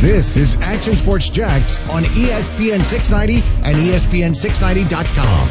This 0.00 0.36
is 0.36 0.54
Action 0.60 0.94
Sports 0.94 1.28
Jax 1.28 1.80
on 1.90 2.04
ESPN 2.04 2.84
690 2.84 3.42
and 3.64 3.76
E 3.78 3.90
ESPN690.com. 3.90 5.48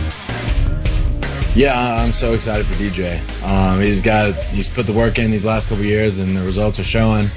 Yeah, 1.53 1.77
I'm 1.77 2.13
so 2.13 2.31
excited 2.31 2.65
for 2.65 2.75
DJ. 2.75 3.19
Um, 3.43 3.81
he's 3.81 3.99
got 3.99 4.35
he's 4.35 4.69
put 4.69 4.87
the 4.87 4.93
work 4.93 5.19
in 5.19 5.31
these 5.31 5.43
last 5.43 5.67
couple 5.67 5.83
years, 5.83 6.19
and 6.19 6.33
the 6.33 6.43
results 6.43 6.79
are 6.79 6.85
showing. 6.85 7.29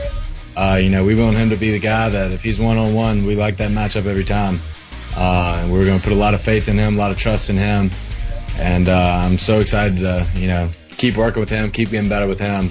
Uh, 0.57 0.79
you 0.81 0.89
know, 0.89 1.05
we 1.05 1.17
want 1.17 1.37
him 1.37 1.51
to 1.51 1.57
be 1.57 1.73
the 1.73 1.81
guy 1.81 2.11
that 2.11 2.31
if 2.31 2.45
he's 2.45 2.61
one 2.61 2.79
on 2.79 2.95
one, 2.95 3.27
we 3.27 3.35
like 3.35 3.57
that 3.57 3.73
matchup 3.73 4.07
every 4.07 4.25
time. 4.25 4.61
Uh, 5.17 5.69
we're 5.69 5.87
going 5.87 5.99
to 5.99 6.05
put 6.05 6.13
a 6.13 6.17
lot 6.17 6.35
of 6.35 6.41
faith 6.41 6.69
in 6.69 6.79
him, 6.79 6.95
a 6.95 6.99
lot 6.99 7.11
of 7.11 7.19
trust 7.19 7.51
in 7.51 7.57
him, 7.57 7.91
and 8.57 8.89
uh, 8.89 9.23
I'm 9.25 9.37
so 9.37 9.59
excited 9.59 9.99
to 9.99 10.25
you 10.37 10.47
know 10.47 10.69
keep 10.91 11.17
working 11.17 11.41
with 11.41 11.51
him, 11.51 11.73
keep 11.73 11.91
getting 11.91 12.09
better 12.09 12.29
with 12.29 12.39
him, 12.39 12.71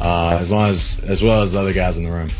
uh, 0.00 0.36
as 0.40 0.50
long 0.50 0.68
as 0.68 0.98
as 1.04 1.22
well 1.22 1.42
as 1.42 1.52
the 1.52 1.60
other 1.60 1.72
guys 1.72 1.96
in 1.96 2.02
the 2.02 2.10
room. 2.10 2.30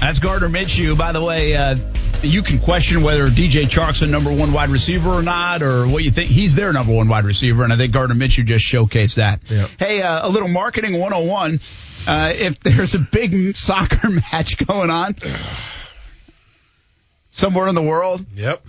That's 0.00 0.18
Gardner 0.20 0.48
Minshew. 0.48 0.96
By 0.96 1.12
the 1.12 1.22
way, 1.22 1.56
uh, 1.56 1.76
you 2.22 2.42
can 2.42 2.60
question 2.60 3.02
whether 3.02 3.26
DJ 3.28 3.64
Chark's 3.68 4.00
a 4.02 4.06
number 4.06 4.32
one 4.32 4.52
wide 4.52 4.68
receiver 4.70 5.10
or 5.10 5.22
not, 5.22 5.62
or 5.62 5.86
what 5.88 6.04
you 6.04 6.10
think. 6.12 6.30
He's 6.30 6.54
their 6.54 6.72
number 6.72 6.92
one 6.94 7.08
wide 7.08 7.24
receiver, 7.24 7.64
and 7.64 7.72
I 7.72 7.76
think 7.76 7.92
Gardner 7.92 8.14
Minshew 8.14 8.44
just 8.46 8.64
showcased 8.64 9.16
that. 9.16 9.40
Yep. 9.50 9.70
Hey, 9.78 10.00
uh, 10.02 10.26
a 10.26 10.30
little 10.30 10.48
marketing 10.48 10.92
101. 10.98 11.60
Uh, 12.06 12.32
if 12.34 12.60
there's 12.60 12.94
a 12.94 13.00
big 13.00 13.56
soccer 13.56 14.08
match 14.08 14.56
going 14.66 14.88
on 14.90 15.16
somewhere 17.30 17.66
in 17.68 17.74
the 17.74 17.82
world, 17.82 18.24
Yep. 18.34 18.64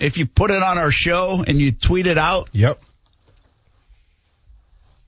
if 0.00 0.18
you 0.18 0.26
put 0.26 0.50
it 0.50 0.62
on 0.62 0.76
our 0.76 0.90
show 0.90 1.44
and 1.46 1.60
you 1.60 1.70
tweet 1.72 2.06
it 2.08 2.18
out, 2.18 2.50
Yep. 2.52 2.82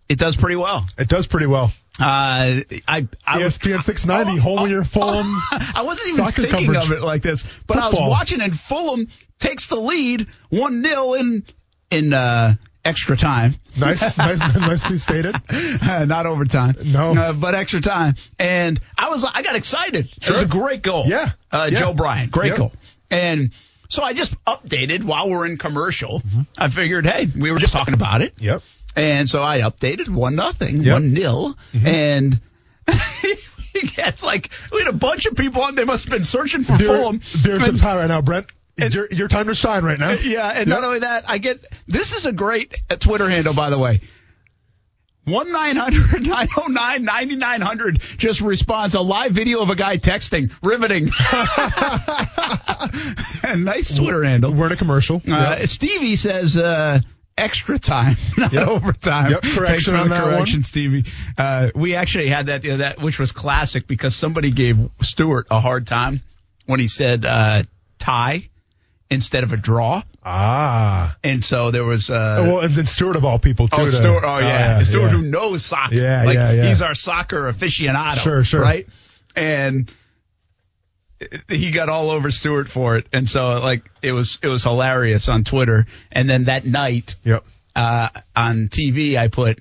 it 0.09 0.19
does 0.19 0.37
pretty 0.37 0.57
well. 0.57 0.87
It 0.96 1.09
does 1.09 1.27
pretty 1.27 1.46
well. 1.46 1.73
Uh, 1.99 2.61
I, 2.87 3.09
I 3.27 3.39
was 3.45 3.57
ESPN 3.59 3.83
690, 3.83 4.39
home 4.41 4.69
your 4.71 4.85
Fulham. 4.85 5.27
I 5.53 5.83
wasn't 5.83 6.09
even 6.11 6.33
thinking 6.33 6.67
coverage. 6.73 6.85
of 6.85 6.93
it 6.93 7.01
like 7.03 7.23
this, 7.23 7.45
but 7.67 7.79
I 7.79 7.89
was 7.89 7.99
watching 7.99 8.41
and 8.41 8.59
Fulham 8.59 9.09
takes 9.38 9.69
the 9.69 9.77
lead 9.77 10.27
one 10.51 10.83
0 10.85 11.15
in 11.15 11.45
in 11.91 12.13
uh, 12.13 12.55
extra 12.85 13.16
time, 13.16 13.55
Nice, 13.79 14.19
nice, 14.19 14.41
nicely 14.41 14.99
stated. 14.99 15.37
not 15.83 16.27
overtime. 16.27 16.75
No. 16.85 17.15
uh, 17.16 17.33
but 17.33 17.55
extra 17.55 17.80
time, 17.80 18.16
and 18.38 18.79
I 18.99 19.09
was 19.09 19.25
I 19.25 19.43
got 19.43 19.57
excited. 19.57 20.09
It 20.16 20.31
was 20.31 20.43
a 20.43 20.47
great 20.47 20.83
goal. 20.83 21.05
Yeah. 21.07 21.31
uh, 21.51 21.69
Yeah. 21.73 21.79
Joe 21.79 21.95
Bryan, 21.95 22.29
great 22.29 22.49
Yep. 22.49 22.57
goal, 22.59 22.73
and. 23.10 23.53
So 23.88 24.03
I 24.03 24.15
just 24.15 24.35
updated 24.47 25.05
while 25.05 25.31
we're 25.31 25.47
in 25.47 25.59
commercial. 25.59 26.19
Mm-hmm. 26.19 26.41
I 26.59 26.66
figured, 26.66 27.07
hey, 27.07 27.29
we 27.38 27.53
were 27.53 27.60
just 27.60 27.73
talking 27.73 27.95
about 27.95 28.21
it. 28.21 28.35
Yep. 28.41 28.63
And 28.97 29.29
so 29.29 29.43
I 29.43 29.61
updated 29.61 30.09
one 30.09 30.35
nothing, 30.37 30.77
Yep. 30.77 30.85
Mm-hmm. 30.85 30.93
one 30.93 31.13
nil, 31.13 31.59
and 31.85 32.41
we 33.75 33.88
had 33.95 34.23
like 34.23 34.49
we 34.73 34.79
had 34.79 34.88
a 34.88 34.97
bunch 34.97 35.27
of 35.27 35.37
people 35.37 35.61
on. 35.63 35.75
They 35.75 35.85
must 35.85 36.05
have 36.07 36.13
been 36.13 36.25
searching 36.25 36.65
for 36.65 36.79
There, 36.79 36.88
Fulham. 36.88 37.21
there's 37.43 37.61
some 37.61 37.69
And- 37.71 37.79
time 37.79 37.97
right 37.99 38.09
now, 38.09 38.23
Brent. 38.23 38.47
your, 38.79 39.07
your 39.11 39.29
time 39.29 39.47
to 39.47 39.55
shine 39.55 39.85
right 39.85 39.99
now. 39.99 40.11
yeah, 40.23 40.49
and 40.55 40.69
not 40.69 40.83
only 40.85 41.01
that, 41.01 41.25
I 41.29 41.38
get 41.38 41.65
this 41.87 42.15
is 42.16 42.25
a 42.27 42.33
great 42.33 42.75
uh, 42.91 42.97
Twitter 42.97 43.29
handle, 43.29 43.53
by 43.55 43.69
the 43.71 43.79
way. 43.79 44.01
One 45.25 45.51
909 45.51 46.49
9900 47.05 47.99
just 48.16 48.41
responds 48.43 48.95
a 48.95 49.01
live 49.01 49.33
video 49.33 49.60
of 49.60 49.71
a 49.71 49.75
guy 49.75 49.99
texting, 49.99 50.53
riveting. 50.63 51.10
nice 53.65 53.95
Twitter 53.95 54.23
handle. 54.23 54.53
We're 54.55 54.66
in 54.66 54.73
a 54.73 54.77
commercial. 54.77 55.16
Uh, 55.29 55.57
Yep. 55.59 55.69
Stevie 55.69 56.16
says 56.16 56.57
uh, 56.57 57.01
extra 57.38 57.79
time, 57.79 58.16
not 58.38 58.52
Yep. 58.52 58.68
overtime. 58.68 59.30
Yep, 59.32 59.42
correction 59.42 59.95
Thanks 59.95 60.10
on 60.12 60.29
that 60.29 60.38
one. 60.38 60.62
Stevie. 60.62 61.04
Uh, 61.37 61.70
we 61.74 61.95
actually 61.95 62.29
had 62.29 62.46
that, 62.46 62.65
you 62.65 62.70
know, 62.73 62.76
that 62.79 63.01
which 63.01 63.18
was 63.18 63.32
classic 63.32 63.87
because 63.87 64.15
somebody 64.16 64.50
gave 64.50 64.78
Stewart 65.03 65.47
a 65.50 65.60
hard 65.60 65.87
time 65.87 66.22
when 66.66 66.81
he 66.81 66.88
said 66.88 67.25
uh, 67.25 67.62
tie 67.98 68.48
instead 69.10 69.44
of 69.44 69.53
a 69.53 69.56
draw, 69.56 70.03
Ah. 70.25 71.16
and 71.22 71.44
so 71.44 71.70
there 71.70 71.84
was. 71.84 72.10
Uh, 72.10 72.42
well, 72.44 72.60
and 72.60 72.75
then 72.75 72.87
Stewart 72.87 73.14
of 73.16 73.25
all 73.25 73.38
people 73.38 73.69
too. 73.69 73.82
Oh, 73.82 73.84
to- 73.84 73.91
Stewart! 73.92 74.25
Oh, 74.26 74.38
yeah, 74.41 74.82
Stewart 74.82 75.04
yeah. 75.12 75.16
who 75.19 75.22
knows 75.22 75.64
soccer. 75.64 75.94
Yeah, 75.94 76.25
like, 76.25 76.34
yeah, 76.34 76.50
yeah. 76.52 76.66
He's 76.69 76.82
our 76.82 76.94
soccer 76.96 77.42
aficionado. 77.52 78.16
Sure, 78.19 78.42
sure. 78.42 78.60
Right, 78.60 78.88
and 79.36 79.88
he 81.49 81.71
got 81.71 81.88
all 81.88 82.10
over 82.10 82.31
Stewart 82.31 82.69
for 82.69 82.97
it, 82.97 83.06
and 83.12 83.28
so 83.28 83.60
like 83.60 83.82
it 84.03 84.12
was 84.12 84.38
it 84.43 84.49
was 84.49 84.62
hilarious 84.62 85.28
on 85.28 85.44
Twitter. 85.44 85.87
And 86.12 86.28
then 86.28 86.44
that 86.44 86.65
night, 86.65 87.15
Yep. 87.25 87.44
uh, 87.75 88.09
on 88.34 88.69
TV, 88.69 89.16
I 89.16 89.28
put 89.28 89.59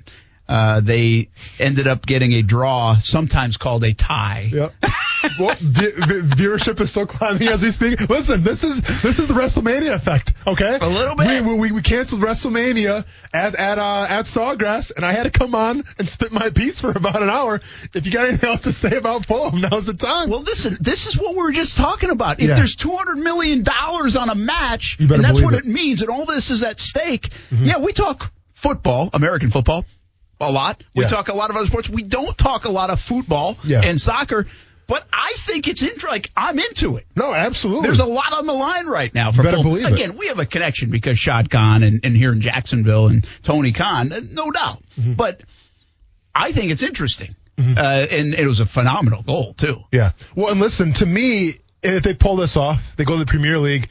uh, 0.47 0.79
they 0.81 1.29
ended 1.59 1.87
up 1.87 2.05
getting 2.05 2.33
a 2.33 2.41
draw, 2.41 2.97
sometimes 2.99 3.57
called 3.57 3.83
a 3.83 3.93
tie. 3.93 4.49
Yep. 4.53 4.73
well, 5.39 5.55
vi- 5.59 5.91
vi- 5.91 6.35
viewership 6.35 6.79
is 6.81 6.91
still 6.91 7.07
climbing 7.07 7.47
as 7.47 7.63
we 7.63 7.71
speak. 7.71 8.07
Listen, 8.09 8.43
this 8.43 8.63
is 8.63 8.79
this 9.01 9.17
is 9.19 9.27
the 9.27 9.33
WrestleMania 9.33 9.93
effect. 9.93 10.33
Okay, 10.45 10.77
A 10.79 10.87
little 10.87 11.15
bit. 11.15 11.43
We 11.43 11.59
we, 11.59 11.71
we 11.71 11.81
canceled 11.81 12.21
WrestleMania 12.21 13.05
at 13.33 13.55
at 13.55 13.79
uh, 13.79 14.05
at 14.07 14.25
Sawgrass, 14.25 14.91
and 14.95 15.03
I 15.03 15.13
had 15.13 15.23
to 15.23 15.31
come 15.31 15.55
on 15.55 15.83
and 15.97 16.07
spit 16.07 16.31
my 16.31 16.51
piece 16.51 16.79
for 16.79 16.91
about 16.91 17.23
an 17.23 17.29
hour. 17.29 17.59
If 17.93 18.05
you 18.05 18.11
got 18.11 18.27
anything 18.27 18.49
else 18.49 18.61
to 18.61 18.71
say 18.73 18.95
about 18.97 19.25
Fulham, 19.25 19.61
now's 19.61 19.85
the 19.85 19.93
time. 19.95 20.29
Well, 20.29 20.41
listen, 20.43 20.77
this 20.79 21.07
is 21.07 21.17
what 21.19 21.31
we 21.35 21.41
were 21.41 21.51
just 21.53 21.75
talking 21.75 22.11
about. 22.11 22.39
If 22.39 22.49
Yeah. 22.49 22.55
there's 22.55 22.75
two 22.75 22.91
hundred 22.95 23.17
million 23.17 23.63
dollars 23.63 24.15
on 24.15 24.29
a 24.29 24.35
match, 24.35 24.97
and 24.99 25.09
that's 25.09 25.41
what 25.41 25.53
it. 25.55 25.57
it. 25.57 25.63
Mm-hmm. 25.63 25.73
means, 25.73 26.01
and 26.01 26.09
all 26.11 26.25
this 26.25 26.51
is 26.51 26.61
at 26.61 26.79
stake. 26.79 27.29
Yeah, 27.51 27.79
we 27.79 27.93
talk 27.93 28.31
football, 28.53 29.09
American 29.13 29.49
football, 29.49 29.85
a 30.41 30.51
lot. 30.51 30.83
We 30.95 31.03
Yeah. 31.03 31.09
talk 31.09 31.29
a 31.29 31.33
lot 31.35 31.49
of 31.49 31.55
other 31.55 31.65
sports. 31.67 31.89
We 31.89 32.03
don't 32.03 32.37
talk 32.37 32.65
a 32.65 32.71
lot 32.71 32.89
of 32.89 32.99
football 32.99 33.57
Yeah. 33.63 33.81
and 33.83 33.99
soccer. 33.99 34.47
But 34.87 35.03
I 35.11 35.33
think 35.37 35.67
it's 35.67 35.81
int- 35.81 36.03
like 36.03 36.29
I'm 36.37 36.59
into 36.59 36.97
it. 36.97 37.05
no, 37.15 37.33
absolutely. 37.33 37.87
There's 37.87 37.99
a 38.01 38.05
lot 38.05 38.33
on 38.33 38.45
the 38.45 38.53
line 38.53 38.85
right 38.85 39.11
now 39.15 39.31
for 39.31 39.41
better 39.41 39.63
believe 39.63 39.83
it. 39.87 39.91
Again, 39.93 40.15
we 40.15 40.27
have 40.27 40.37
a 40.37 40.45
connection 40.45 40.91
because 40.91 41.17
Shad 41.17 41.49
Khan 41.49 41.81
and, 41.81 42.01
and 42.05 42.15
here 42.15 42.31
in 42.31 42.39
Jacksonville 42.41 43.07
and 43.07 43.25
Tony 43.41 43.71
Khan, 43.71 44.11
uh, 44.11 44.21
no 44.31 44.51
doubt. 44.51 44.83
Mm-hmm. 44.99 45.13
But 45.13 45.41
I 46.35 46.51
think 46.51 46.71
it's 46.71 46.83
interesting. 46.83 47.35
Uh, 47.57 48.05
and 48.11 48.33
it 48.33 48.45
was 48.45 48.59
a 48.59 48.65
phenomenal 48.65 49.23
goal 49.23 49.53
too. 49.53 49.79
Yeah. 49.91 50.11
Well, 50.35 50.51
and 50.51 50.59
listen, 50.59 50.91
to 50.93 51.05
me, 51.05 51.53
if 51.81 52.03
they 52.03 52.13
pull 52.13 52.35
this 52.35 52.57
off, 52.57 52.83
they 52.97 53.05
go 53.05 53.13
to 53.13 53.19
the 53.19 53.25
Premier 53.25 53.57
League. 53.57 53.87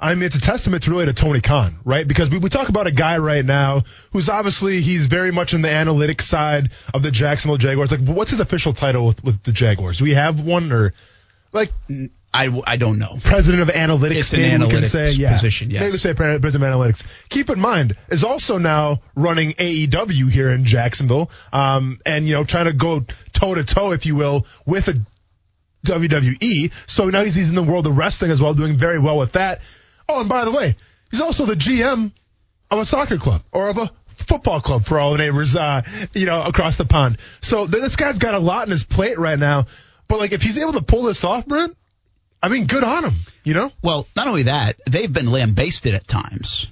I 0.00 0.14
mean, 0.14 0.24
it's 0.24 0.36
a 0.36 0.40
testament 0.40 0.82
to 0.84 0.90
really 0.90 1.06
to 1.06 1.12
Tony 1.12 1.40
Khan, 1.40 1.78
right? 1.84 2.06
Because 2.06 2.28
we, 2.28 2.38
we 2.38 2.48
talk 2.48 2.68
about 2.68 2.86
a 2.86 2.92
guy 2.92 3.18
right 3.18 3.44
now 3.44 3.84
who's 4.12 4.28
obviously 4.28 4.80
he's 4.80 5.06
very 5.06 5.30
much 5.30 5.54
in 5.54 5.62
the 5.62 5.68
analytics 5.68 6.22
side 6.22 6.70
of 6.92 7.02
the 7.02 7.10
Jacksonville 7.10 7.56
Jaguars. 7.56 7.90
Like, 7.90 8.00
what's 8.00 8.30
his 8.30 8.40
official 8.40 8.72
title 8.72 9.06
with, 9.06 9.24
with 9.24 9.42
the 9.42 9.52
Jaguars? 9.52 9.98
Do 9.98 10.04
we 10.04 10.14
have 10.14 10.40
one 10.40 10.72
or 10.72 10.92
like 11.52 11.70
I, 12.34 12.62
I 12.66 12.76
don't 12.76 12.98
know. 12.98 13.18
president 13.22 13.62
of 13.62 13.74
analytics? 13.74 14.16
It's 14.16 14.32
an 14.34 14.40
we 14.40 14.50
can 14.50 14.60
analytics 14.60 14.86
say, 14.88 15.12
yeah. 15.12 15.32
position, 15.32 15.70
yes. 15.70 15.80
Maybe 15.80 15.96
say 15.96 16.12
president 16.12 16.44
of 16.44 16.60
analytics. 16.60 17.04
Keep 17.30 17.48
in 17.48 17.58
mind 17.58 17.96
is 18.10 18.24
also 18.24 18.58
now 18.58 19.00
running 19.14 19.52
AEW 19.52 20.30
here 20.30 20.50
in 20.50 20.64
Jacksonville, 20.64 21.30
um, 21.52 21.98
and 22.04 22.26
you 22.26 22.34
know 22.34 22.44
trying 22.44 22.66
to 22.66 22.74
go 22.74 23.04
toe 23.32 23.54
to 23.54 23.64
toe, 23.64 23.92
if 23.92 24.04
you 24.04 24.16
will, 24.16 24.46
with 24.66 24.88
a 24.88 25.00
WWE. 25.86 26.72
So 26.86 27.08
now 27.08 27.24
he's, 27.24 27.34
he's 27.34 27.48
in 27.48 27.54
the 27.54 27.62
world 27.62 27.86
of 27.86 27.96
wrestling 27.96 28.30
as 28.30 28.40
well, 28.40 28.52
doing 28.52 28.76
very 28.76 28.98
well 28.98 29.16
with 29.16 29.32
that. 29.32 29.60
Oh, 30.08 30.20
and 30.20 30.28
by 30.28 30.44
the 30.44 30.50
way, 30.52 30.76
he's 31.10 31.20
also 31.20 31.44
the 31.46 31.54
GM 31.54 32.12
of 32.70 32.78
a 32.78 32.84
soccer 32.84 33.18
club 33.18 33.42
or 33.52 33.68
of 33.68 33.78
a 33.78 33.90
football 34.16 34.60
club 34.60 34.84
for 34.84 34.98
all 34.98 35.12
the 35.12 35.18
neighbors, 35.18 35.54
uh, 35.56 35.82
you 36.14 36.26
know, 36.26 36.42
across 36.42 36.76
the 36.76 36.84
pond. 36.84 37.18
So 37.40 37.66
this 37.66 37.96
guy's 37.96 38.18
got 38.18 38.34
a 38.34 38.38
lot 38.38 38.62
on 38.66 38.70
his 38.70 38.84
plate 38.84 39.18
right 39.18 39.38
now. 39.38 39.66
But 40.08 40.18
like, 40.20 40.32
if 40.32 40.42
he's 40.42 40.58
able 40.58 40.72
to 40.74 40.82
pull 40.82 41.02
this 41.02 41.24
off, 41.24 41.46
Brent, 41.46 41.76
I 42.42 42.48
mean, 42.48 42.66
good 42.66 42.84
on 42.84 43.04
him. 43.04 43.14
You 43.44 43.54
know? 43.54 43.72
Well, 43.82 44.06
not 44.16 44.26
only 44.28 44.44
that, 44.44 44.76
they've 44.88 45.12
been 45.12 45.30
lambasted 45.30 45.94
at 45.94 46.06
times, 46.06 46.66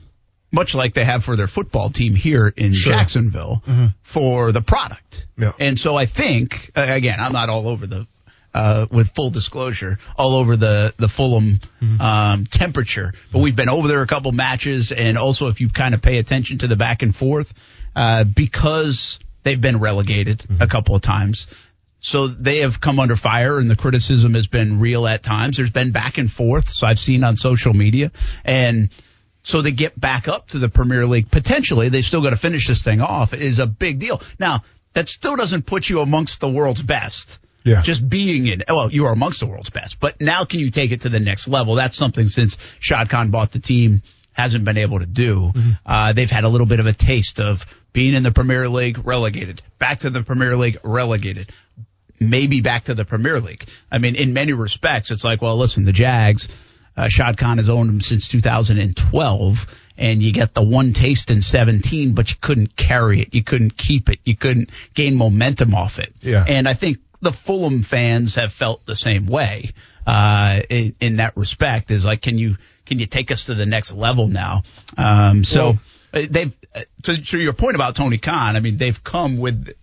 much 0.53 0.75
like 0.75 0.95
they 0.95 1.05
have 1.05 1.25
for 1.25 1.37
their 1.37 1.47
football 1.47 1.91
team 1.91 2.15
here 2.15 2.49
in 2.57 2.73
Sure. 2.73 2.93
Jacksonville 2.93 3.63
for 4.03 4.53
the 4.53 4.63
product. 4.63 5.27
Yeah. 5.37 5.53
And 5.59 5.79
so 5.79 5.97
I 5.97 6.07
think, 6.07 6.71
again, 6.77 7.19
I'm 7.19 7.33
not 7.33 7.49
all 7.49 7.69
over 7.69 7.87
the, 7.87 8.07
uh, 8.55 8.87
with 8.91 9.11
full 9.15 9.31
disclosure, 9.31 9.99
all 10.17 10.37
over 10.37 10.57
the, 10.57 10.95
the 10.97 11.09
Fulham, 11.09 11.61
um, 12.01 12.47
temperature, 12.47 13.13
but 13.33 13.41
we've 13.41 13.57
been 13.57 13.69
over 13.69 13.89
there 13.89 14.03
a 14.03 14.07
couple 14.07 14.31
matches. 14.33 14.93
And 14.93 15.19
also 15.19 15.49
if 15.49 15.61
you 15.61 15.69
kind 15.69 15.95
of 15.95 16.01
pay 16.01 16.19
attention 16.19 16.59
to 16.59 16.69
the 16.69 16.77
back 16.77 17.03
and 17.03 17.15
forth, 17.15 17.53
uh, 17.97 18.25
because 18.25 19.19
they've 19.43 19.61
been 19.61 19.81
relegated 19.81 20.47
a 20.61 20.67
couple 20.67 20.95
of 20.95 21.03
times. 21.03 21.47
So 21.99 22.27
they 22.27 22.59
have 22.59 22.81
come 22.81 23.01
under 23.01 23.17
fire 23.17 23.59
and 23.59 23.71
the 23.71 23.77
criticism 23.77 24.35
has 24.35 24.47
been 24.47 24.79
real 24.79 25.07
at 25.07 25.23
times. 25.23 25.57
There's 25.57 25.71
been 25.71 25.91
back 25.91 26.19
and 26.19 26.31
forth. 26.31 26.69
So 26.69 26.87
I've 26.87 26.99
seen 26.99 27.25
on 27.25 27.37
social 27.37 27.73
media 27.73 28.13
and 28.45 28.91
so 29.43 29.63
they 29.63 29.73
get 29.73 29.99
back 29.99 30.27
up 30.27 30.49
to 30.49 30.59
the 30.59 30.69
Premier 30.69 31.07
League, 31.07 31.31
potentially 31.31 31.89
they 31.89 32.03
still 32.03 32.23
got 32.23 32.31
to 32.31 32.37
finish 32.37 32.67
this 32.67 32.83
thing 32.83 33.01
off 33.01 33.35
is 33.35 33.59
a 33.59 33.67
big 33.67 33.99
deal. 33.99 34.23
Now 34.39 34.65
that 34.95 35.09
still 35.09 35.37
doesn't 35.37 35.67
put 35.67 35.89
you 35.89 36.01
amongst 36.01 36.41
the 36.41 36.49
world's 36.49 36.83
best. 36.83 37.39
Yeah. 37.65 37.83
Just 37.83 38.09
being 38.09 38.47
in, 38.47 38.63
well, 38.69 38.93
you 38.93 39.07
are 39.07 39.13
amongst 39.13 39.41
the 39.41 39.47
world's 39.47 39.71
best, 39.71 39.99
but 39.99 40.21
now 40.21 40.45
can 40.45 40.61
you 40.61 40.71
take 40.71 40.93
it 40.93 41.03
to 41.03 41.09
the 41.09 41.21
next 41.21 41.49
level? 41.49 41.75
That's 41.75 41.97
something 41.97 42.29
since 42.29 42.59
Shad 42.79 43.09
Khan 43.09 43.31
bought 43.31 43.53
the 43.53 43.59
team 43.59 44.03
hasn't 44.33 44.65
been 44.65 44.77
able 44.77 44.99
to 44.99 45.07
do. 45.07 45.53
Uh, 45.87 46.13
they've 46.13 46.31
had 46.31 46.43
a 46.43 46.49
little 46.49 46.67
bit 46.67 46.81
of 46.81 46.87
a 46.87 46.93
taste 46.93 47.39
of 47.39 47.65
being 47.93 48.15
in 48.15 48.25
the 48.25 48.33
Premier 48.33 48.69
League, 48.69 49.07
relegated, 49.07 49.63
back 49.79 50.01
to 50.01 50.11
the 50.11 50.23
Premier 50.23 50.57
League, 50.57 50.79
relegated 50.83 51.53
maybe 52.21 52.61
back 52.61 52.85
to 52.85 52.95
the 52.95 53.05
Premier 53.05 53.41
League. 53.41 53.65
I 53.91 53.99
mean, 53.99 54.17
in 54.17 54.33
many 54.33 54.53
respects, 54.53 55.11
it's 55.11 55.25
like, 55.25 55.43
well, 55.43 55.57
listen, 55.57 55.85
the 55.85 55.93
Jags, 55.93 56.49
uh, 56.97 57.09
Shad 57.09 57.37
Khan 57.37 57.59
has 57.59 57.69
owned 57.69 57.89
them 57.89 58.01
since 58.01 58.29
2012 58.29 59.67
and 59.97 60.23
you 60.23 60.33
get 60.33 60.55
the 60.55 60.63
one 60.63 60.93
taste 60.93 61.31
in 61.31 61.41
17, 61.41 62.15
but 62.15 62.31
you 62.31 62.37
couldn't 62.41 62.75
carry 62.77 63.21
it. 63.21 63.35
You 63.35 63.45
couldn't 63.45 63.77
keep 63.77 64.09
it. 64.09 64.19
You 64.25 64.37
couldn't 64.37 64.71
gain 64.95 65.15
momentum 65.17 65.75
off 65.75 65.99
it. 65.99 66.13
Yeah. 66.21 66.45
And 66.47 66.69
I 66.69 66.75
think 66.75 66.99
the 67.25 67.33
Fulham 67.33 67.83
fans 67.83 68.37
have 68.37 68.53
felt 68.53 68.87
the 68.87 68.95
same 68.95 69.27
way, 69.27 69.73
uh, 70.07 70.61
in, 70.71 70.95
in 71.01 71.17
that 71.17 71.37
respect 71.37 71.91
is 71.91 72.05
like, 72.05 72.23
can 72.23 72.39
you, 72.39 72.57
can 72.87 72.99
you 72.99 73.07
take 73.07 73.31
us 73.31 73.47
to 73.47 73.55
the 73.55 73.67
next 73.67 73.93
level 73.93 74.29
now? 74.29 74.63
Um, 74.97 75.45
so 75.45 75.65
Well- 75.65 75.79
uh, 76.13 76.27
they've, 76.31 76.55
uh, 76.75 76.83
to, 77.03 77.21
to 77.21 77.39
your 77.41 77.55
point 77.55 77.75
about 77.75 77.97
Tony 77.97 78.19
Khan, 78.19 78.55
I 78.55 78.61
mean, 78.61 78.77
they've 78.77 79.03
come 79.03 79.39
with, 79.39 79.75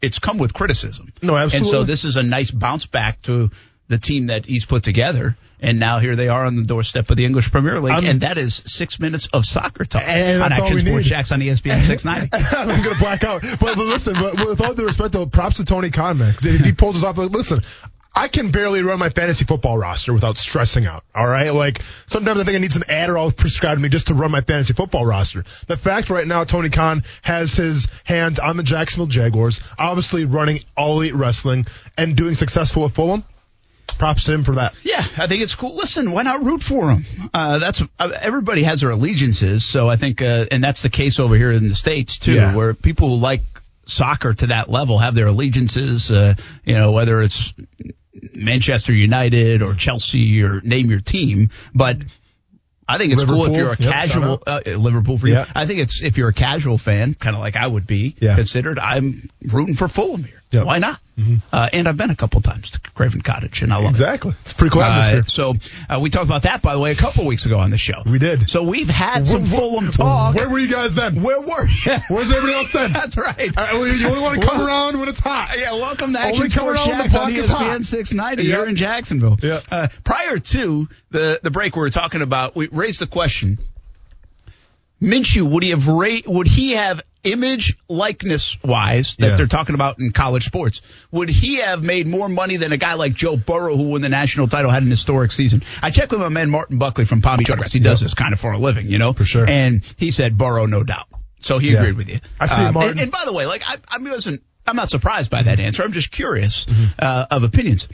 it's 0.00 0.20
come 0.20 0.38
with 0.38 0.54
criticism. 0.54 1.12
No, 1.20 1.34
absolutely. 1.36 1.58
And 1.58 1.66
so 1.66 1.84
this 1.84 2.04
is 2.04 2.16
a 2.16 2.22
nice 2.22 2.52
bounce 2.52 2.86
back 2.86 3.20
to 3.22 3.50
the 3.90 3.98
team 3.98 4.28
that 4.28 4.46
he's 4.46 4.64
put 4.64 4.82
together. 4.84 5.36
And 5.62 5.78
now 5.78 5.98
here 5.98 6.16
they 6.16 6.28
are 6.28 6.46
on 6.46 6.56
the 6.56 6.62
doorstep 6.62 7.10
of 7.10 7.18
the 7.18 7.26
English 7.26 7.50
Premier 7.50 7.78
League. 7.80 7.92
I'm- 7.92 8.06
and 8.06 8.22
that 8.22 8.38
is 8.38 8.62
six 8.64 8.98
minutes 8.98 9.26
of 9.34 9.44
soccer 9.44 9.84
talk 9.84 10.02
And 10.08 10.42
on 10.42 10.52
Action 10.54 10.78
Sports. 10.78 11.06
Jax 11.06 11.32
on 11.32 11.40
ESPN 11.42 11.82
690. 11.82 12.30
I'm 12.56 12.82
gonna 12.82 12.98
black 12.98 13.24
out. 13.24 13.42
But, 13.42 13.76
but 13.76 13.76
listen, 13.76 14.14
but 14.14 14.42
with 14.46 14.62
all 14.62 14.72
due 14.72 14.86
respect, 14.86 15.12
though, 15.12 15.26
props 15.26 15.56
to 15.56 15.66
Tony 15.66 15.90
Khan, 15.90 16.16
man. 16.16 16.32
'cause 16.32 16.46
if 16.46 16.64
he 16.64 16.72
pulls 16.72 16.96
us 16.96 17.04
off, 17.04 17.18
like, 17.18 17.30
listen, 17.30 17.60
I 18.14 18.26
can 18.28 18.50
barely 18.50 18.82
run 18.82 18.98
my 18.98 19.10
fantasy 19.10 19.44
football 19.44 19.76
roster 19.78 20.12
without 20.14 20.36
stressing 20.38 20.84
out. 20.86 21.04
All 21.14 21.28
right, 21.28 21.52
like 21.54 21.80
sometimes 22.06 22.40
I 22.40 22.44
think 22.44 22.56
I 22.56 22.58
need 22.58 22.72
some 22.72 22.82
Adderall 22.84 23.36
prescribed 23.36 23.76
to 23.76 23.82
me 23.82 23.88
just 23.90 24.06
to 24.08 24.14
run 24.14 24.30
my 24.30 24.40
fantasy 24.40 24.72
football 24.72 25.04
roster. 25.06 25.44
The 25.68 25.76
fact 25.76 26.08
right 26.10 26.26
now, 26.26 26.42
Tony 26.44 26.70
Khan 26.70 27.04
has 27.22 27.54
his 27.54 27.86
hands 28.04 28.38
on 28.38 28.56
the 28.56 28.62
Jacksonville 28.64 29.06
Jaguars, 29.06 29.60
obviously 29.78 30.24
running 30.24 30.60
all 30.76 30.96
elite 31.02 31.14
wrestling 31.14 31.66
and 31.98 32.16
doing 32.16 32.34
successful 32.34 32.82
with 32.84 32.94
Fulham. 32.94 33.24
Props 33.98 34.24
to 34.24 34.32
him 34.32 34.44
for 34.44 34.54
that. 34.56 34.74
Yeah, 34.82 35.02
I 35.18 35.26
think 35.26 35.42
it's 35.42 35.54
cool. 35.54 35.74
Listen, 35.76 36.12
why 36.12 36.22
not 36.22 36.44
root 36.44 36.62
for 36.62 36.90
him? 36.90 37.04
Uh, 37.34 37.58
that's 37.58 37.82
uh, 37.98 38.08
everybody 38.20 38.62
has 38.62 38.80
their 38.80 38.90
allegiances, 38.90 39.64
so 39.64 39.88
I 39.88 39.96
think, 39.96 40.22
uh, 40.22 40.46
and 40.50 40.62
that's 40.62 40.82
the 40.82 40.88
case 40.90 41.20
over 41.20 41.36
here 41.36 41.52
in 41.52 41.68
the 41.68 41.74
states 41.74 42.18
too, 42.18 42.34
Yeah. 42.34 42.54
where 42.56 42.74
people 42.74 43.10
who 43.10 43.16
like 43.16 43.42
soccer 43.86 44.32
to 44.34 44.46
that 44.48 44.70
level 44.70 44.98
have 44.98 45.14
their 45.14 45.26
allegiances. 45.26 46.10
Uh, 46.10 46.34
you 46.64 46.74
know, 46.74 46.92
whether 46.92 47.20
it's 47.22 47.52
Manchester 48.34 48.94
United 48.94 49.62
or 49.62 49.74
Chelsea 49.74 50.42
or 50.42 50.60
name 50.62 50.90
your 50.90 51.00
team, 51.00 51.50
but. 51.74 51.96
I 52.88 52.98
think 52.98 53.12
it's 53.12 53.22
cool 53.24 53.44
if 53.46 53.56
you're 53.56 53.72
a 53.72 53.76
yep, 53.78 53.92
casual 53.92 54.42
uh, 54.44 54.62
Liverpool 54.66 55.16
for 55.16 55.28
you. 55.28 55.44
I 55.54 55.64
think 55.68 55.78
it's 55.78 56.02
if 56.02 56.18
you're 56.18 56.30
a 56.30 56.32
casual 56.32 56.76
fan, 56.76 57.14
kind 57.14 57.36
of 57.36 57.40
like 57.40 57.54
I 57.54 57.64
would 57.64 57.86
be 57.86 58.16
Yeah. 58.18 58.34
considered. 58.34 58.80
I'm 58.80 59.30
rooting 59.44 59.76
for 59.76 59.86
Fulham 59.86 60.24
here. 60.24 60.39
Yep. 60.52 60.64
Why 60.66 60.78
not? 60.78 60.98
Uh, 61.52 61.68
and 61.72 61.86
I've 61.86 61.96
been 61.98 62.10
a 62.10 62.16
couple 62.16 62.40
times 62.40 62.70
to 62.70 62.80
Craven 62.80 63.20
Cottage, 63.20 63.60
and 63.62 63.72
I 63.72 63.76
love 63.76 63.84
it. 63.86 63.90
Exactly. 63.90 64.32
It's 64.42 64.52
pretty 64.54 64.72
cool 64.72 64.82
Uh, 64.82 65.22
so 65.24 65.54
uh, 65.88 66.00
we 66.00 66.08
talked 66.10 66.24
about 66.24 66.42
that, 66.42 66.60
by 66.62 66.72
the 66.74 66.80
way, 66.80 66.92
a 66.92 66.96
couple 66.96 67.24
weeks 67.26 67.44
ago 67.46 67.58
on 67.58 67.70
the 67.70 67.78
show. 67.78 68.02
We 68.06 68.18
did. 68.18 68.48
So 68.48 68.62
we've 68.62 68.88
had 68.88 69.26
some 69.26 69.42
Where- 69.42 69.50
Fulham 69.60 69.90
talk. 69.92 70.34
Where 70.34 70.48
were 70.48 70.58
you 70.58 70.66
guys 70.68 70.94
then? 70.94 71.22
Where 71.22 71.40
were 71.40 71.66
you? 71.66 71.92
Where's 72.08 72.32
everybody 72.32 72.54
else 72.54 72.72
then? 72.72 72.92
That's 72.92 73.16
right. 73.18 73.52
Uh, 73.56 73.68
you 73.84 74.06
only 74.08 74.20
want 74.20 74.40
to 74.40 74.46
come 74.46 74.58
Well- 74.58 74.66
around 74.66 74.98
when 74.98 75.08
it's 75.08 75.20
hot. 75.20 75.54
Yeah, 75.58 75.72
welcome 75.72 76.14
to 76.14 76.20
Action 76.20 76.48
Sports 76.50 76.84
Jax 76.86 77.14
on. 77.14 77.32
ESPN 77.32 77.84
690 77.84 78.42
Yeah. 78.42 78.56
here 78.56 78.66
in 78.66 78.76
Jacksonville. 78.76 79.38
Yeah. 79.42 79.60
Uh, 79.70 79.88
prior 80.02 80.38
to 80.38 80.88
the, 81.10 81.38
the 81.42 81.50
break, 81.50 81.76
we 81.76 81.80
were 81.82 81.90
talking 81.90 82.22
about, 82.22 82.56
we 82.56 82.66
raised 82.68 82.98
the 83.00 83.06
question, 83.06 83.58
Minshew, 85.02 85.48
would 85.50 85.62
he 85.62 85.70
have 85.70 85.86
ra- 85.86 86.20
would 86.26 86.46
he 86.46 86.72
have 86.72 87.02
image 87.24 87.76
likeness 87.88 88.56
wise 88.64 89.16
that 89.16 89.30
Yeah. 89.30 89.36
they're 89.36 89.46
talking 89.46 89.74
about 89.74 89.98
in 89.98 90.10
college 90.12 90.44
sports? 90.44 90.80
Would 91.10 91.28
he 91.28 91.56
have 91.56 91.82
made 91.82 92.06
more 92.06 92.28
money 92.28 92.56
than 92.56 92.72
a 92.72 92.76
guy 92.76 92.94
like 92.94 93.12
Joe 93.14 93.36
Burrow 93.36 93.76
who 93.76 93.84
won 93.84 94.00
the 94.00 94.08
national 94.08 94.48
title 94.48 94.70
had 94.70 94.82
an 94.82 94.90
historic 94.90 95.32
season? 95.32 95.62
I 95.82 95.90
checked 95.90 96.12
with 96.12 96.20
my 96.20 96.28
man 96.28 96.50
Martin 96.50 96.78
Buckley 96.78 97.04
from 97.04 97.20
Palm 97.22 97.36
Beach 97.38 97.50
Autographs. 97.50 97.72
He 97.72 97.80
does 97.80 98.00
Yeah. 98.00 98.06
this 98.06 98.14
kind 98.14 98.32
of 98.32 98.40
for 98.40 98.52
a 98.52 98.58
living, 98.58 98.86
you 98.88 98.98
know, 98.98 99.12
For 99.12 99.24
sure. 99.24 99.48
And 99.48 99.82
he 99.96 100.10
said 100.10 100.38
Burrow, 100.38 100.66
no 100.66 100.82
doubt. 100.82 101.06
So 101.40 101.58
he 101.58 101.72
Yeah. 101.72 101.78
agreed 101.80 101.96
with 101.96 102.08
you. 102.08 102.20
I 102.38 102.46
see 102.46 102.62
Um, 102.62 102.74
Martin. 102.74 102.90
And, 102.92 103.00
and 103.00 103.12
by 103.12 103.24
the 103.24 103.32
way, 103.32 103.46
like 103.46 103.62
I, 103.66 103.76
I 103.88 103.98
wasn't, 103.98 104.42
I'm 104.66 104.76
not 104.76 104.90
surprised 104.90 105.30
by 105.30 105.42
that 105.42 105.58
answer. 105.60 105.82
I'm 105.82 105.92
just 105.92 106.10
curious 106.10 106.64
Mm-hmm. 106.66 106.84
uh, 106.98 107.26
of 107.30 107.42
opinions. 107.44 107.88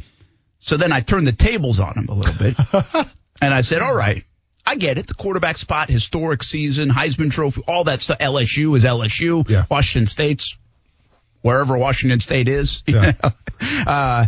So 0.59 0.77
then 0.77 0.93
I 0.93 1.01
turned 1.01 1.27
the 1.27 1.33
tables 1.33 1.79
on 1.81 1.95
him 1.95 2.07
a 2.09 2.15
little 2.15 2.35
bit, 2.35 2.57
and 3.41 3.55
I 3.55 3.61
said, 3.61 3.83
"All 3.83 3.95
right, 3.95 4.25
I 4.67 4.75
get 4.75 4.99
it. 4.99 5.07
The 5.07 5.15
quarterback 5.15 5.57
spot, 5.59 5.89
historic 5.89 6.43
season, 6.43 6.89
Heisman 6.91 7.31
Trophy, 7.31 7.63
all 7.69 7.85
that 7.85 8.03
stuff. 8.03 8.19
LSU 8.19 8.77
is 8.77 8.85
LSU. 8.85 9.49
Yeah. 9.49 9.65
Washington 9.71 10.09
State's 10.09 10.57
wherever 11.43 11.79
Washington 11.79 12.21
State 12.21 12.49
is. 12.49 12.83
Yeah. 12.89 13.13
uh, 13.87 14.27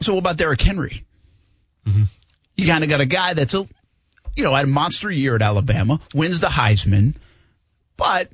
so 0.00 0.14
what 0.14 0.20
about 0.20 0.36
Derrick 0.36 0.60
Henry? 0.60 1.04
Mm-hmm. 1.86 2.04
You 2.56 2.66
kind 2.66 2.82
of 2.82 2.90
got 2.90 3.00
a 3.00 3.06
guy 3.06 3.34
that's 3.34 3.54
a, 3.54 3.66
you 4.34 4.44
know, 4.44 4.54
had 4.54 4.64
a 4.64 4.68
monster 4.68 5.10
year 5.10 5.36
at 5.36 5.42
Alabama, 5.42 6.00
wins 6.14 6.40
the 6.40 6.48
Heisman, 6.48 7.14
but 7.96 8.30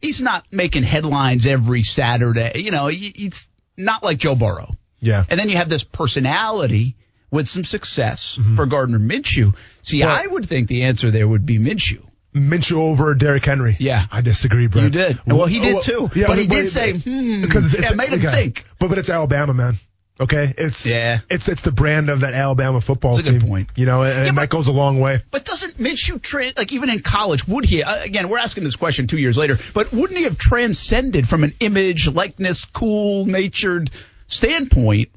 he's 0.00 0.20
not 0.20 0.44
making 0.52 0.82
headlines 0.82 1.46
every 1.46 1.82
Saturday. 1.82 2.52
You 2.56 2.70
know, 2.70 2.88
he, 2.88 3.12
he's 3.14 3.48
not 3.76 4.02
like 4.02 4.18
Joe 4.18 4.34
Burrow. 4.34 4.70
Yeah. 5.00 5.24
And 5.28 5.38
then 5.40 5.48
you 5.48 5.56
have 5.56 5.68
this 5.68 5.84
personality 5.84 6.96
with 7.34 7.48
some 7.48 7.64
success 7.64 8.38
for 8.56 8.64
Gardner 8.66 8.98
Minshew. 8.98 9.54
See, 9.82 9.98
Mm-hmm. 10.00 10.08
Well- 10.08 10.20
I 10.22 10.26
would 10.26 10.46
think 10.48 10.68
the 10.68 10.84
answer 10.84 11.10
there 11.10 11.28
would 11.28 11.44
be 11.44 11.58
Minshew. 11.58 12.02
Minshew 12.34 12.78
over 12.78 13.14
Derrick 13.14 13.44
Henry. 13.44 13.76
Yeah. 13.78 14.02
I 14.10 14.20
disagree, 14.20 14.66
Brett. 14.66 14.84
You 14.84 14.90
did. 14.90 15.20
Well, 15.26 15.46
he 15.46 15.60
did 15.60 15.82
too. 15.82 16.10
Yeah, 16.16 16.26
But 16.26 16.38
he 16.38 16.46
did 16.48 16.68
say, 16.68 16.92
hmm, 16.98 17.42
because 17.42 17.72
it's, 17.74 17.82
yeah, 17.82 17.90
it 17.92 17.96
made 17.96 18.08
him 18.08 18.18
okay. 18.26 18.32
think. 18.34 18.64
But 18.80 18.88
but 18.88 18.98
it's 18.98 19.08
Alabama, 19.10 19.54
man. 19.54 19.74
Okay, 20.20 20.52
it's 20.58 20.84
Yeah. 20.86 21.20
it's 21.28 21.48
it's 21.48 21.60
the 21.62 21.70
brand 21.72 22.08
of 22.08 22.20
that 22.20 22.34
Alabama 22.34 22.80
football 22.80 23.16
team. 23.18 23.40
point. 23.40 23.68
You 23.76 23.86
know, 23.86 24.02
and, 24.02 24.26
Yeah, 24.26 24.32
but- 24.32 24.40
that 24.42 24.48
goes 24.48 24.66
a 24.68 24.72
long 24.72 24.98
way. 25.00 25.22
But 25.30 25.44
doesn't 25.44 25.76
Minshew 25.78 26.20
tra- 26.22 26.52
like 26.56 26.72
even 26.72 26.88
in 26.90 27.00
college 27.00 27.46
would 27.48 27.64
he 27.64 27.82
uh, 27.84 28.02
again 28.02 28.28
we're 28.28 28.38
asking 28.38 28.62
this 28.64 28.76
question 28.76 29.06
2 29.08 29.18
years 29.18 29.36
later 29.36 29.58
but 29.72 29.92
wouldn't 29.92 30.16
he 30.18 30.24
have 30.24 30.38
transcended 30.38 31.28
from 31.28 31.42
an 31.44 31.52
image 31.60 32.08
likeness 32.08 32.64
cool 32.64 33.26
natured 33.26 33.90
standpoint 34.28 35.10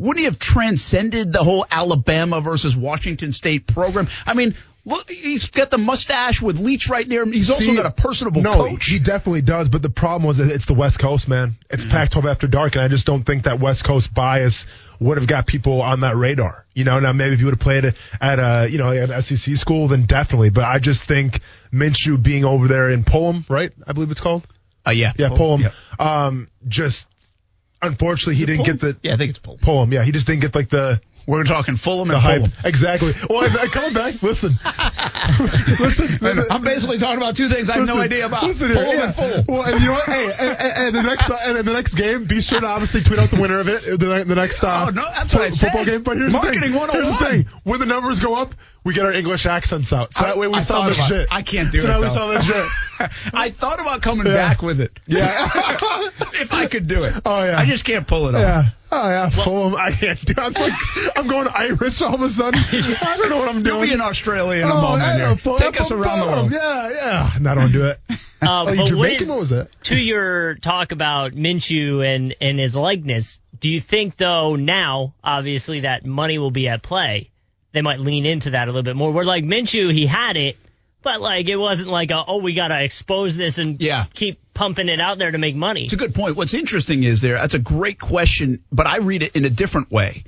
wouldn't 0.00 0.18
he 0.18 0.24
have 0.24 0.38
transcended 0.38 1.32
the 1.32 1.42
whole 1.44 1.66
Alabama 1.70 2.40
versus 2.40 2.74
Washington 2.76 3.32
State 3.32 3.66
program 3.66 4.08
I 4.26 4.34
mean 4.34 4.54
look 4.86 5.10
he's 5.10 5.48
got 5.50 5.70
the 5.70 5.76
mustache 5.76 6.40
with 6.40 6.58
Leach 6.58 6.88
right 6.88 7.06
near 7.06 7.22
him 7.22 7.32
he's 7.32 7.50
also 7.50 7.74
got 7.74 7.84
a 7.84 7.90
personable 7.90 8.40
no, 8.40 8.54
coach 8.54 8.86
he 8.86 8.98
definitely 8.98 9.42
does. 9.42 9.68
But 9.68 9.82
the 9.82 9.90
problem 9.90 10.26
was 10.26 10.38
that 10.38 10.50
it's 10.50 10.64
the 10.64 10.74
West 10.74 10.98
Coast, 10.98 11.28
man. 11.28 11.56
It's 11.68 11.84
Mm-hmm. 11.84 11.92
Pac-12 11.92 12.30
after 12.30 12.46
dark, 12.46 12.76
and 12.76 12.84
I 12.84 12.88
just 12.88 13.06
don't 13.06 13.22
think 13.24 13.44
that 13.44 13.60
West 13.60 13.84
Coast 13.84 14.14
bias 14.14 14.64
would 14.98 15.18
have 15.18 15.26
got 15.26 15.46
people 15.46 15.82
on 15.82 16.00
that 16.00 16.16
radar. 16.16 16.64
You 16.74 16.84
know, 16.84 16.98
now 16.98 17.12
maybe 17.12 17.34
if 17.34 17.40
you 17.40 17.46
would 17.46 17.54
have 17.54 17.60
played 17.60 17.84
at 18.20 18.38
a 18.38 18.68
you 18.70 18.78
know 18.78 18.90
at 18.90 19.10
an 19.10 19.20
SEC 19.22 19.56
school, 19.56 19.88
then 19.88 20.04
definitely. 20.04 20.48
But 20.50 20.64
I 20.64 20.78
just 20.78 21.02
think 21.04 21.40
Minshew 21.72 22.20
being 22.22 22.44
over 22.46 22.66
there 22.68 22.88
in 22.88 23.04
Pullum, 23.04 23.48
right? 23.50 23.70
I 23.86 23.92
believe 23.92 24.10
it's 24.10 24.20
called. 24.20 24.46
uh, 24.86 24.92
yeah 24.92 25.12
Yeah, 25.18 25.28
Pullum. 25.28 25.60
yeah. 25.60 25.74
Um, 26.26 26.48
just 26.68 27.06
unfortunately 27.82 28.34
he 28.36 28.46
didn't 28.46 28.62
Pullum? 28.62 28.66
get 28.66 28.80
the 28.80 28.96
yeah 29.02 29.14
I 29.14 29.16
think 29.16 29.30
it's 29.30 29.38
Pullum 29.38 29.60
Pullum. 29.60 29.92
Yeah, 29.92 30.04
he 30.04 30.12
just 30.12 30.26
didn't 30.26 30.42
get 30.42 30.54
like 30.54 30.68
the 30.68 31.00
we're 31.26 31.44
talking 31.44 31.76
Fulham 31.76 32.08
the 32.08 32.14
and 32.14 32.22
hype. 32.22 32.42
Pullum 32.42 32.64
Exactly. 32.64 33.12
Well, 33.28 33.40
I- 33.44 33.62
I- 33.62 33.66
coming 33.66 33.92
back. 33.92 34.20
Listen, 34.22 34.52
listen. 35.80 36.18
I'm 36.50 36.62
basically 36.62 36.98
talking 36.98 37.18
about 37.18 37.36
two 37.36 37.48
things 37.48 37.70
I 37.70 37.76
have 37.78 37.86
no 37.86 38.00
idea 38.00 38.26
about 38.26 38.42
Listen 38.44 38.68
here, 38.70 38.76
Fulham 38.84 38.98
yeah. 38.98 39.04
and 39.06 39.14
Fulham 39.14 39.44
Well, 39.48 39.62
and 39.62 39.80
you 39.80 39.86
know 39.86 39.92
what? 39.92 40.04
Hey, 40.06 40.24
and, 40.40 40.58
and, 40.58 40.72
and 40.86 40.94
the 40.96 41.02
next 41.02 41.30
and 41.30 41.58
in 41.58 41.66
the 41.66 41.72
next 41.72 41.94
game, 41.94 42.24
be 42.24 42.40
sure 42.40 42.60
to 42.60 42.66
obviously 42.66 43.02
tweet 43.02 43.18
out 43.18 43.28
the 43.30 43.40
winner 43.40 43.60
of 43.60 43.68
it. 43.68 43.82
The, 43.84 44.24
the 44.26 44.34
next 44.34 44.64
uh, 44.64 44.86
Oh, 44.88 44.90
no, 44.90 45.04
that's 45.14 45.34
what 45.34 45.42
I 45.44 45.50
said. 45.50 45.68
football 45.68 45.84
game. 45.84 46.02
But 46.02 46.16
here's 46.16 46.32
Marketing 46.32 46.72
the 46.72 46.78
thing. 46.80 46.90
Here's 46.92 47.18
the 47.18 47.24
thing. 47.24 47.46
When 47.64 47.80
the 47.80 47.86
numbers 47.86 48.18
go 48.20 48.34
up, 48.36 48.54
we 48.90 48.94
get 48.94 49.04
our 49.06 49.12
English 49.12 49.46
accents 49.46 49.92
out. 49.92 50.12
So 50.12 50.24
I- 50.24 50.28
that 50.28 50.36
way 50.38 50.48
we 50.48 50.54
I 50.54 50.60
sound 50.60 50.88
legit. 50.88 51.28
I 51.30 51.42
can't 51.42 51.70
do 51.72 51.78
so 51.78 51.88
it, 51.88 51.92
now 51.92 52.00
we 52.00 52.06
though. 52.08 52.14
sound 52.14 52.34
legit. 52.34 52.66
I 53.34 53.50
thought 53.50 53.80
about 53.80 54.02
coming 54.02 54.26
Yeah. 54.26 54.34
back 54.34 54.62
with 54.62 54.80
it 54.80 54.98
Yeah. 55.06 55.48
if 56.34 56.52
I 56.52 56.66
could 56.66 56.86
do 56.86 57.04
it. 57.04 57.14
Oh, 57.24 57.44
yeah. 57.44 57.58
I 57.58 57.64
just 57.64 57.84
can't 57.84 58.06
pull 58.06 58.28
it 58.28 58.34
off. 58.34 58.40
yeah. 58.40 58.64
Oh 58.92 59.08
yeah. 59.08 59.28
Fulham. 59.30 59.76
I 59.76 59.92
can't 59.92 60.22
do. 60.24 60.34
I'm 60.36 60.52
like, 60.52 60.72
I'm 61.16 61.28
going 61.28 61.46
Irish 61.48 62.02
all 62.02 62.14
of 62.16 62.22
a 62.22 62.28
sudden. 62.28 62.60
I 62.60 63.16
don't 63.16 63.30
know 63.30 63.38
what 63.38 63.48
I'm 63.48 63.64
You'll 63.64 63.76
doing. 63.76 63.88
be 63.88 63.94
in 63.94 64.00
Australia 64.00 64.62
in 64.64 64.68
a 64.68 64.74
Oh, 64.74 64.80
moment. 64.82 65.18
Know, 65.20 65.36
Fulham, 65.36 65.60
Take 65.60 65.80
us 65.80 65.92
around 65.92 66.20
the 66.20 66.26
world. 66.26 66.52
Yeah, 66.52 66.90
yeah. 66.90 67.30
No, 67.40 67.50
I 67.52 67.54
don't 67.54 67.72
do 67.72 67.86
it. 67.86 68.00
Uh, 68.10 68.16
Oh, 68.42 68.72
you 68.72 68.86
Jamaican? 68.86 69.28
when- 69.28 69.36
What 69.36 69.40
was 69.40 69.50
that? 69.50 69.68
to 69.84 69.96
your 69.96 70.56
talk 70.56 70.90
about 70.92 71.32
Minshew 71.32 72.04
and, 72.04 72.34
and 72.40 72.58
his 72.58 72.74
likeness, 72.74 73.38
do 73.60 73.68
you 73.68 73.80
think 73.80 74.16
though 74.16 74.56
now, 74.56 75.14
obviously 75.22 75.80
that 75.80 76.04
money 76.04 76.38
will 76.38 76.50
be 76.50 76.66
at 76.68 76.82
play, 76.82 77.30
they 77.72 77.82
might 77.82 78.00
lean 78.00 78.26
into 78.26 78.50
that 78.50 78.68
a 78.68 78.70
little 78.70 78.82
bit 78.82 78.96
more? 78.96 79.10
Where 79.12 79.24
like 79.24 79.44
Minshew, 79.44 79.92
he 79.92 80.06
had 80.06 80.36
it, 80.36 80.56
but 81.02 81.20
like 81.20 81.48
it 81.48 81.56
wasn't 81.56 81.90
like 81.90 82.10
a, 82.10 82.24
oh 82.26 82.38
we 82.42 82.54
gotta 82.54 82.82
expose 82.82 83.36
this 83.36 83.58
and 83.58 83.80
Yeah. 83.80 84.04
keep 84.14 84.38
pumping 84.54 84.88
it 84.88 85.00
out 85.00 85.18
there 85.18 85.30
to 85.30 85.38
make 85.38 85.54
money. 85.56 85.84
It's 85.84 85.92
a 85.92 85.96
good 85.96 86.14
point. 86.14 86.36
What's 86.36 86.54
interesting 86.54 87.02
is 87.04 87.20
there, 87.20 87.36
that's 87.36 87.54
a 87.54 87.58
great 87.58 87.98
question, 87.98 88.62
but 88.70 88.86
I 88.86 88.98
read 88.98 89.22
it 89.22 89.34
in 89.34 89.44
a 89.44 89.50
different 89.50 89.90
way. 89.90 90.24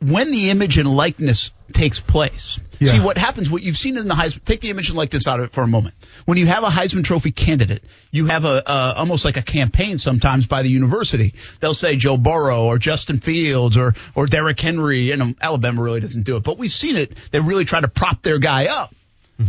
When 0.00 0.30
the 0.30 0.50
image 0.50 0.78
and 0.78 0.88
likeness 0.88 1.50
takes 1.72 2.00
place. 2.00 2.58
Yeah. 2.78 2.92
See 2.92 3.00
what 3.00 3.18
happens. 3.18 3.50
What 3.50 3.62
you've 3.62 3.76
seen 3.76 3.98
in 3.98 4.08
the 4.08 4.14
Heisman. 4.14 4.42
Take 4.44 4.60
the 4.60 4.70
image 4.70 4.88
and 4.88 4.96
likeness 4.96 5.26
out 5.26 5.38
of 5.38 5.46
it 5.46 5.52
for 5.52 5.62
a 5.62 5.66
moment. 5.66 5.94
When 6.24 6.38
you 6.38 6.46
have 6.46 6.64
a 6.64 6.68
Heisman 6.68 7.04
Trophy 7.04 7.30
candidate, 7.30 7.84
you 8.10 8.26
have 8.26 8.44
a, 8.44 8.62
a 8.66 8.94
almost 8.96 9.24
like 9.26 9.36
a 9.36 9.42
campaign 9.42 9.98
sometimes 9.98 10.46
by 10.46 10.62
the 10.62 10.70
university. 10.70 11.34
They'll 11.60 11.74
say 11.74 11.96
Joe 11.96 12.16
Burrow 12.16 12.64
or 12.64 12.78
Justin 12.78 13.20
Fields 13.20 13.76
or 13.76 13.94
or 14.14 14.26
Derrick 14.26 14.58
Henry. 14.58 15.10
And 15.10 15.36
Alabama 15.40 15.82
really 15.82 16.00
doesn't 16.00 16.22
do 16.22 16.36
it, 16.36 16.42
but 16.42 16.56
we've 16.56 16.70
seen 16.70 16.96
it. 16.96 17.12
They 17.30 17.40
really 17.40 17.66
try 17.66 17.80
to 17.80 17.88
prop 17.88 18.22
their 18.22 18.38
guy 18.38 18.66
up 18.66 18.94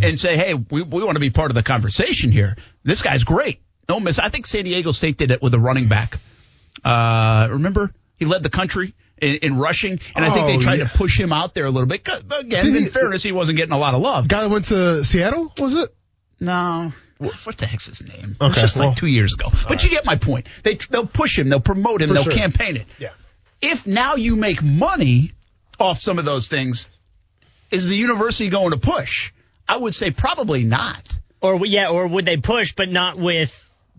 and 0.01 0.19
say, 0.19 0.37
hey, 0.37 0.53
we 0.53 0.81
we 0.81 1.03
want 1.03 1.15
to 1.15 1.21
be 1.21 1.29
part 1.29 1.51
of 1.51 1.55
the 1.55 1.63
conversation 1.63 2.31
here. 2.31 2.57
This 2.83 3.01
guy's 3.01 3.23
great. 3.23 3.61
No 3.87 3.99
miss. 3.99 4.19
I 4.19 4.29
think 4.29 4.47
San 4.47 4.65
Diego 4.65 4.91
State 4.91 5.17
did 5.17 5.31
it 5.31 5.41
with 5.41 5.53
a 5.53 5.59
running 5.59 5.87
back. 5.87 6.19
Uh, 6.83 7.47
remember 7.51 7.93
he 8.17 8.25
led 8.25 8.43
the 8.43 8.49
country 8.49 8.93
in, 9.21 9.35
in 9.35 9.57
rushing, 9.57 9.99
and 10.15 10.25
I 10.25 10.33
think 10.33 10.47
they 10.47 10.55
Oh, 10.57 10.59
tried 10.59 10.79
yeah. 10.79 10.87
to 10.87 10.97
push 10.97 11.19
him 11.19 11.31
out 11.31 11.53
there 11.53 11.65
a 11.65 11.69
little 11.69 11.87
bit. 11.87 12.01
Again, 12.07 12.63
Did 12.65 12.75
in 12.75 12.83
he- 12.83 12.89
fairness, 12.89 13.23
he 13.23 13.31
wasn't 13.31 13.57
getting 13.57 13.73
a 13.73 13.77
lot 13.77 13.93
of 13.93 14.01
love. 14.01 14.27
Guy 14.27 14.41
that 14.43 14.49
went 14.49 14.65
to 14.65 15.05
Seattle, 15.05 15.53
was 15.59 15.75
it? 15.75 15.93
No. 16.39 16.91
What, 17.19 17.33
what 17.45 17.57
the 17.57 17.67
heck's 17.67 17.85
his 17.85 18.01
name? 18.01 18.35
it 18.39 18.43
was 18.43 18.51
Okay, 18.53 18.61
just 18.61 18.79
well- 18.79 18.89
like 18.89 18.97
two 18.97 19.05
years 19.07 19.33
ago. 19.35 19.49
But 19.67 19.83
you 19.83 19.89
get 19.91 20.05
my 20.05 20.15
point. 20.15 20.47
They 20.63 20.75
they'll 20.89 21.05
push 21.07 21.37
him, 21.37 21.49
they'll 21.49 21.59
promote 21.59 22.01
him, 22.01 22.07
For 22.09 22.15
they'll 22.15 22.23
sure. 22.23 22.33
campaign 22.33 22.77
it. 22.77 22.87
Yeah. 22.99 23.09
If 23.61 23.85
now 23.85 24.15
you 24.15 24.35
make 24.35 24.63
money 24.63 25.31
off 25.79 25.99
some 25.99 26.17
of 26.17 26.25
those 26.25 26.47
things, 26.47 26.87
is 27.69 27.87
the 27.87 27.95
university 27.95 28.49
going 28.49 28.71
to 28.71 28.77
push? 28.77 29.31
I 29.69 29.77
would 29.77 29.93
say 29.93 30.09
probably 30.11 30.63
not. 30.63 31.07
Or 31.41 31.63
yeah, 31.65 31.89
or 31.89 32.07
would 32.07 32.25
they 32.25 32.37
push, 32.37 32.73
but 32.73 32.89
not 32.89 33.17
with 33.17 33.51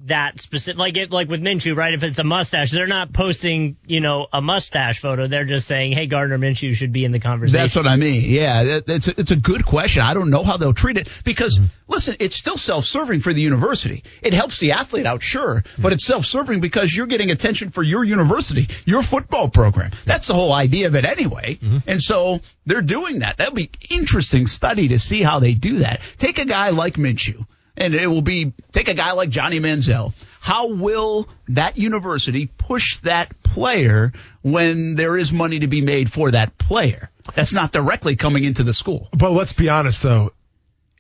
that 0.06 0.40
specific? 0.40 0.78
Like 0.78 0.97
it, 0.97 1.11
like 1.11 1.28
with 1.28 1.42
Minshew, 1.42 1.76
right? 1.76 1.94
If 1.94 2.02
it's 2.02 2.18
a 2.18 2.25
mustache, 2.25 2.71
they're 2.71 2.87
not 2.87 3.12
posting, 3.12 3.76
you 3.87 4.00
know, 4.00 4.26
a 4.32 4.40
mustache 4.40 5.00
photo. 5.00 5.28
They're 5.28 5.44
just 5.44 5.66
saying, 5.66 5.92
"Hey, 5.92 6.06
Gardner 6.06 6.38
Minshew 6.38 6.75
should 6.75 6.92
be 6.92 7.04
in 7.04 7.12
the 7.12 7.21
conversation." 7.21 7.62
That's 7.62 7.76
what 7.76 7.87
I 7.87 7.97
mean. 7.97 8.23
Yeah, 8.25 8.64
that, 8.64 8.88
it's 8.88 9.09
it's 9.09 9.30
a 9.30 9.37
good 9.37 9.64
question. 9.64 10.02
I 10.02 10.14
don't 10.14 10.30
know 10.30 10.42
how 10.42 10.56
they'll 10.56 10.75
treat 10.75 10.97
it 10.97 11.09
because 11.25 11.59
mm-hmm. 11.59 11.66
listen, 11.88 12.16
it's 12.21 12.37
still 12.37 12.56
self-serving 12.56 13.21
for 13.21 13.32
the 13.32 13.40
university. 13.40 14.04
It 14.23 14.35
helps 14.35 14.59
the 14.59 14.73
athlete 14.73 15.06
out, 15.06 15.23
sure, 15.23 15.62
but 15.62 15.73
mm-hmm. 15.73 15.92
it's 15.92 16.06
self-serving 16.06 16.61
because 16.61 16.94
you're 16.94 17.06
getting 17.06 17.30
attention 17.30 17.71
for 17.71 17.82
your 17.82 18.04
university, 18.04 18.68
your 18.85 19.02
football 19.02 19.49
program. 19.49 19.90
That's 20.04 20.26
the 20.26 20.35
whole 20.35 20.52
idea 20.52 20.87
of 20.87 20.94
it 20.94 21.04
anyway. 21.04 21.56
Mm-hmm. 21.56 21.78
And 21.87 22.02
so 22.02 22.40
they're 22.66 22.82
doing 22.82 23.21
that. 23.21 23.38
That'll 23.38 23.54
be 23.54 23.71
interesting 23.90 24.47
study 24.47 24.88
to 24.88 24.99
see 24.99 25.23
how 25.23 25.40
they 25.40 25.54
do 25.54 25.78
that. 25.78 26.00
Take 26.18 26.38
a 26.38 26.44
guy 26.44 26.71
like 26.71 26.94
Minshew. 26.94 27.47
And 27.76 27.94
it 27.94 28.06
will 28.06 28.22
be 28.22 28.52
take 28.72 28.88
a 28.88 28.94
guy 28.94 29.12
like 29.12 29.30
Johnny 29.30 29.58
Manziel. 29.60 30.12
How 30.40 30.74
will 30.74 31.28
that 31.48 31.78
university 31.78 32.46
push 32.46 32.98
that 33.00 33.42
player 33.42 34.12
when 34.42 34.94
there 34.94 35.16
is 35.16 35.32
money 35.32 35.60
to 35.60 35.68
be 35.68 35.80
made 35.80 36.12
for 36.12 36.30
that 36.32 36.58
player? 36.58 37.10
That's 37.34 37.52
not 37.52 37.72
directly 37.72 38.16
coming 38.16 38.44
into 38.44 38.62
the 38.62 38.74
school. 38.74 39.08
But 39.16 39.30
let's 39.30 39.52
be 39.52 39.68
honest 39.68 40.02
though, 40.02 40.32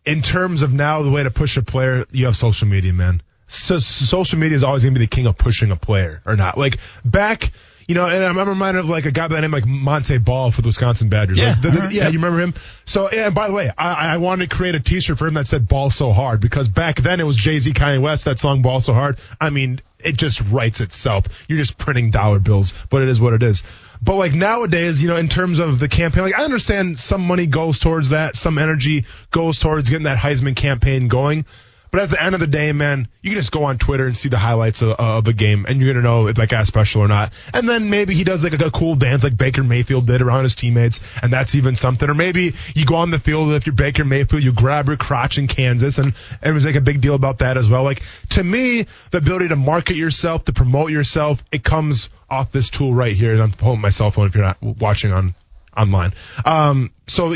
in 0.04 0.22
terms 0.22 0.62
of 0.62 0.72
now 0.72 1.02
the 1.02 1.10
way 1.10 1.22
to 1.22 1.30
push 1.30 1.56
a 1.56 1.62
player, 1.62 2.06
you 2.10 2.26
have 2.26 2.36
social 2.36 2.68
media, 2.68 2.92
man. 2.92 3.22
So, 3.48 3.78
social 3.78 4.38
media 4.38 4.56
is 4.56 4.62
always 4.62 4.82
going 4.82 4.94
to 4.94 4.98
be 4.98 5.04
the 5.04 5.10
king 5.10 5.26
of 5.26 5.36
pushing 5.36 5.70
a 5.70 5.76
player 5.76 6.22
or 6.24 6.36
not. 6.36 6.56
Like 6.56 6.78
back, 7.04 7.52
you 7.92 7.98
know, 8.00 8.06
and 8.06 8.24
I'm 8.24 8.38
I'm 8.38 8.48
reminded 8.48 8.80
of 8.80 8.86
like 8.88 9.04
a 9.04 9.10
guy 9.10 9.28
by 9.28 9.34
the 9.34 9.40
name 9.42 9.50
like 9.50 9.66
Monte 9.66 10.16
Ball 10.18 10.50
for 10.50 10.62
the 10.62 10.68
Wisconsin 10.68 11.10
Badgers. 11.10 11.36
Yeah, 11.36 11.50
Like, 11.50 11.60
the- 11.60 11.70
the- 11.70 11.78
uh-huh, 11.80 11.88
yeah, 11.92 12.08
you 12.08 12.14
remember 12.18 12.40
him? 12.40 12.54
So, 12.86 13.10
yeah, 13.12 13.26
and 13.26 13.34
by 13.34 13.48
the 13.48 13.52
way, 13.52 13.70
I, 13.76 14.14
I 14.14 14.16
wanted 14.16 14.48
to 14.48 14.56
create 14.56 14.74
a 14.74 14.80
t-shirt 14.80 15.18
for 15.18 15.26
him 15.26 15.34
that 15.34 15.46
said 15.46 15.68
ball 15.68 15.90
so 15.90 16.12
hard 16.12 16.40
because 16.40 16.68
back 16.68 16.96
then 16.96 17.20
it 17.20 17.24
was 17.24 17.36
Jay-Z, 17.36 17.70
Kanye 17.74 18.00
West, 18.00 18.24
that 18.24 18.38
song 18.38 18.62
ball 18.62 18.80
so 18.80 18.94
hard. 18.94 19.18
I 19.40 19.50
mean, 19.50 19.80
it 19.98 20.16
just 20.16 20.40
writes 20.50 20.80
itself. 20.80 21.26
You're 21.48 21.58
just 21.58 21.76
printing 21.76 22.10
dollar 22.10 22.38
bills, 22.38 22.72
but 22.88 23.02
it 23.02 23.08
is 23.08 23.20
what 23.20 23.34
it 23.34 23.42
is. 23.42 23.62
But 24.00 24.16
like 24.16 24.32
nowadays, 24.32 25.00
you 25.02 25.08
know, 25.08 25.16
in 25.16 25.28
terms 25.28 25.58
of 25.58 25.78
the 25.78 25.88
campaign, 25.88 26.24
like 26.24 26.34
I 26.34 26.44
understand 26.44 26.98
some 26.98 27.20
money 27.26 27.46
goes 27.46 27.78
towards 27.78 28.08
that, 28.08 28.34
some 28.36 28.56
energy 28.58 29.04
goes 29.30 29.58
towards 29.60 29.90
getting 29.90 30.04
that 30.04 30.16
Heisman 30.18 30.56
campaign 30.56 31.08
going. 31.08 31.44
But 31.92 32.00
at 32.00 32.10
the 32.10 32.22
end 32.22 32.34
of 32.34 32.40
the 32.40 32.46
day, 32.46 32.72
man, 32.72 33.06
you 33.20 33.32
can 33.32 33.38
just 33.38 33.52
go 33.52 33.64
on 33.64 33.76
Twitter 33.76 34.06
and 34.06 34.16
see 34.16 34.30
the 34.30 34.38
highlights 34.38 34.80
of, 34.80 34.92
of 34.92 35.28
a 35.28 35.34
game, 35.34 35.66
and 35.68 35.78
you're 35.78 35.92
gonna 35.92 36.02
know 36.02 36.26
if 36.26 36.36
that 36.36 36.48
guy's 36.48 36.66
special 36.66 37.02
or 37.02 37.08
not. 37.08 37.34
And 37.52 37.68
then 37.68 37.90
maybe 37.90 38.14
he 38.14 38.24
does 38.24 38.42
like 38.42 38.58
a, 38.58 38.64
a 38.64 38.70
cool 38.70 38.94
dance 38.94 39.24
like 39.24 39.36
Baker 39.36 39.62
Mayfield 39.62 40.06
did 40.06 40.22
around 40.22 40.44
his 40.44 40.54
teammates, 40.54 41.00
and 41.22 41.30
that's 41.30 41.54
even 41.54 41.76
something. 41.76 42.08
Or 42.08 42.14
maybe 42.14 42.54
you 42.74 42.86
go 42.86 42.94
on 42.96 43.10
the 43.10 43.18
field 43.18 43.52
if 43.52 43.66
you're 43.66 43.74
Baker 43.74 44.06
Mayfield, 44.06 44.42
you 44.42 44.52
grab 44.52 44.88
your 44.88 44.96
crotch 44.96 45.36
in 45.36 45.48
Kansas, 45.48 45.98
and 45.98 46.14
everyone's 46.42 46.64
make 46.64 46.76
a 46.76 46.80
big 46.80 47.02
deal 47.02 47.14
about 47.14 47.40
that 47.40 47.58
as 47.58 47.68
well. 47.68 47.82
Like 47.82 48.00
to 48.30 48.42
me, 48.42 48.86
the 49.10 49.18
ability 49.18 49.48
to 49.48 49.56
market 49.56 49.94
yourself, 49.94 50.46
to 50.46 50.54
promote 50.54 50.90
yourself, 50.90 51.44
it 51.52 51.62
comes 51.62 52.08
off 52.30 52.52
this 52.52 52.70
tool 52.70 52.94
right 52.94 53.14
here. 53.14 53.34
And 53.34 53.42
I'm 53.42 53.52
pulling 53.52 53.82
my 53.82 53.90
cell 53.90 54.10
phone 54.10 54.26
if 54.28 54.34
you're 54.34 54.44
not 54.44 54.62
watching 54.62 55.12
on 55.12 55.34
online. 55.76 56.14
Um, 56.46 56.90
so 57.06 57.34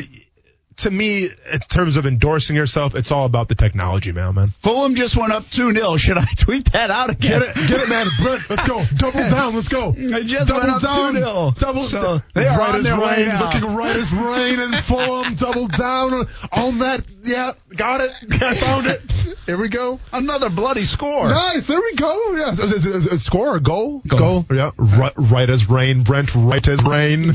to 0.79 0.91
me, 0.91 1.25
in 1.25 1.59
terms 1.69 1.97
of 1.97 2.07
endorsing 2.07 2.55
yourself, 2.57 2.95
it's 2.95 3.11
all 3.11 3.25
about 3.25 3.49
the 3.49 3.55
technology, 3.55 4.13
man, 4.13 4.35
man. 4.35 4.49
Fulham 4.61 4.95
just 4.95 5.17
went 5.17 5.33
up 5.33 5.49
2 5.51 5.73
0. 5.73 5.97
Should 6.07 6.19
I 6.19 6.27
tweet 6.37 6.73
that 6.73 6.91
out 6.91 7.11
again? 7.11 7.41
Get 7.41 7.43
it, 7.43 7.69
get 7.69 7.81
it, 7.81 7.89
man. 7.89 8.07
Brent, 8.23 8.51
let's 8.51 8.69
go. 8.69 8.85
Double 8.97 9.31
down. 9.31 9.55
Let's 9.55 9.69
go. 9.69 9.93
They 9.93 10.25
just 10.25 10.49
double 10.49 10.67
went 10.67 10.73
up 10.73 10.83
down. 10.83 11.15
2-0. 11.15 11.59
Double 11.59 11.83
So, 11.83 12.21
they 12.35 12.47
are 12.47 12.59
right 12.59 12.71
on 12.71 12.77
as 12.77 12.85
their 12.85 12.99
way 13.01 13.17
rain. 13.19 13.29
now. 13.29 13.45
Looking 13.45 13.75
right 13.75 13.97
as 13.97 14.13
rain 14.13 14.61
and 14.61 14.77
Fulham. 14.85 15.35
Double 15.35 15.69
down 15.69 16.27
on 16.53 16.79
that. 16.79 17.05
Yeah, 17.23 17.53
got 17.75 18.01
it. 18.03 18.11
I 18.43 18.55
found 18.55 18.87
it. 18.87 19.03
Here 19.47 19.57
we 19.59 19.69
go. 19.69 19.99
Another 20.13 20.51
bloody 20.51 20.85
score. 20.85 21.29
Nice. 21.29 21.67
There 21.69 21.81
we 21.81 21.95
go. 21.95 22.37
Yeah. 22.37 22.51
Is, 22.53 22.85
is, 22.85 23.07
is 23.07 23.25
score 23.25 23.55
or 23.57 23.61
goal? 23.61 24.03
Goal. 24.07 24.45
Yeah. 24.51 24.71
Right, 24.77 25.13
right 25.17 25.49
as 25.49 25.69
rain. 25.69 26.03
Brent, 26.03 26.35
right 26.35 26.67
as 26.69 26.83
rain. 26.83 27.33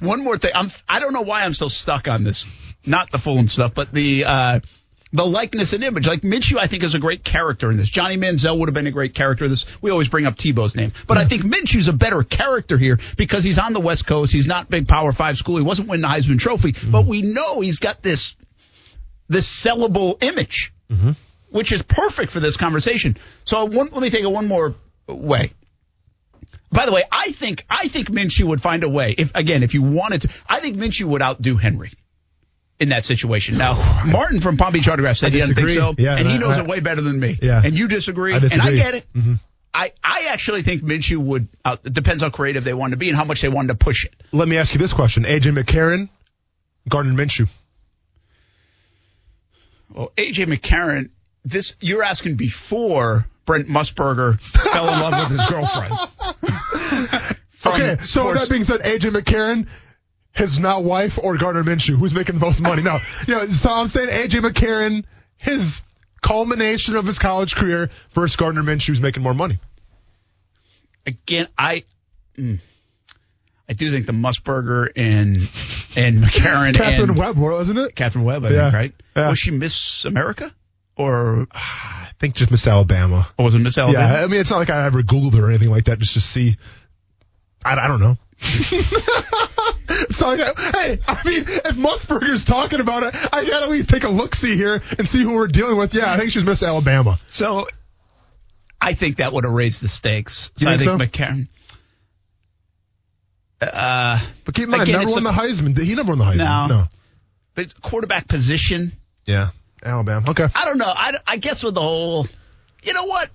One 0.00 0.22
more 0.24 0.36
thing. 0.38 0.52
I'm, 0.54 0.70
I 0.88 1.00
don't 1.00 1.12
know 1.12 1.22
why 1.22 1.42
I'm 1.42 1.54
so 1.54 1.68
stuck 1.68 2.08
on 2.08 2.24
this. 2.24 2.46
Not 2.84 3.10
the 3.10 3.18
Fulham 3.18 3.48
stuff, 3.48 3.74
but 3.74 3.92
the, 3.92 4.24
uh, 4.24 4.60
the 5.12 5.24
likeness 5.24 5.72
and 5.72 5.84
image. 5.84 6.06
Like 6.06 6.22
Minshew, 6.22 6.58
I 6.58 6.66
think 6.66 6.82
is 6.82 6.94
a 6.94 6.98
great 6.98 7.22
character 7.22 7.70
in 7.70 7.76
this. 7.76 7.88
Johnny 7.88 8.16
Manziel 8.16 8.58
would 8.58 8.68
have 8.68 8.74
been 8.74 8.86
a 8.86 8.92
great 8.92 9.14
character 9.14 9.44
in 9.44 9.50
this. 9.50 9.66
We 9.82 9.90
always 9.90 10.08
bring 10.08 10.26
up 10.26 10.36
Tebow's 10.36 10.74
name, 10.74 10.92
but 11.06 11.18
I 11.18 11.26
think 11.26 11.42
Minshew's 11.42 11.88
a 11.88 11.92
better 11.92 12.22
character 12.22 12.78
here 12.78 12.98
because 13.16 13.44
he's 13.44 13.58
on 13.58 13.72
the 13.74 13.80
West 13.80 14.06
Coast. 14.06 14.32
He's 14.32 14.46
not 14.46 14.70
big 14.70 14.88
Power 14.88 15.12
Five 15.12 15.36
school. 15.36 15.56
He 15.56 15.62
wasn't 15.62 15.88
winning 15.88 16.02
the 16.02 16.08
Heisman 16.08 16.38
Trophy, 16.38 16.74
but 16.90 17.04
we 17.06 17.22
know 17.22 17.60
he's 17.60 17.78
got 17.78 18.02
this 18.02 18.34
this 19.28 19.46
sellable 19.46 20.22
image, 20.22 20.72
which 21.50 21.72
is 21.72 21.82
perfect 21.82 22.32
for 22.32 22.40
this 22.40 22.56
conversation. 22.56 23.16
So 23.44 23.66
one, 23.66 23.90
let 23.92 24.02
me 24.02 24.10
take 24.10 24.22
it 24.22 24.30
one 24.30 24.48
more 24.48 24.74
way. 25.06 25.52
By 26.72 26.86
the 26.86 26.92
way, 26.92 27.04
I 27.12 27.32
think 27.32 27.64
I 27.68 27.88
think 27.88 28.08
Minshew 28.10 28.44
would 28.44 28.60
find 28.62 28.82
a 28.82 28.88
way. 28.88 29.14
If 29.16 29.30
again, 29.34 29.62
if 29.62 29.74
you 29.74 29.82
wanted 29.82 30.22
to, 30.22 30.30
I 30.48 30.60
think 30.60 30.76
Minshew 30.76 31.04
would 31.04 31.20
outdo 31.22 31.56
Henry 31.56 31.92
in 32.80 32.88
that 32.88 33.04
situation. 33.04 33.58
Now, 33.58 33.74
Martin 34.06 34.40
from 34.40 34.56
Palm 34.56 34.72
Beach 34.72 34.88
Autograph 34.88 35.16
said 35.18 35.32
he 35.32 35.38
doesn't 35.40 35.54
think 35.54 35.68
so, 35.70 35.94
Yeah, 35.98 36.16
and 36.16 36.26
he 36.26 36.34
and 36.34 36.42
I- 36.42 36.46
knows 36.48 36.58
I- 36.58 36.62
it 36.62 36.66
way 36.68 36.80
better 36.80 37.02
than 37.02 37.20
me. 37.20 37.38
Yeah. 37.42 37.60
and 37.62 37.78
you 37.78 37.88
disagree, 37.88 38.34
I 38.34 38.38
disagree. 38.38 38.70
and 38.70 38.80
I 38.80 38.82
get 38.82 38.94
it. 38.94 39.06
I, 39.74 39.92
I 40.04 40.24
actually 40.28 40.62
think 40.62 40.82
Minshew 40.82 41.16
would. 41.18 41.48
Uh, 41.64 41.76
it 41.84 41.92
depends 41.94 42.22
how 42.22 42.28
creative 42.30 42.62
they 42.64 42.74
wanted 42.74 42.92
to 42.92 42.96
be 42.98 43.08
and 43.08 43.16
how 43.16 43.24
much 43.24 43.40
they 43.42 43.48
wanted 43.48 43.68
to 43.68 43.74
push 43.74 44.04
it. 44.04 44.14
Let 44.32 44.46
me 44.48 44.56
ask 44.58 44.72
you 44.74 44.78
this 44.78 44.92
question: 44.92 45.24
AJ 45.24 45.56
McCarron, 45.56 46.08
Gardner 46.88 47.12
Minshew. 47.14 47.48
Well, 49.94 50.12
AJ 50.16 50.46
McCarron, 50.46 51.10
this 51.44 51.74
you're 51.80 52.02
asking 52.02 52.36
before 52.36 53.26
Brent 53.44 53.68
Musburger 53.68 54.38
fell 54.40 54.88
in 54.92 55.00
love 55.00 55.30
with 55.30 55.38
his 55.38 55.46
girlfriend. 55.48 55.94
Okay, 57.64 57.96
so 58.02 58.22
sports- 58.22 58.40
that 58.40 58.50
being 58.50 58.64
said, 58.64 58.80
AJ 58.80 59.12
McCarron, 59.12 59.68
his 60.32 60.58
now 60.58 60.80
wife, 60.80 61.16
or 61.22 61.36
Gardner 61.36 61.62
Minshew, 61.62 61.96
who's 61.96 62.12
making 62.12 62.34
the 62.34 62.40
most 62.44 62.60
money? 62.60 62.82
No, 62.82 62.98
you 63.28 63.34
know, 63.34 63.46
so 63.46 63.72
I'm 63.72 63.86
saying 63.86 64.08
AJ 64.08 64.40
McCarron, 64.40 65.04
his 65.36 65.80
culmination 66.22 66.96
of 66.96 67.06
his 67.06 67.20
college 67.20 67.54
career 67.54 67.88
versus 68.14 68.34
Gardner 68.34 68.64
Minshew, 68.64 68.88
who's 68.88 69.00
making 69.00 69.22
more 69.22 69.32
money. 69.32 69.60
again, 71.06 71.46
I. 71.56 71.84
mm, 72.36 72.58
I 73.68 73.72
do 73.74 73.90
think 73.92 74.06
the 74.06 74.12
Musburger 74.12 74.88
and 74.96 75.36
and 75.96 76.18
McCarron 76.18 76.74
Katherine 76.74 77.10
and 77.10 77.16
Webb, 77.18 77.38
wasn't 77.38 77.78
it? 77.78 77.94
Katherine 77.94 78.24
Webb, 78.24 78.44
I 78.44 78.50
Yeah. 78.50 78.62
think, 78.64 78.74
right? 78.74 78.94
Yeah. 79.16 79.28
Was 79.30 79.38
she 79.38 79.52
Miss 79.52 80.04
America 80.04 80.52
or, 80.96 81.46
I 81.52 82.08
think 82.18 82.34
just 82.34 82.50
Miss 82.50 82.66
Alabama. 82.66 83.28
or 83.38 83.44
was 83.46 83.54
it 83.54 83.58
Miss 83.60 83.78
Alabama? 83.78 84.14
Yeah, 84.14 84.24
I 84.24 84.26
mean, 84.26 84.40
it's 84.40 84.50
not 84.50 84.58
like 84.58 84.70
I 84.70 84.84
ever 84.86 85.02
Googled 85.02 85.34
her 85.34 85.46
or 85.46 85.50
anything 85.50 85.70
like 85.70 85.84
that 85.84 85.98
just 85.98 86.14
to 86.14 86.20
see. 86.20 86.56
I, 87.64 87.74
I 87.74 87.88
don't 87.88 88.00
know. 88.00 88.16
so, 90.10 90.30
I, 90.30 90.36
hey, 90.36 90.98
I 91.06 91.22
mean, 91.24 91.44
if 91.46 91.76
Musburger's 91.76 92.44
talking 92.44 92.80
about 92.80 93.04
it, 93.04 93.14
I 93.32 93.44
gotta 93.44 93.66
at 93.66 93.70
least 93.70 93.88
take 93.88 94.02
a 94.04 94.08
look 94.08 94.34
see 94.34 94.56
here 94.56 94.82
and 94.98 95.06
see 95.06 95.22
who 95.22 95.34
we're 95.34 95.46
dealing 95.46 95.76
with. 95.76 95.94
Yeah, 95.94 96.12
I 96.12 96.16
think 96.18 96.32
she's 96.32 96.44
Miss 96.44 96.62
Alabama. 96.62 97.18
So 97.28 97.68
I 98.80 98.94
think 98.94 99.18
that 99.18 99.32
would 99.32 99.44
have 99.44 99.52
raised 99.52 99.80
the 99.80 99.86
stakes. 99.88 100.50
So 100.56 100.68
You 100.68 100.74
I 100.74 100.78
think 100.78 100.98
think 100.98 101.14
so? 101.14 101.24
McCarron. 101.24 101.48
Uh, 103.60 104.18
But 104.44 104.54
keep 104.54 104.64
in 104.64 104.70
mind, 104.70 104.82
Again, 104.84 105.00
never 105.00 105.12
won 105.12 105.26
a- 105.26 105.30
the 105.30 105.38
Heisman. 105.38 105.78
He 105.78 105.94
never 105.94 106.10
won 106.14 106.18
the 106.18 106.24
Heisman. 106.24 106.68
No. 106.68 106.76
no. 106.78 106.88
but 107.54 107.64
it's 107.64 107.72
quarterback 107.74 108.26
position. 108.26 108.92
Yeah, 109.24 109.50
Alabama. 109.82 110.30
Okay. 110.30 110.46
I 110.54 110.64
don't 110.64 110.78
know. 110.78 110.86
I, 110.94 111.14
I 111.26 111.36
guess 111.36 111.62
with 111.64 111.74
the 111.74 111.80
whole, 111.82 112.26
you 112.82 112.92
know 112.92 113.04
what? 113.04 113.30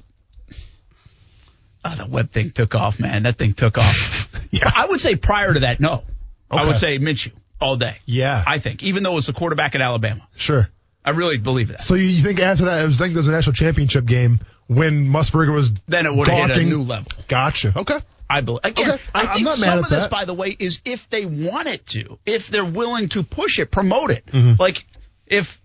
Oh, 1.86 1.96
the 1.96 2.06
Webb 2.08 2.32
thing 2.32 2.51
took 2.51 2.75
off, 2.75 3.00
man. 3.00 3.24
That 3.24 3.38
thing 3.38 3.54
took 3.54 3.77
off. 3.77 4.25
Yeah. 4.50 4.72
I 4.74 4.86
would 4.88 5.01
say 5.01 5.18
prior 5.18 5.54
to 5.54 5.60
that, 5.62 5.82
no. 5.82 6.04
I 6.50 6.66
would 6.66 6.77
say 6.77 7.00
Minshew 7.00 7.34
all 7.60 7.75
day. 7.75 7.98
Yeah. 8.06 8.42
I 8.48 8.60
think, 8.60 8.82
even 8.82 9.04
though 9.04 9.12
it 9.12 9.16
was 9.16 9.27
the 9.27 9.34
quarterback 9.34 9.75
at 9.75 9.82
Alabama. 9.82 10.25
Sure. 10.38 10.70
I 11.04 11.10
really 11.10 11.38
believe 11.38 11.68
that. 11.68 11.82
So 11.82 11.96
you, 11.96 12.22
think 12.24 12.39
after 12.39 12.63
that, 12.66 12.75
I 12.75 12.86
was, 12.86 12.98
thinking 12.98 13.08
think 13.08 13.13
there 13.16 13.20
was 13.20 13.27
a 13.27 13.32
national 13.32 13.54
championship 13.56 14.06
game 14.06 14.39
when 14.68 15.06
Musburger 15.08 15.54
was 15.54 15.74
Then 15.89 16.06
it 16.06 16.16
would 16.16 16.30
have 16.30 16.51
hit 16.51 16.60
a 16.60 16.63
new 16.63 16.84
level. 16.84 17.12
Gotcha. 17.27 17.74
Okay. 17.75 18.00
I 18.30 18.39
believe. 18.39 18.62
Again, 18.63 18.92
Okay. 18.92 19.04
I- 19.13 19.20
I 19.20 19.25
I'm 19.27 19.34
think 19.34 19.46
not 19.48 19.60
mad 19.60 19.66
some 19.66 19.80
at 19.80 19.84
of 19.86 19.89
this, 19.89 20.04
that. 20.04 20.12
by 20.12 20.24
the 20.24 20.34
way, 20.34 20.56
is 20.58 20.80
if 20.86 21.10
they 21.10 21.25
want 21.25 21.68
it 21.68 21.86
to, 21.88 22.18
if 22.25 22.48
they're 22.48 22.63
willing 22.72 23.10
to 23.10 23.24
push 23.24 23.60
it, 23.60 23.70
promote 23.70 24.12
it. 24.12 24.25
Mm-hmm. 24.27 24.62
Like 24.62 24.86
if 25.25 25.60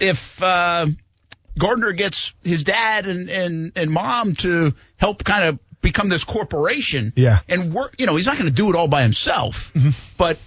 if 0.00 0.42
uh, 0.42 0.86
Gardner 1.58 1.92
gets 1.92 2.34
his 2.42 2.64
dad 2.64 3.06
and, 3.06 3.28
and 3.30 3.72
and 3.76 3.90
mom 3.90 4.34
to 4.36 4.74
help 4.96 5.24
kind 5.24 5.44
of 5.48 5.58
become 5.80 6.08
this 6.08 6.24
corporation, 6.24 7.12
Yeah. 7.16 7.40
and 7.48 7.72
work. 7.72 7.94
You 7.98 8.06
know, 8.06 8.16
he's 8.16 8.26
not 8.26 8.36
going 8.38 8.48
to 8.48 8.54
do 8.54 8.70
it 8.70 8.76
all 8.76 8.88
by 8.88 9.02
himself, 9.02 9.72
Mm-hmm. 9.74 9.90
but. 10.16 10.38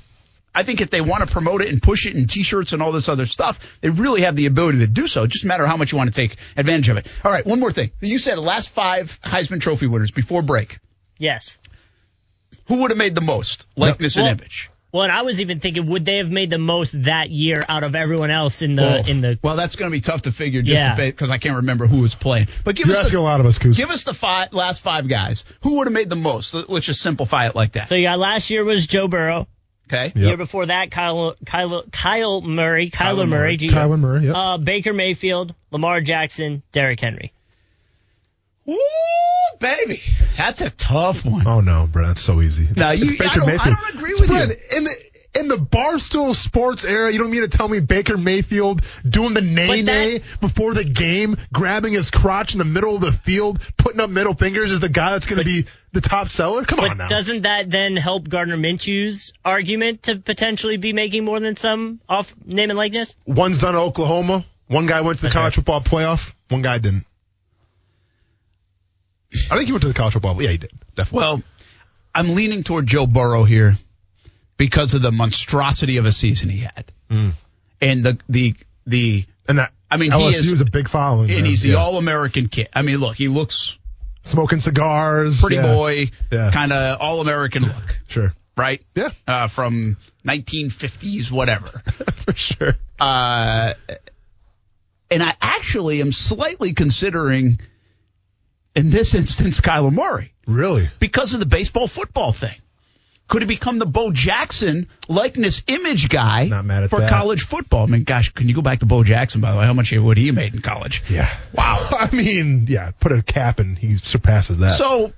I 0.53 0.63
think 0.63 0.81
if 0.81 0.89
they 0.89 0.99
want 0.99 1.23
to 1.25 1.31
promote 1.31 1.61
it 1.61 1.69
and 1.69 1.79
push 1.81 2.07
it 2.07 2.15
in 2.15 2.25
T-shirts 2.25 2.73
and 2.73 2.81
all 2.81 2.91
this 2.91 3.07
other 3.07 3.27
stuff, 3.27 3.59
they 3.81 3.91
really 3.91 4.21
have 4.21 4.35
the 4.35 4.47
ability 4.47 4.79
to 4.79 4.87
do 4.87 5.05
so. 5.05 5.23
It 5.23 5.29
just 5.29 5.45
matter 5.45 5.63
how 5.67 5.77
much 5.77 5.91
you 5.91 5.97
want 5.99 6.11
to 6.11 6.15
take 6.21 6.37
advantage 6.57 6.89
of 6.89 6.97
it. 6.97 7.07
All 7.23 7.31
right, 7.31 7.45
one 7.45 7.59
more 7.59 7.71
thing. 7.71 7.91
You 8.01 8.17
said 8.17 8.35
the 8.35 8.41
last 8.41 8.69
five 8.71 9.19
Heisman 9.23 9.61
Trophy 9.61 9.85
winners 9.85 10.09
before 10.09 10.41
break. 10.41 10.79
Yes. 11.19 11.59
Who 12.67 12.81
would 12.81 12.89
have 12.89 12.97
made 12.97 13.13
the 13.13 13.21
most 13.21 13.67
likeness 13.77 14.15
Well- 14.15 14.25
and 14.25 14.41
image? 14.41 14.71
Well, 14.91 15.03
and 15.03 15.11
I 15.11 15.21
was 15.21 15.39
even 15.39 15.59
thinking, 15.59 15.85
would 15.87 16.03
they 16.03 16.17
have 16.17 16.31
made 16.31 16.49
the 16.49 16.57
most 16.57 17.03
that 17.03 17.29
year 17.29 17.63
out 17.69 17.83
of 17.83 17.95
everyone 17.95 18.31
else 18.31 18.61
in 18.63 18.75
the 18.75 18.99
Oh. 19.03 19.07
in 19.07 19.21
the? 19.21 19.37
Well, 19.43 19.55
that's 19.55 19.75
going 19.75 19.91
to 19.91 19.95
be 19.95 20.01
tough 20.01 20.23
to 20.23 20.31
figure 20.31 20.61
just 20.63 20.73
Yeah. 20.73 20.95
because 20.95 21.29
I 21.29 21.37
can't 21.37 21.57
remember 21.57 21.85
who 21.85 22.01
was 22.01 22.15
playing. 22.15 22.47
But 22.63 22.75
give 22.75 22.87
You're 22.87 22.95
us 22.97 23.03
asking 23.05 23.17
the, 23.17 23.21
a 23.21 23.29
lot 23.29 23.39
of 23.39 23.45
us, 23.45 23.59
Coos. 23.59 23.77
give 23.77 23.91
us 23.91 24.03
the 24.03 24.15
five, 24.15 24.51
last 24.51 24.81
five 24.81 25.07
guys. 25.07 25.45
Who 25.61 25.77
would 25.77 25.85
have 25.87 25.93
made 25.93 26.09
the 26.09 26.15
most? 26.15 26.53
Let- 26.55 26.69
Let's 26.69 26.87
just 26.87 27.01
simplify 27.01 27.47
it 27.47 27.55
like 27.55 27.73
that. 27.73 27.87
So 27.89 27.95
you 27.95 28.03
got 28.07 28.17
last 28.17 28.49
year 28.49 28.63
was 28.63 28.87
Joe 28.87 29.07
Burrow. 29.07 29.47
Okay. 29.91 30.05
Yep. 30.07 30.15
Year 30.15 30.37
before 30.37 30.67
that, 30.67 30.91
Kyle 30.91 31.35
Kyle 31.45 31.83
Kyle 31.91 32.41
Murray, 32.41 32.89
Kyler, 32.91 32.91
Kyler 32.91 33.15
Murray, 33.17 33.27
Murray. 33.27 33.57
G- 33.57 33.69
Kyler 33.69 33.99
Murray, 33.99 34.25
yep. 34.25 34.35
uh, 34.35 34.57
Baker 34.57 34.93
Mayfield, 34.93 35.55
Lamar 35.71 36.01
Jackson, 36.01 36.61
Derrick 36.71 36.99
Henry. 36.99 37.31
Woo, 38.69 39.57
baby, 39.59 40.01
that's 40.37 40.61
a 40.61 40.69
tough 40.69 41.25
one. 41.25 41.47
Oh 41.47 41.61
no, 41.61 41.87
bro, 41.91 42.07
that's 42.07 42.21
so 42.21 42.41
easy. 42.41 42.65
It's, 42.69 42.79
No, 42.79 42.91
you- 42.91 43.03
it's 43.03 43.11
Baker 43.13 43.29
I 43.31 43.35
don't- 43.35 43.59
I 43.59 43.69
don't 43.69 43.95
agree 43.95 44.13
with 44.13 44.27
Brent, 44.27 44.51
you. 44.51 44.77
In 44.77 44.83
the 44.85 44.91
in 45.35 45.47
the 45.47 45.57
Barstool 45.57 46.35
Sports 46.35 46.83
era, 46.83 47.11
you 47.13 47.19
don't 47.19 47.29
mean 47.29 47.41
to 47.41 47.47
tell 47.47 47.67
me 47.67 47.79
Baker 47.79 48.17
Mayfield 48.17 48.81
doing 49.07 49.35
the 49.35 49.41
nay 49.41 49.83
nay 49.83 50.21
before 50.41 50.73
the 50.73 50.83
game, 50.83 51.37
grabbing 51.53 51.93
his 51.93 52.09
crotch 52.09 52.53
in 52.53 52.57
the 52.59 52.65
middle 52.65 52.95
of 52.95 53.01
the 53.01 53.11
field, 53.11 53.59
putting 53.77 53.99
up 54.01 54.09
middle 54.09 54.33
fingers 54.33 54.71
is 54.71 54.79
the 54.79 54.89
guy 54.89 55.11
that's 55.11 55.27
going 55.27 55.37
to 55.37 55.45
be 55.45 55.65
the 55.91 56.01
top 56.01 56.29
seller? 56.29 56.63
Come 56.65 56.79
But 56.79 56.91
on 56.91 56.97
now. 56.97 57.07
doesn't 57.09 57.43
that 57.43 57.69
then 57.69 57.95
help 57.95 58.27
Gardner 58.27 58.57
Minshew's 58.57 59.31
argument 59.45 60.03
to 60.03 60.15
potentially 60.15 60.77
be 60.77 60.93
making 60.93 61.25
more 61.25 61.39
than 61.39 61.55
some 61.55 61.99
off 62.09 62.33
name 62.43 62.71
and 62.71 62.77
likeness? 62.77 63.15
One's 63.27 63.59
done 63.59 63.75
at 63.75 63.79
Oklahoma. 63.81 64.45
One 64.65 64.87
guy 64.87 65.01
went 65.01 65.19
to 65.19 65.25
the 65.25 65.31
college 65.31 65.55
football 65.55 65.81
playoff. 65.81 66.33
One 66.49 66.63
guy 66.63 66.79
didn't. 66.79 67.05
I 69.51 69.55
think 69.55 69.65
he 69.67 69.71
went 69.71 69.81
to 69.83 69.87
the 69.87 69.93
college 69.93 70.13
football. 70.13 70.41
Yeah, 70.41 70.49
he 70.49 70.57
did. 70.57 70.71
Definitely. 70.95 71.17
Well, 71.17 71.41
I'm 72.15 72.35
leaning 72.35 72.63
toward 72.63 72.87
Joe 72.87 73.05
Burrow 73.05 73.43
here 73.43 73.77
because 74.57 74.93
of 74.93 75.01
the 75.01 75.11
monstrosity 75.11 75.97
of 75.97 76.05
a 76.05 76.11
season 76.11 76.49
he 76.49 76.59
had, 76.59 76.91
Mm. 77.09 77.33
and 77.81 78.03
the 78.03 78.17
the 78.27 78.55
the. 78.85 79.25
and 79.47 79.59
that, 79.59 79.71
I 79.91 79.97
mean, 79.97 80.11
he 80.11 80.17
LSU 80.17 80.33
is- 80.45 80.51
was 80.51 80.61
a 80.61 80.65
big 80.65 80.87
following. 80.89 81.29
And 81.31 81.41
man. 81.41 81.49
he's 81.49 81.61
the 81.61 81.69
Yeah. 81.69 81.75
all-American 81.75 82.47
kid. 82.49 82.69
I 82.73 82.81
mean, 82.81 82.97
look, 82.97 83.15
he 83.15 83.27
looks 83.27 83.77
smoking 84.25 84.59
cigars. 84.59 85.39
pretty 85.41 85.55
yeah. 85.57 85.73
boy, 85.73 86.11
Yeah. 86.31 86.51
kind 86.51 86.71
of 86.73 86.99
all-American 86.99 87.63
look, 87.63 87.99
Sure. 88.07 88.33
right? 88.57 88.81
Yeah. 88.95 89.09
Uh, 89.27 89.47
from 89.47 89.97
1950s, 90.27 91.31
whatever. 91.31 91.69
For 92.25 92.35
sure. 92.35 92.75
Uh, 92.99 93.73
and 95.09 95.23
I 95.23 95.33
actually 95.41 96.01
am 96.01 96.11
slightly 96.11 96.73
considering, 96.73 97.59
in 98.75 98.89
this 98.89 99.15
instance, 99.15 99.59
Kyler 99.59 99.91
Murray 99.91 100.33
Really? 100.47 100.89
because 100.99 101.33
of 101.33 101.39
the 101.39 101.45
baseball 101.45 101.87
football 101.87 102.31
thing. 102.31 102.55
Could 103.27 103.43
he 103.43 103.47
become 103.47 103.77
the 103.77 103.85
Bo 103.85 104.11
Jackson 104.11 104.87
likeness 105.07 105.61
image 105.67 106.09
guy 106.09 106.45
Not 106.45 106.65
mad 106.65 106.83
at 106.85 106.89
for 106.89 106.99
that. 106.99 107.11
college 107.11 107.45
football? 107.45 107.83
I 107.83 107.85
mean, 107.85 108.03
gosh, 108.03 108.29
can 108.29 108.47
you 108.49 108.55
go 108.55 108.63
back 108.63 108.79
to 108.79 108.87
Bo 108.87 109.03
Jackson, 109.03 109.39
by 109.39 109.51
the 109.51 109.59
way? 109.59 109.65
How 109.65 109.73
much 109.73 109.91
would 109.91 110.17
he 110.17 110.25
have 110.27 110.35
made 110.35 110.55
in 110.55 110.61
college? 110.63 111.03
Yeah. 111.07 111.29
Wow. 111.53 111.77
I 111.91 112.09
mean, 112.15 112.65
yeah, 112.67 112.89
put 112.99 113.11
a 113.11 113.21
cap 113.21 113.59
and 113.59 113.77
he 113.77 113.95
surpasses 113.97 114.57
that. 114.57 114.71
So, 114.71 115.13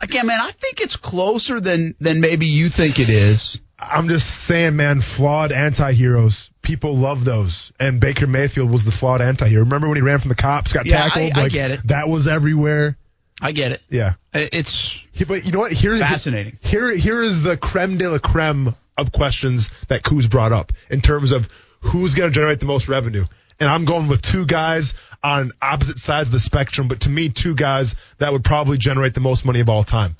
again, 0.00 0.26
man, 0.26 0.38
I 0.40 0.52
think 0.52 0.80
it's 0.80 0.94
closer 0.94 1.60
than 1.60 1.96
than 1.98 2.20
maybe 2.20 2.46
you 2.46 2.68
think 2.68 3.00
it 3.00 3.08
is. 3.08 3.60
I'm 3.76 4.08
just 4.08 4.28
saying, 4.28 4.76
man, 4.76 5.00
flawed 5.00 5.50
anti-heroes. 5.50 6.50
People 6.64 6.96
love 6.96 7.24
those. 7.24 7.70
And 7.78 8.00
Baker 8.00 8.26
Mayfield 8.26 8.70
was 8.70 8.84
the 8.84 8.90
flawed 8.90 9.20
anti-hero. 9.20 9.62
Remember 9.64 9.86
when 9.88 9.96
he 9.96 10.02
ran 10.02 10.18
from 10.18 10.30
the 10.30 10.34
cops, 10.34 10.72
got 10.72 10.86
Yeah, 10.86 11.04
I- 11.04 11.08
tackled? 11.10 11.32
I 11.34 11.42
like, 11.42 11.52
get 11.52 11.70
it. 11.70 11.80
That 11.84 12.08
was 12.08 12.26
everywhere. 12.26 12.96
I 13.40 13.52
get 13.52 13.72
it. 13.72 13.80
Yeah. 13.90 14.14
It's 14.32 14.98
But 15.28 15.44
you 15.44 15.52
know 15.52 15.58
what? 15.60 15.72
Here, 15.72 15.98
Fascinating. 15.98 16.58
Here, 16.62 16.94
here 16.94 17.22
is 17.22 17.42
the 17.42 17.56
creme 17.56 17.98
de 17.98 18.08
la 18.08 18.18
creme 18.18 18.74
of 18.96 19.12
questions 19.12 19.70
that 19.88 20.02
Kuz 20.02 20.28
brought 20.30 20.52
up 20.52 20.72
in 20.88 21.00
terms 21.00 21.32
of 21.32 21.48
who's 21.80 22.14
going 22.14 22.30
to 22.30 22.34
generate 22.34 22.60
the 22.60 22.66
most 22.66 22.88
revenue. 22.88 23.24
And 23.60 23.68
I'm 23.68 23.84
going 23.84 24.08
with 24.08 24.22
two 24.22 24.46
guys 24.46 24.94
on 25.22 25.52
opposite 25.60 25.98
sides 25.98 26.28
of 26.28 26.32
the 26.32 26.40
spectrum, 26.40 26.88
but 26.88 27.00
to 27.00 27.10
me, 27.10 27.28
two 27.28 27.54
guys 27.54 27.94
that 28.18 28.32
would 28.32 28.44
probably 28.44 28.78
generate 28.78 29.14
the 29.14 29.20
most 29.20 29.44
money 29.44 29.60
of 29.60 29.68
all 29.68 29.84
time. 29.84 30.16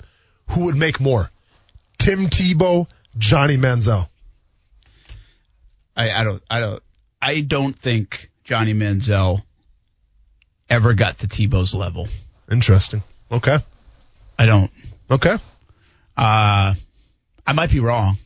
Who 0.51 0.65
would 0.65 0.75
make 0.75 0.99
more? 0.99 1.31
Tim 1.97 2.27
Tebow, 2.27 2.87
Johnny 3.17 3.57
Manziel. 3.57 4.07
I, 5.95 6.11
I 6.11 6.23
don't 6.23 6.43
I 6.49 6.59
don't 6.59 6.83
I 7.21 7.41
don't 7.41 7.77
think 7.77 8.29
Johnny 8.43 8.73
Manziel 8.73 9.41
ever 10.69 10.93
got 10.93 11.19
to 11.19 11.27
Tebow's 11.27 11.73
level. 11.73 12.07
Interesting. 12.51 13.03
Okay. 13.31 13.59
I 14.37 14.45
don't. 14.45 14.71
Okay. 15.09 15.37
Uh, 16.17 16.73
I 17.47 17.53
might 17.53 17.71
be 17.71 17.79
wrong, 17.79 18.17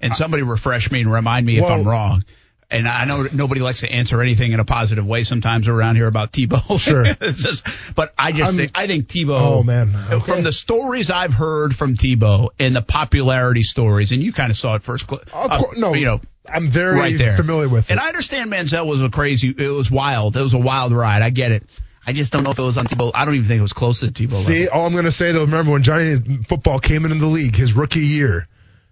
and 0.00 0.14
somebody 0.14 0.42
refresh 0.42 0.90
me 0.90 1.00
and 1.00 1.12
remind 1.12 1.46
me 1.46 1.58
if 1.58 1.64
I'm 1.64 1.86
wrong. 1.86 2.24
And 2.70 2.88
I 2.88 3.04
know 3.04 3.28
nobody 3.32 3.60
likes 3.60 3.80
to 3.80 3.90
answer 3.92 4.20
anything 4.20 4.52
in 4.52 4.58
a 4.58 4.64
positive 4.64 5.06
way 5.06 5.22
sometimes 5.22 5.68
around 5.68 5.96
here 5.96 6.08
about 6.08 6.32
Tebow. 6.32 6.80
Sure. 6.80 7.04
Just- 7.04 7.66
but 7.94 8.12
I 8.18 8.32
just 8.32 8.52
I'm- 8.52 8.56
think 8.56 8.72
I 8.74 8.86
think 8.86 9.06
Tebow. 9.06 9.38
Oh, 9.40 9.62
man. 9.62 9.94
Okay. 10.10 10.32
From 10.32 10.42
the 10.42 10.52
stories 10.52 11.10
I've 11.10 11.34
heard 11.34 11.76
from 11.76 11.94
Tebow 11.94 12.48
and 12.58 12.74
the 12.74 12.82
popularity 12.82 13.62
stories, 13.62 14.12
and 14.12 14.22
you 14.22 14.32
kind 14.32 14.50
of 14.50 14.56
saw 14.56 14.74
it 14.74 14.82
first. 14.82 15.10
Of 15.12 15.20
uh, 15.32 15.58
course, 15.58 15.78
no, 15.78 15.94
you 15.94 16.06
know, 16.06 16.20
I'm 16.52 16.68
very 16.68 16.94
right 16.96 17.16
there, 17.18 17.36
familiar 17.36 17.68
with 17.68 17.90
And 17.90 17.98
it. 17.98 18.02
I 18.02 18.08
understand 18.08 18.50
Manziel 18.52 18.86
was 18.86 19.02
a 19.02 19.08
crazy. 19.08 19.54
It 19.56 19.68
was 19.68 19.90
wild. 19.90 20.36
It 20.36 20.42
was 20.42 20.54
a 20.54 20.58
wild 20.58 20.92
ride. 20.92 21.22
I 21.22 21.30
get 21.30 21.52
it. 21.52 21.64
I 22.06 22.12
just 22.12 22.32
don't 22.32 22.44
know 22.44 22.50
if 22.50 22.58
it 22.58 22.62
was 22.62 22.76
on 22.76 22.84
Tebow. 22.84 23.12
I 23.14 23.24
don't 23.24 23.34
even 23.34 23.46
think 23.48 23.60
it 23.60 23.62
was 23.62 23.72
close 23.72 24.00
to 24.00 24.06
Tebow. 24.06 24.32
See, 24.44 24.64
level. 24.64 24.78
all 24.80 24.86
I'm 24.86 24.92
going 24.92 25.06
to 25.06 25.12
say 25.12 25.32
though, 25.32 25.40
remember 25.42 25.72
when 25.72 25.82
Johnny 25.82 26.18
Football 26.48 26.78
came 26.78 27.04
into 27.06 27.16
the 27.18 27.26
league, 27.26 27.56
his 27.56 27.72
rookie 27.72 28.00
year 28.06 28.46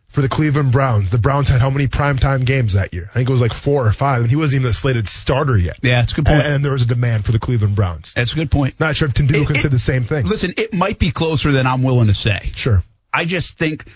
for 0.09 0.23
the 0.23 0.29
Cleveland 0.31 0.73
Browns, 0.73 1.11
the 1.11 1.19
Browns 1.19 1.49
had 1.49 1.61
how 1.61 1.69
many 1.71 1.89
primetime 1.89 2.45
games 2.47 2.73
that 2.73 2.95
year? 2.95 3.09
I 3.11 3.13
think 3.15 3.29
it 3.29 3.33
was 3.33 3.43
like 3.43 3.53
four 3.53 3.87
or 3.87 3.93
five, 3.93 4.23
and 4.23 4.31
he 4.31 4.37
wasn't 4.37 4.61
even 4.61 4.71
a 4.71 4.73
slated 4.73 5.09
starter 5.09 5.57
yet. 5.59 5.79
Yeah, 5.83 6.03
it's 6.03 6.13
a 6.13 6.17
good 6.17 6.25
point. 6.27 6.39
And, 6.39 6.55
and 6.55 6.65
there 6.65 6.73
was 6.73 6.83
a 6.83 6.87
demand 6.87 7.25
for 7.27 7.33
the 7.33 7.39
Cleveland 7.39 7.77
Browns. 7.77 8.13
That's 8.15 8.33
a 8.33 8.37
good 8.37 8.51
point. 8.51 8.81
Not 8.81 8.97
sure 8.97 9.09
if 9.09 9.15
Tim 9.15 9.29
Tebow 9.29 9.43
It- 9.43 9.47
can 9.47 9.57
it- 9.57 9.61
say 9.61 9.69
the 9.69 9.79
same 9.79 10.05
thing. 10.05 10.25
Listen, 10.27 10.55
it 10.57 10.73
might 10.73 10.99
be 10.99 11.11
closer 11.11 11.53
than 11.53 11.67
I'm 11.67 11.83
willing 11.83 12.09
to 12.09 12.15
say. 12.15 12.51
Sure. 12.55 12.83
I 13.13 13.27
just 13.27 13.59
think 13.59 13.87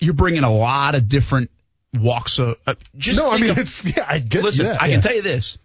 you're 0.00 0.14
bringing 0.14 0.42
a 0.42 0.52
lot 0.52 0.94
of 0.94 1.06
different 1.06 1.50
walks 1.98 2.38
of. 2.38 2.56
Uh, 2.66 2.74
just 2.96 3.18
No, 3.18 3.30
I 3.30 3.38
mean 3.38 3.50
of- 3.50 3.58
it's 3.58 3.84
yeah. 3.84 4.04
I 4.08 4.18
get. 4.18 4.42
listen. 4.42 4.66
yeah, 4.66 4.76
I 4.80 4.86
yeah. 4.86 4.94
can 4.94 5.02
tell 5.02 5.14
you 5.14 5.22
this: 5.22 5.58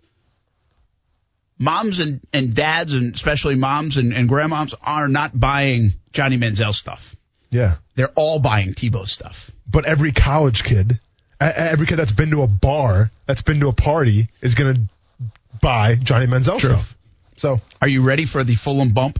moms 1.59 1.99
and 1.99 2.21
and 2.33 2.53
dads, 2.53 2.93
and 2.93 3.15
especially 3.15 3.55
moms 3.55 3.97
and, 3.97 4.13
and 4.13 4.29
grandmoms, 4.29 4.73
are 4.81 5.07
not 5.07 5.37
buying 5.37 5.93
Johnny 6.13 6.37
Manziel 6.37 6.73
stuff. 6.73 7.15
Yeah, 7.49 7.75
They're 7.95 8.09
all 8.15 8.39
buying 8.39 8.73
Tebow 8.73 9.07
stuff. 9.07 9.51
but 9.69 9.85
every 9.85 10.11
college 10.11 10.63
kid, 10.65 10.99
every 11.39 11.87
kid 11.87 11.95
that's 11.95 12.11
been 12.11 12.31
to 12.31 12.41
a 12.41 12.47
bar, 12.47 13.09
that's 13.25 13.41
been 13.41 13.61
to 13.61 13.69
a 13.69 13.73
party, 13.73 14.27
is 14.41 14.53
going 14.55 14.75
to 14.75 14.81
buy 15.61 15.95
Johnny 15.95 16.27
Manziel 16.27 16.59
True. 16.59 16.71
stuff. 16.71 16.93
So 17.37 17.61
Are 17.81 17.87
you 17.87 18.01
ready 18.01 18.25
for 18.25 18.43
the 18.43 18.55
Fulham 18.55 18.91
bump? 18.91 19.19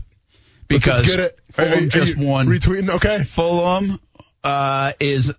Because 0.68 0.98
let's 0.98 1.10
get 1.10 1.20
it. 1.20 1.40
Are- 1.56 1.64
Fulham 1.64 1.78
are 1.78 1.82
you 1.84 1.88
just 1.88 2.18
won. 2.18 2.48
retweeting. 2.48 2.90
Okay, 2.96 3.24
Fulham 3.24 3.98
uh, 4.44 4.92
is 5.00 5.32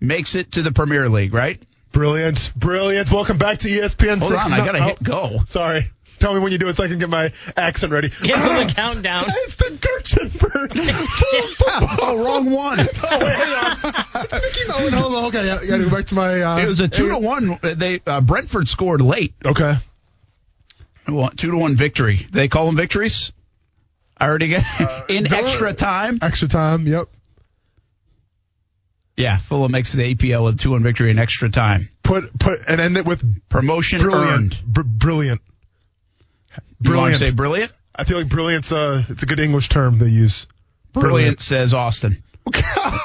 makes 0.00 0.34
it 0.34 0.52
to 0.52 0.62
the 0.62 0.72
Premier 0.72 1.08
League, 1.08 1.34
right? 1.34 1.62
brilliant, 1.92 2.52
brilliant. 2.54 3.10
Welcome 3.10 3.38
back 3.38 3.58
to 3.58 3.68
ESPN. 3.68 4.18
Hold 4.18 4.30
six 4.32 4.46
on, 4.46 4.52
I 4.52 4.64
gotta 4.64 4.78
oh, 4.78 4.86
hit 4.88 5.02
go. 5.02 5.38
Sorry. 5.46 5.90
Tell 6.18 6.34
me 6.34 6.40
when 6.40 6.50
you 6.50 6.58
do 6.58 6.68
it 6.68 6.74
so 6.74 6.82
I 6.82 6.88
can 6.88 6.98
get 6.98 7.08
my 7.08 7.32
accent 7.56 7.92
ready. 7.92 8.08
Give 8.08 8.36
him 8.36 8.66
the 8.66 8.72
countdown. 8.74 9.26
It's 9.28 9.54
the 9.54 9.66
Gertzenberg. 9.66 10.72
oh, 12.00 12.24
wrong 12.24 12.50
one. 12.50 12.80
oh, 13.02 13.24
wait, 13.24 13.36
hang 13.36 13.52
on. 13.52 14.24
It's 14.24 14.32
Mickey 14.32 14.68
Mouse. 14.68 14.94
Hold 14.94 15.14
on. 15.14 15.24
Okay, 15.26 15.46
yeah, 15.46 15.64
gotta 15.64 15.84
go 15.84 15.90
back 15.90 16.06
to 16.06 16.14
my. 16.16 16.42
Uh, 16.42 16.58
It 16.58 16.66
was 16.66 16.80
a 16.80 16.88
two 16.88 17.10
to 17.10 17.18
one. 17.18 17.58
They 17.62 18.00
uh, 18.04 18.20
Brentford 18.20 18.66
scored 18.66 19.00
late. 19.00 19.34
Okay. 19.44 19.76
Well, 21.06 21.30
Two 21.30 21.52
to 21.52 21.56
one 21.56 21.76
victory. 21.76 22.26
They 22.30 22.48
call 22.48 22.66
them 22.66 22.76
victories. 22.76 23.32
I 24.16 24.26
already 24.26 24.48
get 24.48 24.64
in 25.08 25.32
extra 25.32 25.72
time. 25.72 26.18
Extra 26.20 26.48
time. 26.48 26.86
Yep. 26.86 27.08
Yeah, 29.18 29.38
Fulham 29.38 29.72
makes 29.72 29.92
the 29.92 30.14
APL 30.14 30.44
with 30.44 30.58
two 30.60 30.70
one 30.70 30.82
victory 30.82 31.10
in 31.10 31.18
extra 31.18 31.50
time. 31.50 31.88
Put 32.02 32.38
put 32.38 32.60
and 32.68 32.80
end 32.80 32.96
it 32.96 33.04
with 33.04 33.22
Promotion 33.48 34.00
brilliant. 34.00 34.30
earned. 34.32 34.58
Br- 34.66 34.82
brilliant. 34.82 35.40
Brilliant. 36.80 37.18
to 37.20 37.26
say 37.26 37.32
brilliant? 37.32 37.72
I 37.94 38.04
feel 38.04 38.16
like 38.18 38.28
brilliant's 38.28 38.70
uh 38.72 39.02
it's 39.08 39.24
a 39.24 39.26
good 39.26 39.40
English 39.40 39.68
term 39.68 39.98
they 39.98 40.06
use. 40.08 40.46
Brilliant 40.92 41.40
says 41.40 41.74
Austin. 41.74 42.22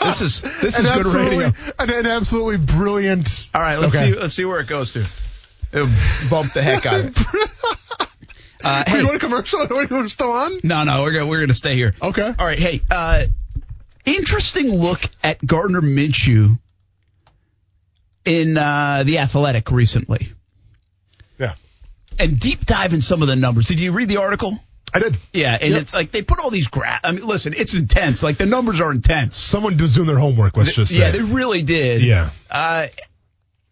This 0.04 0.22
is 0.22 0.42
this 0.62 0.78
is 0.80 0.90
good 0.90 1.06
radio. 1.08 1.52
An, 1.80 1.90
an 1.90 2.06
absolutely 2.06 2.58
brilliant. 2.58 3.46
All 3.54 3.62
right, 3.62 3.80
let's 3.80 3.96
Okay. 3.96 4.12
see 4.14 4.20
let's 4.20 4.34
see 4.34 4.46
where 4.46 4.60
it 4.60 4.68
goes 4.68 4.94
to. 4.94 5.06
It'll 5.72 5.90
bump 6.30 6.54
the 6.54 6.62
heck 6.62 6.86
out 6.86 7.00
of 7.00 7.06
it. 7.08 7.18
Uh, 8.66 8.82
Hey, 8.88 8.92
hey, 8.94 8.98
you 9.00 9.04
want 9.06 9.18
a 9.18 9.20
commercial? 9.20 9.60
Are 9.70 10.02
we 10.02 10.08
still 10.08 10.32
on? 10.32 10.58
no, 10.64 10.86
no, 10.86 11.02
we're 11.04 11.12
gonna 11.12 11.28
we're 11.28 11.42
gonna 11.42 11.54
stay 11.54 11.76
here. 11.76 11.94
Okay. 12.02 12.22
All 12.40 12.46
right, 12.46 12.58
hey, 12.58 12.82
uh, 12.90 13.26
interesting 14.06 14.68
look 14.76 15.02
at 15.24 15.46
Gardner 15.46 15.82
Minshew 15.82 16.58
in 18.26 18.58
uh, 18.58 19.04
the 19.06 19.20
Athletic 19.20 19.72
recently, 19.72 20.32
Yeah, 21.38 21.56
and 22.18 22.40
deep 22.40 22.66
dive 22.66 22.94
in 22.94 23.02
some 23.02 23.22
of 23.22 23.28
the 23.28 23.36
numbers. 23.36 23.68
Did 23.68 23.80
you 23.80 23.92
read 23.92 24.08
the 24.08 24.18
article? 24.18 24.60
I 24.94 25.00
did. 25.00 25.18
Yeah, 25.34 25.58
and 25.60 25.74
Yep. 25.74 25.82
it's 25.82 25.94
like 25.94 26.12
they 26.12 26.22
put 26.22 26.40
all 26.40 26.52
these 26.52 26.68
graphs. 26.68 27.02
I 27.04 27.12
mean, 27.12 27.26
listen, 27.26 27.54
it's 27.58 27.74
intense. 27.74 28.22
Like 28.22 28.38
the 28.38 28.46
numbers 28.46 28.80
are 28.80 28.92
intense. 28.92 29.36
Someone 29.36 29.76
was 29.78 29.96
doing 29.96 30.08
their 30.08 30.20
homework. 30.20 30.56
Let's 30.56 30.74
just 30.74 30.94
say. 30.94 31.00
Yeah, 31.00 31.12
they 31.12 31.22
really 31.24 31.64
did. 31.64 32.04
Yeah. 32.04 32.30
Uh, 32.50 32.88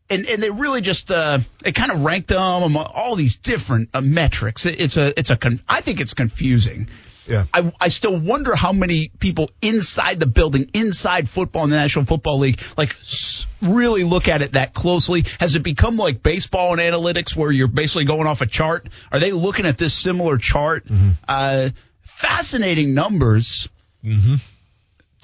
and 0.09 0.25
and 0.25 0.41
they 0.43 0.49
really 0.49 0.81
just 0.81 1.11
uh, 1.11 1.37
they 1.63 1.71
kind 1.71 1.91
of 1.91 2.03
ranked 2.03 2.27
them 2.29 2.39
among 2.63 2.85
all 2.93 3.15
these 3.15 3.35
different 3.37 3.89
uh, 3.93 4.01
metrics. 4.01 4.65
It, 4.65 4.81
it's 4.81 4.97
a 4.97 5.17
it's 5.17 5.29
a 5.29 5.37
con- 5.37 5.61
I 5.69 5.81
think 5.81 6.01
it's 6.01 6.13
confusing. 6.13 6.89
Yeah. 7.31 7.45
I, 7.53 7.71
I 7.79 7.87
still 7.87 8.19
wonder 8.19 8.55
how 8.55 8.73
many 8.73 9.09
people 9.19 9.49
inside 9.61 10.19
the 10.19 10.25
building, 10.25 10.69
inside 10.73 11.29
football 11.29 11.63
in 11.63 11.69
the 11.69 11.77
National 11.77 12.05
Football 12.05 12.39
League, 12.39 12.59
like 12.77 12.91
s- 12.99 13.47
really 13.61 14.03
look 14.03 14.27
at 14.27 14.41
it 14.41 14.51
that 14.53 14.73
closely. 14.73 15.25
Has 15.39 15.55
it 15.55 15.63
become 15.63 15.97
like 15.97 16.21
baseball 16.21 16.71
and 16.77 16.81
analytics 16.81 17.35
where 17.35 17.51
you're 17.51 17.67
basically 17.67 18.05
going 18.05 18.27
off 18.27 18.41
a 18.41 18.45
chart? 18.45 18.87
Are 19.11 19.19
they 19.19 19.31
looking 19.31 19.65
at 19.65 19.77
this 19.77 19.93
similar 19.93 20.37
chart? 20.37 20.85
Uh, 21.27 21.69
fascinating 22.01 22.93
numbers 22.93 23.67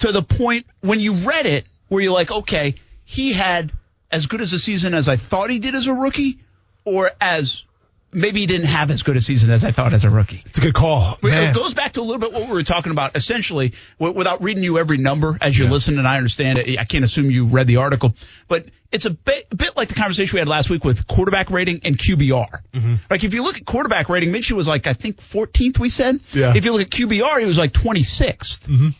to 0.00 0.12
the 0.12 0.22
point 0.22 0.66
when 0.80 1.00
you 1.00 1.12
read 1.14 1.46
it 1.46 1.66
where 1.88 2.02
you're 2.02 2.12
like, 2.12 2.30
okay, 2.30 2.74
he 3.04 3.32
had 3.32 3.72
as 4.10 4.26
good 4.26 4.40
as 4.40 4.52
a 4.52 4.58
season 4.58 4.94
as 4.94 5.08
I 5.08 5.16
thought 5.16 5.50
he 5.50 5.58
did 5.58 5.74
as 5.74 5.86
a 5.86 5.94
rookie, 5.94 6.38
or 6.84 7.10
as 7.20 7.64
maybe 8.12 8.40
he 8.40 8.46
didn't 8.46 8.66
have 8.68 8.90
as 8.90 9.02
good 9.02 9.16
a 9.16 9.20
season 9.20 9.50
as 9.50 9.64
I 9.64 9.70
thought 9.72 9.92
as 9.92 10.04
a 10.04 10.10
rookie. 10.10 10.42
It's 10.46 10.58
a 10.58 10.60
good 10.60 10.74
call. 10.74 11.18
Man. 11.22 11.50
It 11.50 11.54
goes 11.54 11.74
back 11.74 11.92
to 11.92 12.00
a 12.00 12.02
little 12.02 12.18
bit 12.20 12.32
what 12.32 12.46
we 12.46 12.52
were 12.52 12.62
talking 12.62 12.92
about. 12.92 13.16
Essentially, 13.16 13.74
w- 13.98 14.16
without 14.16 14.42
reading 14.42 14.62
you 14.62 14.78
every 14.78 14.96
number 14.98 15.36
as 15.40 15.58
you 15.58 15.68
listen, 15.68 15.98
and 15.98 16.06
I 16.08 16.16
understand 16.16 16.58
it, 16.58 16.78
I 16.78 16.84
can't 16.84 17.04
assume 17.04 17.30
you 17.30 17.46
read 17.46 17.66
the 17.66 17.76
article, 17.76 18.14
but 18.48 18.66
it's 18.90 19.04
a 19.04 19.10
bit, 19.10 19.48
a 19.50 19.56
bit 19.56 19.76
like 19.76 19.88
the 19.88 19.94
conversation 19.94 20.36
we 20.36 20.38
had 20.38 20.48
last 20.48 20.70
week 20.70 20.84
with 20.84 21.06
quarterback 21.06 21.50
rating 21.50 21.80
and 21.84 21.98
QBR. 21.98 22.48
Mm-hmm. 22.72 22.94
Like 23.10 23.24
if 23.24 23.34
you 23.34 23.42
look 23.42 23.58
at 23.58 23.66
quarterback 23.66 24.08
rating, 24.08 24.30
Minshew 24.32 24.52
was 24.52 24.66
like 24.66 24.86
I 24.86 24.94
think 24.94 25.18
14th. 25.18 25.78
We 25.78 25.90
said. 25.90 26.20
Yeah. 26.32 26.54
If 26.56 26.64
you 26.64 26.72
look 26.72 26.80
at 26.82 26.90
QBR, 26.90 27.40
he 27.40 27.46
was 27.46 27.58
like 27.58 27.72
26th. 27.72 28.94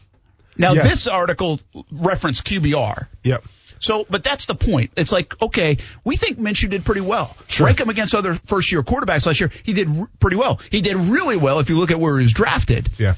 Now 0.58 0.72
Yeah. 0.72 0.82
this 0.82 1.06
article 1.06 1.60
referenced 1.90 2.44
QBR. 2.44 3.06
Yep. 3.22 3.44
So, 3.80 4.06
but 4.08 4.22
that's 4.22 4.46
the 4.46 4.54
point. 4.54 4.92
It's 4.96 5.12
like, 5.12 5.40
okay, 5.40 5.78
we 6.04 6.16
think 6.16 6.38
Minshew 6.38 6.70
did 6.70 6.84
pretty 6.84 7.00
well. 7.00 7.36
Sure. 7.46 7.66
Rank 7.66 7.80
him 7.80 7.88
against 7.88 8.14
other 8.14 8.34
first 8.46 8.72
year 8.72 8.82
quarterbacks 8.82 9.26
last 9.26 9.40
year. 9.40 9.50
He 9.62 9.72
did 9.72 9.88
r- 9.88 10.08
pretty 10.20 10.36
well. 10.36 10.60
He 10.70 10.80
did 10.80 10.96
really 10.96 11.36
well 11.36 11.58
if 11.58 11.70
you 11.70 11.78
look 11.78 11.90
at 11.90 12.00
where 12.00 12.18
he 12.18 12.22
was 12.22 12.32
drafted. 12.32 12.90
Yeah. 12.98 13.14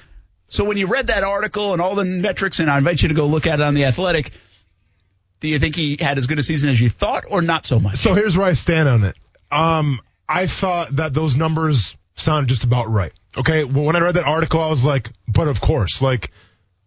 So 0.49 0.65
when 0.65 0.77
you 0.77 0.89
read 0.89 1.07
that 1.09 1.23
article 1.23 1.73
and 1.73 1.81
all 1.81 1.95
the 1.95 2.05
metrics, 2.05 2.59
and 2.59 2.69
I 2.71 2.79
invite 2.79 3.03
you 3.03 3.09
to 3.09 3.15
go 3.15 3.27
look 3.27 3.47
at 3.47 3.61
it 3.61 3.63
on 3.63 3.75
the 3.75 3.85
Athletic, 3.85 4.33
do 5.41 5.49
you 5.49 5.59
think 5.59 5.77
he 5.77 5.97
had 5.99 6.19
as 6.19 6.27
good 6.27 6.39
a 6.39 6.43
season 6.43 6.71
as 6.71 6.81
you 6.81 6.91
thought, 6.91 7.25
or 7.31 7.41
not 7.41 7.65
so 7.67 7.79
much? 7.79 7.97
So 7.99 8.15
here's 8.15 8.37
where 8.37 8.47
I 8.47 8.53
stand 8.55 8.89
on 8.89 9.05
it. 9.05 9.17
Um, 9.51 10.01
I 10.29 10.47
thought 10.47 10.97
that 10.97 11.15
those 11.15 11.37
numbers 11.37 11.97
sounded 12.17 12.49
just 12.49 12.65
about 12.65 12.91
right. 12.91 13.13
Okay. 13.37 13.65
Well, 13.65 13.85
when 13.85 13.97
I 13.97 14.01
read 14.01 14.17
that 14.17 14.27
article, 14.27 14.61
I 14.61 14.69
was 14.69 14.85
like, 14.85 15.11
but 15.29 15.49
of 15.49 15.61
course, 15.61 16.03
like, 16.03 16.31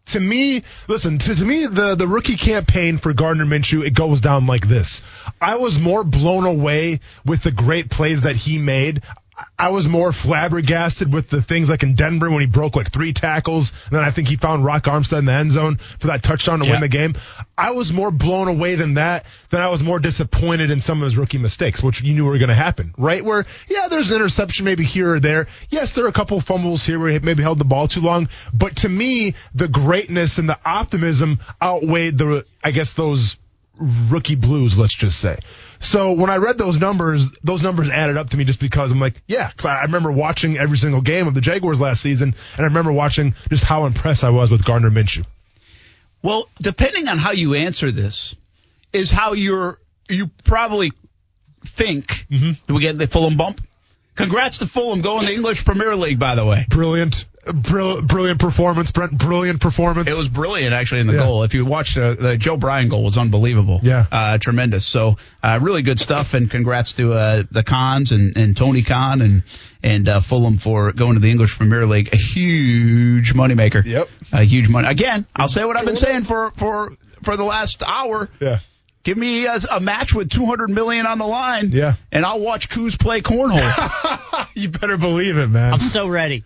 to 0.07 0.19
me, 0.19 0.63
listen, 0.87 1.17
to, 1.17 1.35
to 1.35 1.45
me, 1.45 1.65
the, 1.65 1.95
the 1.95 2.07
rookie 2.07 2.35
campaign 2.35 2.97
for 2.97 3.13
Gardner 3.13 3.45
Minshew, 3.45 3.85
it 3.85 3.93
goes 3.93 4.21
down 4.21 4.47
like 4.47 4.67
this. 4.67 5.01
I 5.39 5.57
was 5.57 5.79
more 5.79 6.03
blown 6.03 6.45
away 6.45 6.99
with 7.25 7.43
the 7.43 7.51
great 7.51 7.89
plays 7.89 8.23
that 8.23 8.35
he 8.35 8.57
made. 8.57 9.01
I 9.57 9.69
was 9.69 9.87
more 9.87 10.11
flabbergasted 10.11 11.11
with 11.11 11.29
the 11.29 11.41
things 11.41 11.69
like 11.69 11.81
in 11.83 11.95
Denver 11.95 12.29
when 12.29 12.41
he 12.41 12.45
broke 12.47 12.75
like 12.75 12.91
three 12.91 13.13
tackles, 13.13 13.71
and 13.85 13.93
then 13.97 14.03
I 14.03 14.11
think 14.11 14.27
he 14.27 14.35
found 14.35 14.63
Rock 14.63 14.83
Armstead 14.83 15.19
in 15.19 15.25
the 15.25 15.33
end 15.33 15.51
zone 15.51 15.77
for 15.77 16.07
that 16.07 16.21
touchdown 16.21 16.59
to 16.59 16.65
Yeah. 16.65 16.71
win 16.73 16.81
the 16.81 16.87
game. 16.87 17.15
I 17.57 17.71
was 17.71 17.91
more 17.91 18.11
blown 18.11 18.47
away 18.47 18.75
than 18.75 18.95
that. 18.95 19.25
Than 19.49 19.61
I 19.61 19.69
was 19.69 19.81
more 19.81 19.99
disappointed 19.99 20.69
in 20.71 20.81
some 20.81 21.01
of 21.01 21.05
his 21.05 21.17
rookie 21.17 21.37
mistakes, 21.39 21.81
which 21.81 22.01
you 22.03 22.13
knew 22.13 22.25
were 22.25 22.37
going 22.37 22.49
to 22.49 22.55
happen, 22.55 22.93
right? 22.97 23.23
Where 23.25 23.45
yeah, 23.67 23.87
there's 23.89 24.09
an 24.11 24.17
interception 24.17 24.65
maybe 24.65 24.83
here 24.83 25.13
or 25.15 25.19
there. 25.19 25.47
Yes, 25.69 25.91
there 25.91 26.05
are 26.05 26.09
a 26.09 26.13
couple 26.13 26.39
fumbles 26.39 26.83
here 26.85 26.99
where 26.99 27.11
he 27.11 27.19
maybe 27.19 27.41
held 27.43 27.59
the 27.59 27.65
ball 27.65 27.87
too 27.87 28.01
long, 28.01 28.29
but 28.53 28.75
to 28.77 28.89
me, 28.89 29.33
the 29.55 29.67
greatness 29.67 30.37
and 30.37 30.47
the 30.47 30.59
optimism 30.65 31.39
outweighed 31.61 32.17
the, 32.17 32.45
I 32.63 32.71
guess 32.71 32.93
those 32.93 33.35
rookie 33.79 34.35
blues, 34.35 34.77
let's 34.77 34.95
just 34.95 35.19
say. 35.19 35.37
So 35.83 36.13
when 36.13 36.29
I 36.29 36.37
read 36.37 36.57
those 36.57 36.79
numbers, 36.79 37.29
those 37.43 37.61
numbers 37.61 37.89
added 37.89 38.15
up 38.15 38.29
to 38.29 38.37
me 38.37 38.45
just 38.45 38.59
because 38.59 38.91
I'm 38.91 38.99
like, 38.99 39.21
yeah, 39.27 39.49
because 39.49 39.65
I 39.65 39.81
remember 39.83 40.11
watching 40.11 40.57
every 40.57 40.77
single 40.77 41.01
game 41.01 41.27
of 41.27 41.33
the 41.33 41.41
Jaguars 41.41 41.79
last 41.79 42.01
season, 42.01 42.33
and 42.55 42.65
I 42.65 42.67
remember 42.67 42.91
watching 42.91 43.35
just 43.49 43.65
how 43.65 43.85
impressed 43.85 44.23
I 44.23 44.29
was 44.29 44.49
with 44.49 44.63
Gardner 44.63 44.89
Minshew. 44.89 45.25
Well, 46.21 46.47
depending 46.61 47.09
on 47.09 47.17
how 47.17 47.31
you 47.31 47.53
answer 47.55 47.91
this, 47.91 48.33
is 48.93 49.11
how 49.11 49.33
you're 49.33 49.77
you 50.07 50.31
probably 50.45 50.93
think. 51.65 52.07
Mm-hmm. 52.29 52.51
Do 52.65 52.73
we 52.73 52.81
get 52.81 52.97
the 52.97 53.07
Fulham 53.07 53.35
bump? 53.35 53.61
Congrats 54.15 54.59
to 54.59 54.67
Fulham 54.67 55.01
going 55.01 55.21
to 55.21 55.25
the 55.25 55.33
English 55.33 55.65
Premier 55.65 55.95
League, 55.95 56.19
by 56.19 56.35
the 56.35 56.45
way. 56.45 56.65
Brilliant, 56.69 57.25
brill, 57.51 58.01
brilliant 58.01 58.39
performance, 58.39 58.91
Brent. 58.91 59.17
Brilliant 59.17 59.59
performance. 59.61 60.09
It 60.09 60.15
was 60.17 60.29
brilliant, 60.29 60.73
actually, 60.73 61.01
in 61.01 61.07
the 61.07 61.13
Yeah. 61.13 61.19
goal. 61.19 61.43
If 61.43 61.53
you 61.53 61.65
watched 61.65 61.97
uh, 61.97 62.13
the 62.13 62.37
Joe 62.37 62.57
Bryan 62.57 62.89
goal, 62.89 63.03
was 63.03 63.17
unbelievable. 63.17 63.79
Yeah. 63.83 64.05
uh, 64.11 64.37
tremendous. 64.37 64.85
So, 64.85 65.17
uh, 65.41 65.59
really 65.61 65.81
good 65.81 65.99
stuff, 65.99 66.33
and 66.33 66.49
congrats 66.49 66.93
to 66.93 67.13
uh, 67.13 67.43
the 67.51 67.63
Khans 67.63 68.11
and, 68.11 68.37
and 68.37 68.55
Tony 68.55 68.81
Khan 68.83 69.21
and 69.21 69.43
and 69.85 70.07
uh, 70.07 70.21
Fulham 70.21 70.57
for 70.57 70.93
going 70.93 71.15
to 71.15 71.19
the 71.19 71.29
English 71.29 71.57
Premier 71.57 71.85
League. 71.85 72.13
A 72.13 72.17
huge 72.17 73.33
moneymaker. 73.33 73.83
Yep. 73.83 74.07
A 74.31 74.43
huge 74.43 74.69
money. 74.69 74.87
Again, 74.87 75.25
I'll 75.35 75.49
say 75.49 75.65
what 75.65 75.75
I've 75.75 75.85
been 75.85 75.95
saying 75.97 76.23
for 76.23 76.51
for 76.55 76.93
for 77.23 77.35
the 77.35 77.43
last 77.43 77.83
hour. 77.85 78.29
yeah. 78.39 78.59
Give 79.03 79.17
me 79.17 79.45
a, 79.47 79.57
a 79.69 79.81
match 79.81 80.13
with 80.13 80.29
200 80.29 80.69
million 80.69 81.05
on 81.05 81.17
the 81.17 81.27
line. 81.27 81.71
Yeah. 81.73 81.95
And 82.13 82.25
I'll 82.25 82.39
watch 82.39 82.69
Coos 82.69 82.95
play 82.95 83.21
cornhole. 83.21 84.47
You 84.55 84.69
better 84.69 84.97
believe 84.97 85.37
it, 85.37 85.47
man. 85.47 85.73
I'm 85.73 85.79
so 85.79 86.07
ready. 86.07 86.43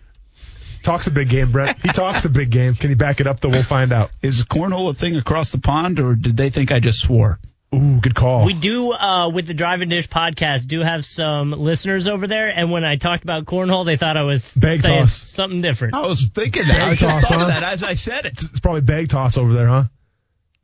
Talks 0.88 1.06
a 1.06 1.10
big 1.10 1.28
game, 1.28 1.52
Brett. 1.52 1.76
He 1.82 1.88
talks 1.88 2.24
a 2.24 2.30
big 2.30 2.48
game. 2.48 2.74
Can 2.74 2.88
he 2.88 2.94
back 2.94 3.20
it 3.20 3.26
up? 3.26 3.40
Though 3.40 3.50
we'll 3.50 3.62
find 3.62 3.92
out. 3.92 4.10
Is 4.22 4.42
cornhole 4.44 4.88
a 4.90 4.94
thing 4.94 5.16
across 5.16 5.52
the 5.52 5.58
pond, 5.58 6.00
or 6.00 6.14
did 6.14 6.34
they 6.34 6.48
think 6.48 6.72
I 6.72 6.80
just 6.80 7.00
swore? 7.00 7.38
Ooh, 7.74 8.00
good 8.00 8.14
call. 8.14 8.46
We 8.46 8.54
do 8.54 8.92
uh, 8.94 9.28
with 9.28 9.46
the 9.46 9.52
Drive 9.52 9.82
and 9.82 9.90
Dish 9.90 10.08
podcast 10.08 10.66
do 10.66 10.80
have 10.80 11.04
some 11.04 11.50
listeners 11.50 12.08
over 12.08 12.26
there, 12.26 12.48
and 12.48 12.70
when 12.70 12.84
I 12.86 12.96
talked 12.96 13.22
about 13.22 13.44
cornhole, 13.44 13.84
they 13.84 13.98
thought 13.98 14.16
I 14.16 14.22
was 14.22 14.54
Bag 14.54 14.80
saying 14.80 15.00
toss. 15.02 15.12
something 15.12 15.60
different. 15.60 15.92
I 15.92 16.06
was 16.06 16.26
thinking 16.34 16.66
that. 16.68 16.80
I 16.80 16.88
Bag 16.88 16.96
just 16.96 17.14
toss, 17.20 17.28
thought 17.28 17.42
of 17.42 17.48
huh? 17.52 17.60
that 17.60 17.62
as 17.64 17.82
I 17.82 17.92
said 17.92 18.24
it. 18.24 18.42
it's 18.42 18.60
probably 18.60 18.80
bag 18.80 19.10
toss 19.10 19.36
over 19.36 19.52
there, 19.52 19.68
huh? 19.68 19.84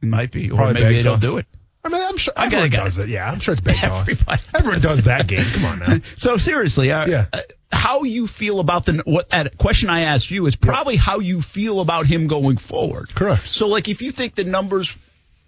It 0.02 0.06
might 0.08 0.32
be, 0.32 0.50
or 0.50 0.56
Probably 0.56 0.72
maybe 0.74 0.84
bag 0.87 0.94
they 0.94 1.02
don't 1.02 1.20
do 1.20 1.37
it. 1.37 1.44
I 1.84 1.90
mean, 1.90 2.00
I'm 2.00 2.16
sure 2.16 2.32
I 2.34 2.44
gotta 2.48 2.64
everyone 2.64 2.70
does 2.87 2.96
it. 2.96 3.02
it. 3.04 3.08
Yeah, 3.10 3.30
I'm 3.30 3.40
sure 3.40 3.52
it's 3.52 3.60
bag 3.60 3.76
toss. 3.80 4.08
Everybody 4.08 4.40
Everyone 4.54 4.80
does 4.80 4.90
does 4.90 5.04
that 5.04 5.26
game. 5.26 5.44
Come 5.44 5.64
on 5.66 5.78
now. 5.80 5.98
So 6.16 6.38
seriously, 6.38 6.90
uh, 6.90 7.06
Yeah. 7.06 7.26
uh, 7.30 7.40
how 7.74 8.04
you 8.04 8.26
feel 8.26 8.60
about 8.60 8.87
the 8.87 9.02
what 9.04 9.28
that 9.30 9.58
question 9.58 9.90
I 9.90 10.02
asked 10.02 10.30
you 10.30 10.46
is 10.46 10.56
probably 10.56 10.96
how 10.96 11.18
you 11.18 11.42
feel 11.42 11.80
about 11.80 12.06
him 12.06 12.26
going 12.26 12.56
forward. 12.56 13.14
Correct. 13.14 13.48
So 13.48 13.68
like 13.68 13.88
if 13.88 14.00
you 14.02 14.10
think 14.12 14.34
the 14.34 14.44
numbers 14.44 14.96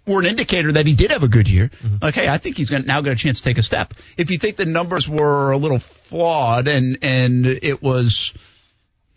were 0.05 0.19
an 0.21 0.25
indicator 0.27 0.71
that 0.73 0.85
he 0.85 0.93
did 0.93 1.11
have 1.11 1.23
a 1.23 1.27
good 1.27 1.49
year, 1.49 1.69
Mm-hmm. 1.69 2.05
okay, 2.05 2.27
I 2.29 2.37
think 2.37 2.57
he's 2.57 2.69
gonna, 2.69 2.85
now 2.85 3.01
got 3.01 3.11
a 3.13 3.15
chance 3.15 3.39
to 3.39 3.43
take 3.43 3.57
a 3.57 3.63
step. 3.63 3.93
If 4.17 4.31
you 4.31 4.37
think 4.37 4.55
the 4.55 4.65
numbers 4.65 5.07
were 5.09 5.51
a 5.51 5.57
little 5.57 5.79
flawed 5.79 6.67
and 6.67 6.99
and 7.01 7.45
it 7.45 7.81
was 7.81 8.33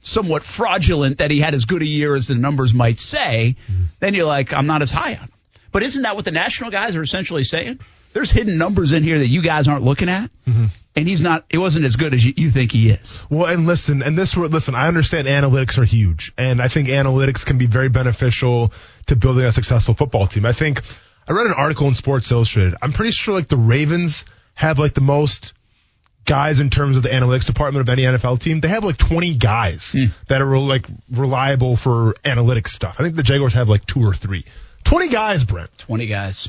somewhat 0.01 0.43
fraudulent 0.43 1.19
that 1.19 1.31
he 1.31 1.41
had 1.41 1.55
as 1.55 1.67
good 1.67 1.83
a 1.83 1.87
year 1.87 2.15
as 2.15 2.27
the 2.29 2.35
numbers 2.35 2.73
might 2.75 2.99
say, 3.01 3.57
Mm-hmm. 3.71 3.85
then 4.01 4.15
you're 4.15 4.27
like, 4.27 4.53
I'm 4.53 4.67
not 4.67 4.83
as 4.83 4.91
high 4.91 5.13
on 5.15 5.19
him. 5.25 5.33
But 5.73 5.83
isn't 5.85 6.03
that 6.03 6.17
what 6.17 6.25
the 6.25 6.33
national 6.33 6.71
guys 6.71 6.97
are 6.97 7.03
essentially 7.03 7.45
saying? 7.45 7.79
There's 8.13 8.31
hidden 8.31 8.59
numbers 8.59 8.93
in 8.93 9.03
here 9.03 9.19
that 9.19 9.27
you 9.29 9.43
guys 9.43 9.69
aren't 9.69 9.83
looking 9.83 10.09
at, 10.09 10.31
Mm-hmm. 10.47 10.67
and 10.97 11.09
he's 11.09 11.21
not. 11.21 11.45
It 11.51 11.59
wasn't 11.59 11.85
as 11.85 11.97
good 11.97 12.13
as 12.15 12.25
you, 12.27 12.35
you 12.37 12.51
think 12.51 12.73
he 12.73 12.91
is. 12.91 13.25
Well, 13.31 13.47
and 13.47 13.67
listen, 13.67 14.03
and 14.03 14.19
this, 14.19 14.37
listen, 14.37 14.75
I 14.75 14.89
understand 14.89 15.29
analytics 15.29 15.79
are 15.79 15.85
huge, 15.85 16.33
and 16.37 16.61
I 16.61 16.69
think 16.69 16.89
analytics 16.89 17.47
can 17.47 17.57
be 17.59 17.67
very 17.67 17.89
beneficial 17.89 18.73
to 19.07 19.17
building 19.17 19.45
a 19.45 19.53
successful 19.53 19.95
football 19.95 20.27
team. 20.27 20.45
I 20.45 20.53
think 20.53 20.81
I 21.29 21.33
read 21.33 21.47
an 21.47 21.55
article 21.57 21.87
in 21.89 21.95
Sports 21.95 22.31
Illustrated. 22.33 22.75
I'm 22.83 22.93
pretty 22.93 23.13
sure 23.13 23.35
like 23.35 23.49
the 23.49 23.57
Ravens 23.57 24.25
have 24.55 24.79
like 24.81 24.95
the 24.95 25.01
most 25.01 25.53
guys 26.27 26.61
in 26.61 26.69
terms 26.71 26.97
of 26.97 27.03
the 27.03 27.09
analytics 27.09 27.47
department 27.47 27.81
of 27.81 27.89
any 27.89 28.03
NFL 28.03 28.41
team. 28.41 28.61
They 28.61 28.69
have 28.69 28.85
like 28.85 28.97
20 28.99 29.35
guys 29.37 29.95
that 30.29 30.43
are 30.43 30.59
like 30.59 30.87
reliable 31.11 31.77
for 31.77 32.13
analytics 32.25 32.69
stuff. 32.69 32.97
I 32.99 33.03
think 33.05 33.15
the 33.17 33.23
Jaguars 33.23 33.55
have 33.55 33.69
like 33.69 33.87
two 33.87 34.05
or 34.05 34.13
three. 34.15 34.45
20 34.85 35.09
guys, 35.09 35.45
Brent. 35.45 35.71
20 35.79 36.07
guys. 36.07 36.49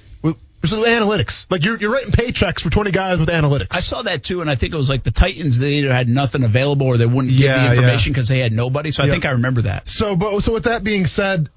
With, 0.62 0.71
with 0.71 0.82
analytics. 0.88 1.45
Like 1.50 1.63
you're, 1.63 1.78
you're 1.78 1.91
writing 1.91 2.12
paychecks 2.12 2.62
for 2.62 2.69
20 2.69 2.91
guys 2.91 3.19
with 3.19 3.30
analytics. 3.30 3.67
I 3.71 3.80
saw 3.80 4.02
that 4.04 4.24
too, 4.24 4.41
and 4.41 4.50
I 4.50 4.56
think 4.56 4.74
it 4.74 4.78
was 4.78 4.89
like 4.89 5.04
the 5.04 5.12
Titans. 5.12 5.58
They 5.60 5.74
either 5.76 5.91
had 5.93 6.08
nothing 6.08 6.43
available 6.43 6.88
or 6.88 6.97
they 6.97 7.06
wouldn't 7.06 7.30
give 7.30 7.41
Yeah, 7.41 7.67
the 7.69 7.76
information 7.76 8.13
because 8.13 8.28
they 8.28 8.39
had 8.39 8.52
nobody. 8.54 8.91
So 8.91 9.04
I 9.04 9.08
Yeah. 9.08 9.12
think 9.13 9.26
I 9.26 9.32
remember 9.32 9.63
that. 9.63 9.89
So, 9.89 10.15
but 10.15 10.39
so 10.41 10.54
with 10.54 10.65
that 10.65 10.84
being 10.84 11.06
said, 11.08 11.50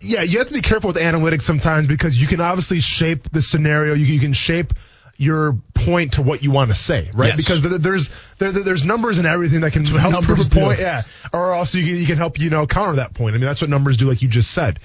yeah, 0.00 0.22
you 0.22 0.38
have 0.38 0.48
to 0.48 0.54
be 0.54 0.62
careful 0.62 0.88
with 0.88 0.96
analytics 0.96 1.42
sometimes 1.42 1.86
because 1.86 2.16
you 2.20 2.26
can 2.28 2.40
obviously 2.40 2.80
shape 2.80 3.30
the 3.30 3.42
scenario. 3.42 3.94
You, 3.94 4.06
you 4.06 4.20
can 4.20 4.32
shape 4.32 4.72
your 5.16 5.56
point 5.74 6.12
to 6.12 6.22
what 6.22 6.44
you 6.44 6.52
want 6.52 6.70
to 6.70 6.76
say, 6.76 7.10
right? 7.12 7.28
Yes. 7.28 7.36
Because 7.36 7.62
there's 7.82 8.08
there, 8.38 8.52
there's 8.52 8.84
numbers 8.84 9.18
and 9.18 9.26
everything 9.26 9.62
that 9.62 9.72
can 9.72 9.84
help 9.84 10.24
prove 10.24 10.38
a 10.38 10.48
point, 10.48 10.78
do. 10.78 10.84
yeah. 10.84 11.02
Or 11.32 11.52
also 11.52 11.78
you 11.78 11.84
can, 11.86 11.96
you 12.00 12.06
can 12.06 12.16
help 12.16 12.38
you 12.38 12.50
know 12.50 12.66
counter 12.68 12.96
that 12.96 13.12
point. 13.14 13.34
I 13.34 13.38
mean, 13.38 13.46
that's 13.46 13.60
what 13.60 13.68
numbers 13.68 13.96
do, 13.96 14.06
like 14.06 14.22
you 14.22 14.28
just 14.28 14.52
said. 14.52 14.78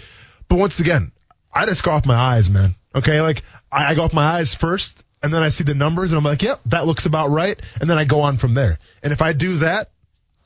But 0.49 0.55
once 0.57 0.79
again, 0.79 1.11
I 1.53 1.65
just 1.65 1.83
go 1.83 1.91
off 1.91 2.05
my 2.05 2.15
eyes, 2.15 2.49
man. 2.49 2.75
Okay, 2.95 3.21
like 3.21 3.43
I, 3.71 3.91
I 3.91 3.95
go 3.95 4.03
off 4.03 4.13
my 4.13 4.25
eyes 4.25 4.53
first, 4.53 5.03
and 5.21 5.33
then 5.33 5.43
I 5.43 5.49
see 5.49 5.63
the 5.63 5.75
numbers, 5.75 6.11
and 6.11 6.17
I'm 6.17 6.23
like, 6.23 6.41
yep, 6.41 6.59
that 6.67 6.85
looks 6.85 7.05
about 7.05 7.29
right, 7.29 7.59
and 7.79 7.89
then 7.89 7.97
I 7.97 8.05
go 8.05 8.21
on 8.21 8.37
from 8.37 8.53
there. 8.53 8.79
And 9.01 9.13
if 9.13 9.21
I 9.21 9.33
do 9.33 9.57
that, 9.57 9.89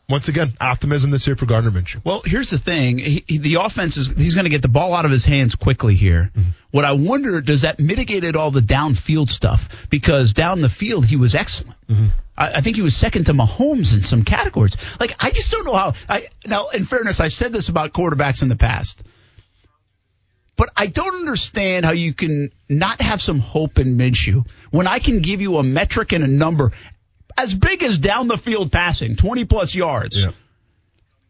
once 0.10 0.30
again, 0.30 0.54
optimism 0.62 1.12
this 1.12 1.28
year 1.28 1.36
for 1.36 1.46
Gardner 1.46 1.72
Minshew. 1.72 2.02
Well, 2.06 2.22
here's 2.24 2.50
the 2.50 2.58
thing: 2.58 2.98
he, 2.98 3.24
he- 3.28 3.38
the 3.40 3.56
offense 3.56 3.98
is 3.98 4.08
he's 4.08 4.36
going 4.36 4.46
to 4.46 4.50
get 4.50 4.62
the 4.62 4.70
ball 4.70 4.94
out 4.94 5.04
of 5.06 5.12
his 5.12 5.26
hands 5.26 5.56
quickly 5.56 5.96
here. 5.96 6.32
Mm-hmm. 6.36 6.50
What 6.72 6.86
I 6.86 6.94
wonder 6.94 7.42
does 7.42 7.64
that 7.64 7.80
mitigated 7.80 8.36
all 8.36 8.52
the 8.52 8.62
downfield 8.62 9.30
stuff 9.30 9.88
because 9.90 10.34
down 10.34 10.62
the 10.62 10.70
field 10.70 11.06
he 11.06 11.16
was 11.18 11.36
excellent. 11.36 11.76
Mm-hmm. 11.90 12.06
I, 12.38 12.54
I 12.56 12.62
think 12.62 12.78
he 12.78 12.82
was 12.82 12.96
second 12.96 13.26
to 13.26 13.34
Mahomes 13.34 13.94
in 13.96 14.04
some 14.04 14.24
categories. 14.24 14.78
Like 15.00 15.14
I 15.22 15.32
just 15.32 15.52
don't 15.52 15.66
know 15.66 15.74
how. 15.74 15.94
I 16.08 16.30
now, 16.46 16.70
in 16.70 16.86
fairness, 16.86 17.20
I 17.20 17.28
said 17.28 17.52
this 17.52 17.68
about 17.68 17.92
quarterbacks 17.92 18.42
in 18.42 18.48
the 18.48 18.56
past. 18.56 19.04
But 20.58 20.70
I 20.76 20.88
don't 20.88 21.16
understand 21.16 21.86
how 21.86 21.92
you 21.92 22.14
can 22.14 22.52
not 22.68 23.02
have 23.02 23.22
some 23.22 23.40
hope 23.40 23.78
in 23.80 23.98
Minshew 23.98 24.46
when 24.72 24.88
I 24.88 25.00
can 25.00 25.20
give 25.20 25.40
you 25.40 25.58
a 25.58 25.64
metric 25.64 26.12
and 26.12 26.24
a 26.24 26.28
number 26.28 26.72
as 27.38 27.54
big 27.54 27.84
as 27.84 28.00
down 28.00 28.28
the 28.28 28.38
field 28.38 28.72
passing, 28.72 29.16
20 29.16 29.46
plus 29.46 29.76
yards. 29.76 30.26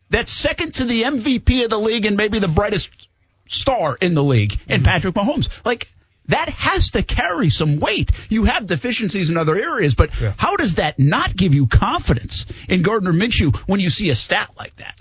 That's 0.09 0.31
second 0.31 0.75
to 0.75 0.85
the 0.85 1.03
MVP 1.03 1.65
of 1.65 1.69
the 1.69 1.77
league 1.77 2.05
and 2.05 2.15
maybe 2.15 2.39
the 2.39 2.47
brightest 2.47 3.09
star 3.47 3.97
in 3.99 4.13
the 4.13 4.23
league 4.23 4.53
in 4.69 4.77
mm-hmm. 4.77 4.85
Patrick 4.85 5.13
Mahomes. 5.15 5.49
Like, 5.65 5.89
that 6.29 6.47
has 6.49 6.91
to 6.91 7.03
carry 7.03 7.49
some 7.49 7.79
weight. 7.79 8.11
You 8.29 8.45
have 8.45 8.65
deficiencies 8.67 9.29
in 9.29 9.35
other 9.35 9.57
areas, 9.57 9.95
but 9.95 10.09
Yeah. 10.21 10.33
how 10.37 10.55
does 10.55 10.75
that 10.75 10.97
not 10.97 11.35
give 11.35 11.53
you 11.53 11.67
confidence 11.67 12.45
in 12.69 12.81
Gardner 12.81 13.11
Minshew 13.11 13.55
when 13.67 13.81
you 13.81 13.89
see 13.89 14.09
a 14.09 14.15
stat 14.15 14.49
like 14.57 14.75
that? 14.77 14.99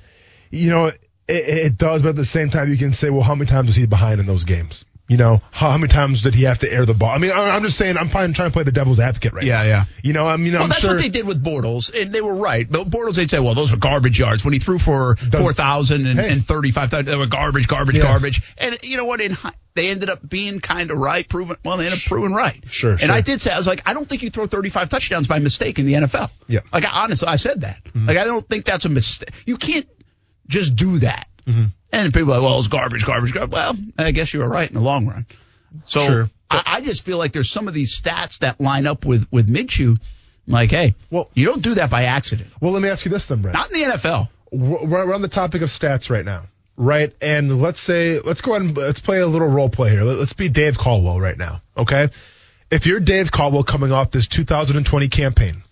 you 0.51 0.71
know, 0.71 0.93
it, 1.29 1.49
it 1.67 1.79
does, 1.79 2.03
but 2.03 2.11
at 2.11 2.17
the 2.17 2.25
same 2.25 2.51
time, 2.51 2.71
you 2.71 2.77
can 2.79 2.93
say, 2.93 3.11
well, 3.11 3.23
how 3.23 3.35
many 3.35 3.49
times 3.49 3.69
was 3.69 3.77
he 3.77 3.87
behind 3.87 4.21
in 4.21 4.27
those 4.27 4.45
games? 4.45 4.85
You 5.09 5.17
know, 5.19 5.41
how, 5.53 5.71
how 5.71 5.79
many 5.79 5.87
times 5.87 6.23
did 6.23 6.35
he 6.35 6.43
have 6.45 6.59
to 6.61 6.73
air 6.73 6.85
the 6.85 6.93
ball? 6.93 7.11
I 7.11 7.19
mean, 7.19 7.31
I- 7.31 7.51
I'm 7.51 7.63
just 7.63 7.79
saying, 7.79 7.97
I'm 7.97 8.09
fine 8.09 8.33
trying 8.33 8.49
to 8.49 8.53
play 8.53 8.65
the 8.65 8.73
devil's 8.73 8.99
advocate 8.99 9.35
right 9.35 9.45
Yeah, 9.45 9.63
now. 9.63 9.69
yeah. 9.69 9.85
You 10.03 10.13
know, 10.15 10.27
I 10.27 10.37
mean, 10.37 10.53
Well, 10.55 10.65
I'm 10.65 10.69
that's 10.69 10.81
sure. 10.81 10.95
what 10.95 11.01
they 11.01 11.09
did 11.11 11.25
with 11.29 11.41
Bortles, 11.45 11.95
and 11.95 12.11
they 12.11 12.21
were 12.21 12.35
right. 12.35 12.69
But 12.69 12.91
Bortles, 12.91 13.15
they'd 13.15 13.31
say, 13.31 13.39
well, 13.39 13.55
those 13.55 13.71
were 13.71 13.79
garbage 13.79 14.19
yards. 14.19 14.45
When 14.45 14.53
he 14.53 14.59
threw 14.59 14.81
for 14.81 15.15
Does- 15.31 15.41
4,000 15.41 16.09
and, 16.09 16.19
Hey. 16.19 16.33
and 16.33 16.45
35,000, 16.45 17.05
they 17.07 17.15
were 17.17 17.27
garbage, 17.27 17.69
garbage, 17.69 17.99
Yeah. 17.99 18.03
garbage. 18.03 18.43
And 18.59 18.79
you 18.83 18.97
know 18.97 19.05
what? 19.05 19.21
In, 19.21 19.31
hi- 19.31 19.53
they 19.75 19.91
ended 19.91 20.11
up 20.11 20.29
being 20.29 20.59
kind 20.59 20.91
of 20.91 20.97
right, 20.99 21.29
proven, 21.29 21.55
well, 21.65 21.77
they 21.77 21.85
ended 21.87 22.01
up 22.01 22.05
proving 22.07 22.33
right. 22.33 22.61
Sure, 22.69 22.91
And 22.93 23.01
sure. 23.03 23.13
I 23.13 23.21
did 23.21 23.41
say, 23.41 23.53
I 23.53 23.59
was 23.59 23.67
like, 23.69 23.83
I 23.87 23.95
don't 23.95 24.09
think 24.09 24.23
you 24.23 24.31
throw 24.31 24.47
35 24.47 24.89
touchdowns 24.89 25.29
by 25.29 25.39
mistake 25.39 25.79
in 25.79 25.87
the 25.87 25.93
NFL. 25.93 26.31
Yeah. 26.49 26.61
Mm-hmm. 26.61 26.69
Like, 26.75 26.85
I, 26.85 26.89
honestly, 27.05 27.29
I 27.29 27.37
said 27.37 27.61
that. 27.61 27.79
Like, 27.95 28.17
I 28.17 28.25
don't 28.25 28.49
think 28.49 28.65
that's 28.65 28.87
a 28.87 28.89
mistake. 28.89 29.31
You 29.47 29.57
can't 29.57 29.87
just 30.49 30.77
do 30.77 30.99
that. 31.01 31.29
Mm-hmm. 31.47 31.65
And 31.93 32.13
people 32.13 32.33
are 32.33 32.39
like, 32.39 32.43
well, 32.43 32.59
it's 32.59 32.69
garbage, 32.69 33.05
garbage, 33.05 33.33
garbage. 33.33 33.53
Well, 33.53 33.77
I 33.99 34.11
guess 34.11 34.33
you 34.35 34.41
were 34.41 34.49
right 34.49 34.69
in 34.69 34.75
the 34.75 34.81
long 34.81 35.07
run. 35.07 35.27
So 35.85 36.07
Sure. 36.07 36.31
I, 36.51 36.63
I 36.67 36.81
just 36.81 37.05
feel 37.05 37.19
like 37.19 37.33
there's 37.33 37.51
some 37.51 37.69
of 37.69 37.75
these 37.75 37.99
stats 38.01 38.39
that 38.41 38.61
line 38.61 38.87
up 38.87 39.05
with 39.05 39.27
with 39.31 39.49
Minshew. 39.49 39.99
Like, 40.49 40.71
hey, 40.71 40.95
Well- 41.11 41.31
you 41.35 41.47
don't 41.47 41.63
do 41.63 41.75
that 41.75 41.91
by 41.91 42.05
accident. 42.05 42.51
well, 42.61 42.73
let 42.73 42.83
me 42.83 42.89
ask 42.89 43.05
you 43.05 43.11
this 43.11 43.27
then, 43.29 43.43
Brett. 43.43 43.55
Not 43.55 43.73
in 43.73 43.81
the 43.81 43.87
NFL. 43.97 44.29
we're 44.53 45.07
we're 45.07 45.15
on 45.15 45.23
the 45.23 45.29
topic 45.29 45.63
of 45.63 45.69
stats 45.71 46.09
right 46.11 46.25
now, 46.25 46.45
right? 46.77 47.13
And 47.21 47.61
let's 47.61 47.81
say, 47.81 48.21
let's 48.21 48.41
go 48.41 48.53
ahead 48.55 48.63
and 48.69 48.77
let's 48.77 49.01
play 49.01 49.19
a 49.21 49.27
little 49.27 49.49
role 49.49 49.69
play 49.69 49.91
here. 49.91 50.05
Let's 50.05 50.33
be 50.35 50.49
Dave 50.49 50.79
Caldwell 50.79 51.21
right 51.21 51.37
now, 51.39 51.63
okay? 51.77 52.09
If 52.71 52.87
you're 52.87 53.01
Dave 53.01 53.31
Caldwell 53.33 53.63
coming 53.65 53.93
off 53.93 54.11
this 54.11 54.27
2020 54.29 55.09
campaign, 55.09 55.63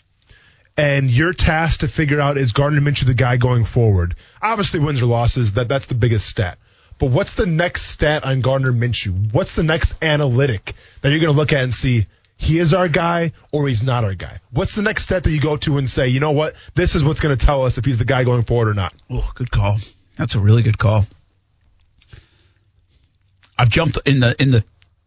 and 0.77 1.11
you're 1.11 1.33
tasked 1.33 1.81
to 1.81 1.89
figure 1.89 2.21
out 2.21 2.37
is 2.37 2.53
Gardner 2.53 2.81
Minshew 2.81 3.07
the 3.07 3.15
guy 3.15 3.37
going 3.37 3.65
forward? 3.65 4.17
Obviously, 4.43 4.81
wins 4.81 5.03
or 5.03 5.07
losses, 5.07 5.55
that 5.55 5.69
that's 5.69 5.87
the 5.87 5.95
biggest 5.95 6.29
stat. 6.29 6.59
But 6.99 7.11
what's 7.11 7.35
the 7.35 7.47
next 7.47 7.83
stat 7.83 8.25
on 8.25 8.41
Gardner 8.41 8.73
Minshew? 8.73 9.33
What's 9.33 9.57
the 9.57 9.63
next 9.63 9.95
analytic 10.03 10.75
that 11.01 11.11
you're 11.11 11.21
going 11.21 11.33
to 11.33 11.37
look 11.37 11.53
at 11.53 11.61
and 11.61 11.75
see 11.75 12.07
he 12.37 12.59
is 12.59 12.73
our 12.73 12.89
guy 12.89 13.33
or 13.53 13.69
he's 13.69 13.83
not 13.83 14.05
our 14.05 14.15
guy? 14.15 14.41
What's 14.51 14.75
the 14.75 14.83
next 14.83 15.05
stat 15.05 15.25
that 15.25 15.31
you 15.31 15.41
go 15.41 15.57
to 15.59 15.79
and 15.79 15.89
say, 15.89 16.09
you 16.09 16.21
know 16.21 16.33
what, 16.33 16.55
this 16.75 16.95
is 16.95 17.03
what's 17.03 17.21
going 17.21 17.37
to 17.37 17.47
tell 17.47 17.65
us 17.65 17.79
if 17.79 17.85
he's 17.85 17.99
the 17.99 18.05
guy 18.05 18.25
going 18.25 18.45
forward 18.45 18.69
or 18.69 18.75
not? 18.75 18.95
Oh, 19.11 19.29
good 19.35 19.51
call. 19.51 19.79
That's 20.17 20.35
a 20.35 20.41
really 20.41 20.63
good 20.63 20.79
call. 20.79 21.07
I've 23.57 23.71
jumped 23.71 23.99
in 24.05 24.21
the 24.21 24.41
in 24.41 24.51
the 24.51 24.65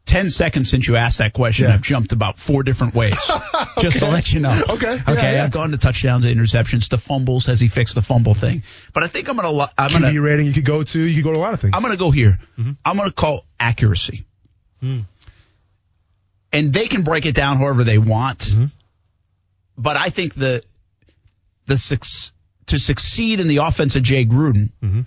ten 0.08 0.30
seconds 0.30 0.72
since 0.72 0.88
you 0.88 0.96
asked 0.96 1.20
that 1.20 1.34
question. 1.34 1.68
Yeah. 1.68 1.76
I've 1.76 1.84
jumped 1.84 2.14
about 2.14 2.40
four 2.40 2.64
different 2.64 2.96
ways, 2.96 3.20
just 3.80 4.00
to 4.00 4.08
let 4.08 4.32
you 4.32 4.40
know. 4.40 4.64
Okay. 4.70 4.94
Okay. 4.94 5.14
Yeah, 5.14 5.32
yeah. 5.34 5.44
I've 5.44 5.52
gone 5.52 5.72
to 5.72 5.78
touchdowns, 5.78 6.26
to 6.26 6.34
interceptions, 6.34 6.90
to 6.90 6.98
fumbles. 6.98 7.46
Has 7.46 7.60
he 7.60 7.68
fixed 7.68 7.94
the 7.94 8.02
fumble 8.02 8.34
thing? 8.34 8.64
But 8.94 9.04
I 9.04 9.08
think 9.08 9.30
I'm 9.30 9.36
gonna. 9.36 9.52
lo- 9.52 9.68
I'm 9.78 9.92
gonna. 9.92 10.08
QB 10.08 10.24
rating 10.24 10.48
you 10.48 10.54
could 10.54 10.66
go 10.66 10.82
to. 10.82 11.00
You 11.00 11.16
could 11.16 11.24
go 11.26 11.34
to 11.34 11.40
a 11.40 11.42
lot 11.42 11.54
of 11.54 11.62
things. 11.62 11.74
I'm 11.76 11.82
going 11.84 11.94
to 11.94 12.00
go 12.00 12.10
here. 12.10 12.40
Mm-hmm. 12.58 12.72
I'm 12.84 12.98
going 12.98 13.10
to 13.10 13.14
call 13.14 13.46
accuracy. 13.60 14.26
Hmm. 14.80 15.02
And 16.52 16.74
they 16.74 16.88
can 16.88 17.04
break 17.04 17.26
it 17.26 17.36
down 17.36 17.58
however 17.58 17.84
they 17.84 17.98
want. 17.98 18.40
Mm-hmm. 18.40 18.66
But 19.78 19.98
I 19.98 20.10
think 20.10 20.34
the 20.34 20.64
the 21.66 21.78
suc- 21.78 22.34
to 22.68 22.80
succeed 22.80 23.40
in 23.40 23.48
the 23.48 23.58
offense 23.58 23.96
of 23.96 24.04
Jay 24.04 24.26
Gruden, 24.26 24.72
mm-hmm. 24.82 25.02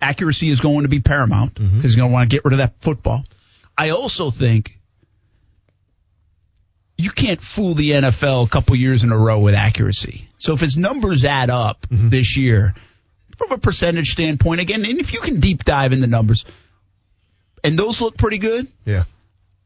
accuracy 0.00 0.48
is 0.48 0.60
going 0.60 0.82
to 0.82 0.88
be 0.88 1.00
paramount 1.00 1.54
because 1.54 1.82
he's 1.82 1.96
going 1.96 2.10
to 2.10 2.12
want 2.12 2.30
to 2.30 2.34
get 2.34 2.44
rid 2.44 2.54
of 2.54 2.58
that 2.58 2.74
football. 2.80 3.24
I 3.76 3.90
also 3.90 4.30
think 4.30 4.78
you 6.98 7.10
can't 7.10 7.40
fool 7.40 7.74
the 7.74 7.90
NFL 7.90 8.46
a 8.46 8.48
couple 8.48 8.74
years 8.76 9.04
in 9.04 9.12
a 9.12 9.18
row 9.18 9.38
with 9.38 9.54
accuracy. 9.54 10.28
So 10.38 10.54
if 10.54 10.60
his 10.60 10.76
numbers 10.76 11.24
add 11.24 11.50
up 11.50 11.86
this 11.90 12.36
year, 12.36 12.74
from 13.36 13.52
a 13.52 13.58
percentage 13.58 14.12
standpoint, 14.12 14.60
again, 14.60 14.84
and 14.84 14.98
if 14.98 15.12
you 15.12 15.20
can 15.20 15.40
deep 15.40 15.64
dive 15.64 15.92
in 15.92 16.00
the 16.00 16.06
numbers, 16.06 16.44
and 17.62 17.78
those 17.78 18.00
look 18.00 18.16
pretty 18.16 18.38
good, 18.38 18.66
yeah. 18.84 19.04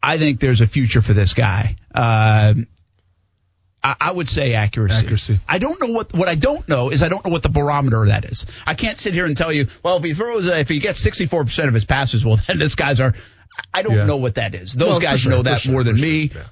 I 0.03 0.19
think 0.19 0.41
there's 0.41 0.61
a 0.61 0.67
future 0.67 1.03
for 1.03 1.13
this 1.13 1.35
guy. 1.35 1.77
Um, 1.95 2.67
I, 3.83 3.97
I 4.01 4.13
would 4.13 4.29
say 4.29 4.55
accuracy. 4.55 4.97
Accuracy. 4.97 5.41
I 5.49 5.59
don't 5.59 5.81
know 5.81 5.93
what 5.93 6.13
what 6.13 6.29
I 6.29 6.35
don't 6.35 6.69
know 6.69 6.91
is 6.91 7.03
I 7.03 7.09
don't 7.09 7.25
know 7.25 7.31
what 7.31 7.43
the 7.43 7.49
barometer 7.49 8.03
of 8.03 8.09
that 8.09 8.25
is. 8.25 8.47
I 8.67 8.75
can't 8.75 8.99
sit 8.99 9.15
here 9.15 9.27
and 9.27 9.37
tell 9.37 9.53
you, 9.53 9.69
well, 9.83 9.99
if 9.99 10.05
he 10.05 10.15
throws, 10.15 10.49
uh, 10.49 10.55
if 10.55 10.69
he 10.69 10.79
gets 10.79 11.01
64 11.01 11.45
percent 11.45 11.69
of 11.69 11.75
his 11.75 11.85
passes, 11.85 12.25
well, 12.25 12.39
then 12.47 12.59
this 12.59 12.75
guy's 12.75 13.01
are. 13.01 13.15
I 13.73 13.83
don't 13.83 13.95
Yeah. 13.97 14.05
know 14.07 14.17
what 14.17 14.35
that 14.37 14.55
is. 14.55 14.73
Those 14.73 14.95
No, 14.95 15.01
guys 15.01 15.21
sure, 15.21 15.33
know 15.33 15.43
that 15.43 15.61
sure, 15.61 15.73
more 15.73 15.85
than 15.85 15.97
for 15.97 16.03
me. 16.03 16.31
yeah. 16.35 16.43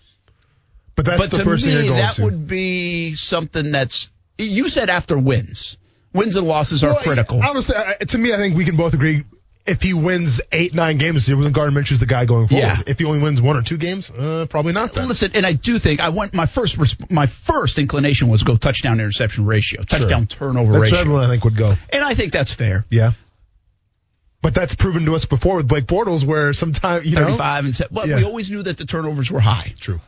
But 0.95 1.05
that's 1.05 1.21
But 1.21 1.31
the 1.31 1.39
to 1.39 1.45
person 1.45 1.71
you're 1.71 1.83
me, 1.83 1.89
that 1.91 2.15
to. 2.17 2.25
would 2.25 2.47
be 2.49 3.15
something 3.15 3.71
that's. 3.71 4.11
You 4.37 4.69
said 4.69 4.91
after 4.91 5.17
wins, 5.19 5.77
wins 6.13 6.35
and 6.37 6.47
losses 6.47 6.83
are 6.85 6.95
critical. 6.97 7.41
Honestly, 7.43 7.75
to 8.09 8.19
me, 8.19 8.33
I 8.33 8.37
think 8.37 8.57
we 8.57 8.65
can 8.65 8.77
both 8.77 8.95
agree. 8.95 9.25
If 9.67 9.83
he 9.83 9.93
wins 9.93 10.41
eight, 10.51 10.75
nine 10.75 10.97
games 10.97 11.15
this 11.17 11.29
year, 11.29 11.37
then 11.43 11.53
Gardner 11.53 11.79
Minshew's 11.79 11.99
the 11.99 12.07
guy 12.07 12.25
going 12.25 12.49
forward. 12.49 12.63
Yeah. 12.65 12.81
If 12.87 12.99
he 12.99 13.05
only 13.05 13.19
wins 13.19 13.43
one 13.43 13.55
or 13.57 13.63
two 13.63 13.77
games, 13.77 14.11
uh, 14.11 14.47
probably 14.49 14.73
not. 14.73 14.95
Then. 14.95 15.09
Listen, 15.09 15.33
and 15.35 15.45
I 15.45 15.53
do 15.53 15.79
think 15.79 16.01
I 16.01 16.09
went 16.09 16.33
my 16.33 16.47
first 16.47 16.79
res- 16.79 16.97
my 17.11 17.27
first 17.27 17.79
inclination 17.79 18.29
was 18.29 18.45
go 18.45 18.57
touchdown 18.57 18.99
interception 18.99 19.45
ratio, 19.45 19.83
touchdown 19.83 20.27
turnover 20.27 20.73
That's 20.73 20.83
ratio, 20.85 20.99
everyone 21.01 21.25
I 21.25 21.29
think 21.29 21.45
would 21.45 21.57
go. 21.57 21.77
and 21.91 22.03
I 22.03 22.15
think 22.15 22.33
that's 22.33 22.55
fair. 22.55 22.87
Yeah. 22.89 23.13
But 24.41 24.55
that's 24.55 24.75
proven 24.77 25.05
to 25.07 25.15
us 25.17 25.25
before 25.25 25.57
with 25.57 25.67
Blake 25.69 25.87
Bortles, 25.87 26.25
where 26.25 26.53
sometimes 26.53 27.07
you 27.07 27.17
know. 27.19 27.25
35 27.27 27.65
and 27.65 27.75
se- 27.77 27.87
but 27.91 28.07
Yeah. 28.09 28.17
we 28.17 28.25
always 28.25 28.51
knew 28.51 28.63
that 28.63 28.79
the 28.79 28.85
turnovers 28.87 29.31
were 29.31 29.41
high. 29.41 29.75
True. 29.81 30.01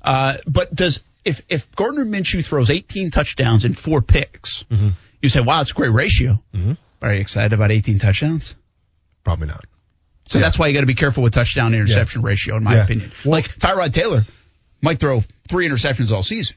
Uh, 0.00 0.36
but 0.46 0.72
does 0.74 1.00
if 1.24 1.42
if 1.48 1.70
Gardner 1.74 2.04
Minshew 2.04 2.44
throws 2.44 2.70
18 2.70 3.10
touchdowns 3.10 3.64
and 3.64 3.76
four 3.76 4.00
picks, 4.00 4.64
Mm-hmm. 4.70 4.90
you 5.20 5.28
say, 5.28 5.40
wow, 5.40 5.60
it's 5.60 5.72
a 5.72 5.74
great 5.74 5.92
ratio. 5.92 6.40
Are 7.02 7.12
you 7.14 7.20
excited 7.20 7.52
about 7.52 7.70
18 7.72 7.98
touchdowns? 7.98 8.54
Probably 9.24 9.48
not. 9.48 9.64
So 10.26 10.38
that's 10.38 10.58
why 10.58 10.68
you 10.68 10.74
got 10.74 10.80
to 10.80 10.86
be 10.86 10.94
careful 10.94 11.22
with 11.22 11.32
touchdown 11.32 11.74
interception 11.74 12.22
ratio, 12.22 12.56
in 12.56 12.64
my 12.64 12.76
Yeah. 12.76 12.84
opinion. 12.84 13.12
Well- 13.24 13.32
like 13.32 13.58
Tyrod 13.58 13.92
Taylor 13.92 14.24
might 14.82 15.00
throw 15.00 15.24
three 15.48 15.68
interceptions 15.68 16.12
all 16.12 16.22
season. 16.22 16.56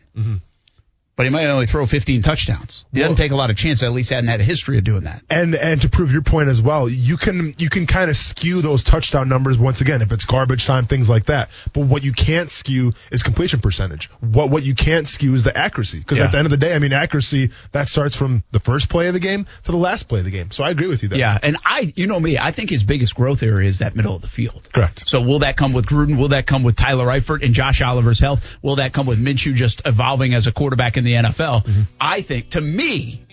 But 1.16 1.26
he 1.26 1.30
might 1.30 1.46
only 1.48 1.66
throw 1.66 1.86
15 1.86 2.22
touchdowns. 2.22 2.86
He 2.94 3.00
doesn't 3.00 3.16
take 3.18 3.32
a 3.32 3.36
lot 3.36 3.50
of 3.50 3.58
chances. 3.58 3.84
At 3.84 3.92
least 3.92 4.10
hadn't 4.10 4.30
had 4.30 4.40
a 4.40 4.44
history 4.44 4.78
of 4.78 4.84
doing 4.84 5.04
that. 5.04 5.22
And 5.30 5.56
and 5.56 5.82
to 5.82 5.90
prove 5.90 6.12
your 6.12 6.22
point 6.22 6.50
as 6.50 6.62
well, 6.62 6.88
you 6.90 7.18
can 7.18 7.54
you 7.58 7.70
can 7.70 7.86
kind 7.88 8.10
of 8.10 8.16
skew 8.18 8.62
those 8.62 8.84
touchdown 8.84 9.30
numbers 9.30 9.58
once 9.58 9.82
again 9.82 10.02
if 10.02 10.12
it's 10.12 10.26
garbage 10.26 10.66
time, 10.66 10.88
things 10.88 11.10
like 11.10 11.26
that. 11.26 11.50
But 11.74 11.82
what 11.82 12.04
you 12.04 12.14
can't 12.14 12.50
skew 12.52 12.94
is 13.12 13.24
completion 13.24 13.60
percentage. 13.60 14.10
What 14.20 14.50
what 14.50 14.64
you 14.64 14.74
can't 14.74 15.08
skew 15.08 15.36
is 15.36 15.44
the 15.44 15.56
accuracy. 15.58 16.00
Because 16.00 16.18
Yeah. 16.18 16.26
at 16.26 16.32
the 16.32 16.38
end 16.38 16.46
of 16.46 16.52
the 16.52 16.58
day, 16.58 16.74
I 16.76 16.80
mean 16.80 16.94
accuracy 16.94 17.52
that 17.72 17.88
starts 17.88 18.16
from 18.16 18.44
the 18.52 18.60
first 18.60 18.90
play 18.90 19.08
of 19.08 19.14
the 19.14 19.20
game 19.20 19.46
to 19.64 19.72
the 19.72 19.78
last 19.78 20.08
play 20.08 20.20
of 20.20 20.26
the 20.26 20.32
game. 20.32 20.52
So 20.52 20.64
I 20.64 20.70
agree 20.70 20.88
with 20.88 21.04
you 21.04 21.10
there. 21.10 21.20
Yeah, 21.20 21.38
and 21.42 21.58
I, 21.66 21.92
you 21.96 22.08
know 22.08 22.20
me, 22.20 22.38
I 22.38 22.52
think 22.52 22.70
his 22.70 22.84
biggest 22.84 23.16
growth 23.16 23.44
area 23.44 23.68
is 23.68 23.80
that 23.80 23.96
middle 23.96 24.16
of 24.16 24.22
the 24.22 24.28
field. 24.28 24.70
Correct. 24.74 25.08
So 25.08 25.22
will 25.22 25.40
that 25.40 25.58
come 25.58 25.74
with 25.74 25.86
Gruden? 25.86 26.18
Will 26.18 26.30
that 26.30 26.46
come 26.48 26.64
with 26.64 26.76
Tyler 26.76 27.06
Eifert 27.08 27.44
and 27.44 27.54
Josh 27.54 27.82
Oliver's 27.82 28.20
health? 28.20 28.48
Will 28.62 28.78
that 28.78 28.94
come 28.94 29.06
with 29.06 29.20
Minshew 29.20 29.54
just 29.56 29.82
evolving 29.86 30.34
as 30.34 30.48
a 30.48 30.52
quarterback 30.52 30.98
in 31.06 31.24
the 31.24 31.30
NFL? 31.30 31.64
Mm-hmm. 31.66 31.82
I 32.00 32.22
think, 32.22 32.50
to 32.52 32.62
me, 32.62 33.26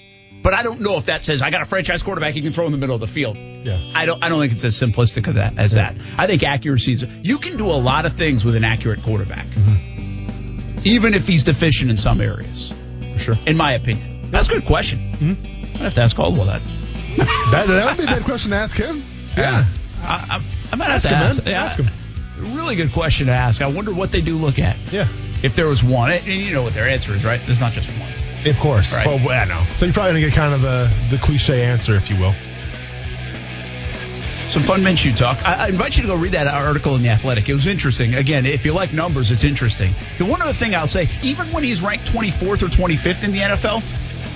but 0.42 0.54
I 0.54 0.62
don't 0.62 0.81
know 0.81 0.96
if 0.98 1.07
that 1.07 1.24
says 1.24 1.42
I 1.42 1.50
got 1.50 1.62
a 1.62 1.64
franchise 1.64 2.02
quarterback 2.02 2.35
you 2.37 2.42
can 2.42 2.52
throw 2.52 2.66
in 2.66 2.72
the 2.72 2.78
middle 2.78 2.94
of 2.94 3.00
the 3.00 3.07
field. 3.07 3.37
Yeah. 3.37 3.92
I 3.94 4.07
don't. 4.07 4.22
I 4.22 4.28
don't 4.28 4.40
think 4.40 4.52
it's 4.52 4.64
as 4.64 4.74
simplistic 4.76 5.26
of 5.26 5.35
that 5.35 5.59
as 5.59 5.72
that. 5.72 5.96
I 6.16 6.26
think 6.26 6.42
accuracy 6.44 6.92
is. 6.92 7.04
You 7.22 7.38
can 7.38 7.57
do 7.57 7.66
a 7.66 7.74
lot 7.81 8.07
of 8.07 8.12
things 8.14 8.44
with 8.44 8.54
an 8.57 8.64
accurate 8.64 9.02
quarterback, 9.02 9.46
Mm-hmm. 9.46 10.78
even 10.85 11.14
if 11.14 11.26
he's 11.26 11.44
deficient 11.44 11.90
in 11.90 11.96
some 11.96 12.20
areas. 12.20 12.72
For 13.14 13.18
sure. 13.18 13.35
In 13.46 13.57
my 13.57 13.72
opinion, 13.74 14.31
that's 14.31 14.48
a 14.48 14.52
good 14.52 14.64
question. 14.64 14.98
Mm-hmm. 15.14 15.76
I 15.76 15.78
have 15.85 15.94
to 15.94 16.02
ask 16.02 16.14
Caldwell 16.16 16.46
that. 16.46 16.62
That, 17.50 17.66
that 17.66 17.96
would 17.98 18.07
be 18.07 18.11
a 18.12 18.16
good 18.16 18.24
question 18.24 18.52
to 18.52 18.57
ask 18.59 18.76
him. 18.76 19.02
Yeah. 19.37 19.64
I, 20.02 20.38
I, 20.38 20.42
I 20.72 20.76
might 20.76 20.85
have 20.87 21.04
Ask 21.04 21.09
to 21.09 21.14
him, 21.16 21.22
ask. 21.22 21.46
yeah, 21.46 21.64
Ask 21.64 21.78
him. 21.81 21.87
Really 22.38 22.77
good 22.77 22.92
question 22.92 23.27
to 23.27 23.33
ask. 23.33 23.62
I 23.62 23.68
wonder 23.68 23.92
what 23.92 24.12
they 24.12 24.20
do 24.20 24.37
look 24.37 24.59
at. 24.59 24.77
Yeah. 24.92 25.09
If 25.42 25.55
there 25.55 25.66
was 25.68 25.85
one, 25.85 26.11
and 26.11 26.27
you 26.27 26.53
know 26.53 26.62
what 26.62 26.74
their 26.74 26.88
answer 26.88 27.12
is, 27.12 27.24
right? 27.24 27.40
There's 27.46 27.61
not 27.61 27.72
just 27.72 27.88
one. 27.98 28.11
Of 28.44 28.59
course. 28.59 28.94
Right. 28.94 29.07
Well, 29.07 29.31
I 29.31 29.44
know. 29.44 29.62
So 29.77 29.87
you're 29.87 29.92
probably 29.92 30.12
gonna 30.20 30.33
get 30.33 30.35
kind 30.35 30.55
of 30.55 30.62
the 30.62 30.92
the 31.11 31.18
cliche 31.18 31.64
answer, 31.64 31.94
if 31.94 32.11
you 32.11 32.16
will. 32.16 32.35
Some 34.51 34.62
fun 34.62 34.81
Minshew 34.81 35.14
talk. 35.14 35.46
I, 35.46 35.66
I 35.66 35.68
invite 35.68 35.96
you 35.96 36.03
to 36.03 36.09
go 36.09 36.16
read 36.16 36.33
that 36.33 36.46
article 36.46 36.96
in 36.96 37.03
the 37.03 37.11
Athletic. 37.11 37.51
It 37.51 37.55
was 37.55 37.66
interesting. 37.66 38.14
Again, 38.14 38.46
if 38.46 38.64
you 38.64 38.72
like 38.72 38.94
numbers, 38.94 39.31
it's 39.31 39.44
interesting. 39.44 39.92
The 40.16 40.24
one 40.24 40.40
other 40.40 40.55
thing 40.55 40.74
I'll 40.74 40.87
say, 40.87 41.09
even 41.22 41.53
when 41.53 41.64
he's 41.64 41.83
ranked 41.83 42.07
24th 42.07 42.62
or 42.62 42.68
25th 42.68 43.24
in 43.24 43.33
the 43.33 43.40
NFL, 43.40 43.83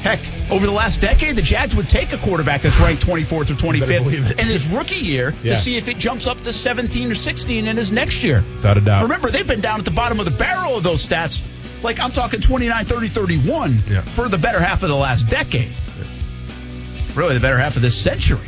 heck, 0.03 0.21
over 0.51 0.67
the 0.67 0.73
last 0.73 1.01
decade, 1.01 1.37
the 1.37 1.43
Jags 1.43 1.75
would 1.77 1.89
take 1.89 2.13
a 2.13 2.19
quarterback 2.19 2.63
that's 2.63 2.79
ranked 2.81 3.07
24th 3.07 3.51
or 3.51 3.55
25th 3.55 4.31
it. 4.31 4.39
in 4.41 4.47
his 4.47 4.67
rookie 4.69 4.97
year 4.97 5.33
Yeah. 5.43 5.55
to 5.55 5.61
see 5.61 5.77
if 5.77 5.89
it 5.89 5.99
jumps 5.99 6.27
up 6.27 6.41
to 6.43 6.53
17 6.53 7.11
or 7.11 7.15
16 7.15 7.67
in 7.67 7.77
his 7.77 7.93
next 7.93 8.23
year. 8.23 8.43
Without 8.57 8.77
a 8.77 8.81
doubt. 8.81 9.03
Remember, 9.05 9.31
they've 9.31 9.47
been 9.47 9.61
down 9.61 9.79
at 9.79 9.85
the 9.85 9.91
bottom 9.93 10.19
of 10.19 10.25
the 10.25 10.33
barrel 10.33 10.77
of 10.77 10.83
those 10.83 11.07
stats. 11.07 11.41
Like 11.83 11.99
I'm 12.01 12.13
talking 12.13 12.41
29, 12.41 12.85
30, 12.85 13.09
31 13.09 13.83
Yeah. 13.89 14.01
for 14.03 14.29
the 14.29 14.39
better 14.39 14.61
half 14.61 14.83
of 14.83 14.89
the 14.89 14.97
last 14.97 15.29
decade. 15.29 15.73
Really, 17.15 17.35
the 17.35 17.41
better 17.41 17.59
half 17.59 17.77
of 17.77 17.83
this 17.83 17.97
century. 17.97 18.47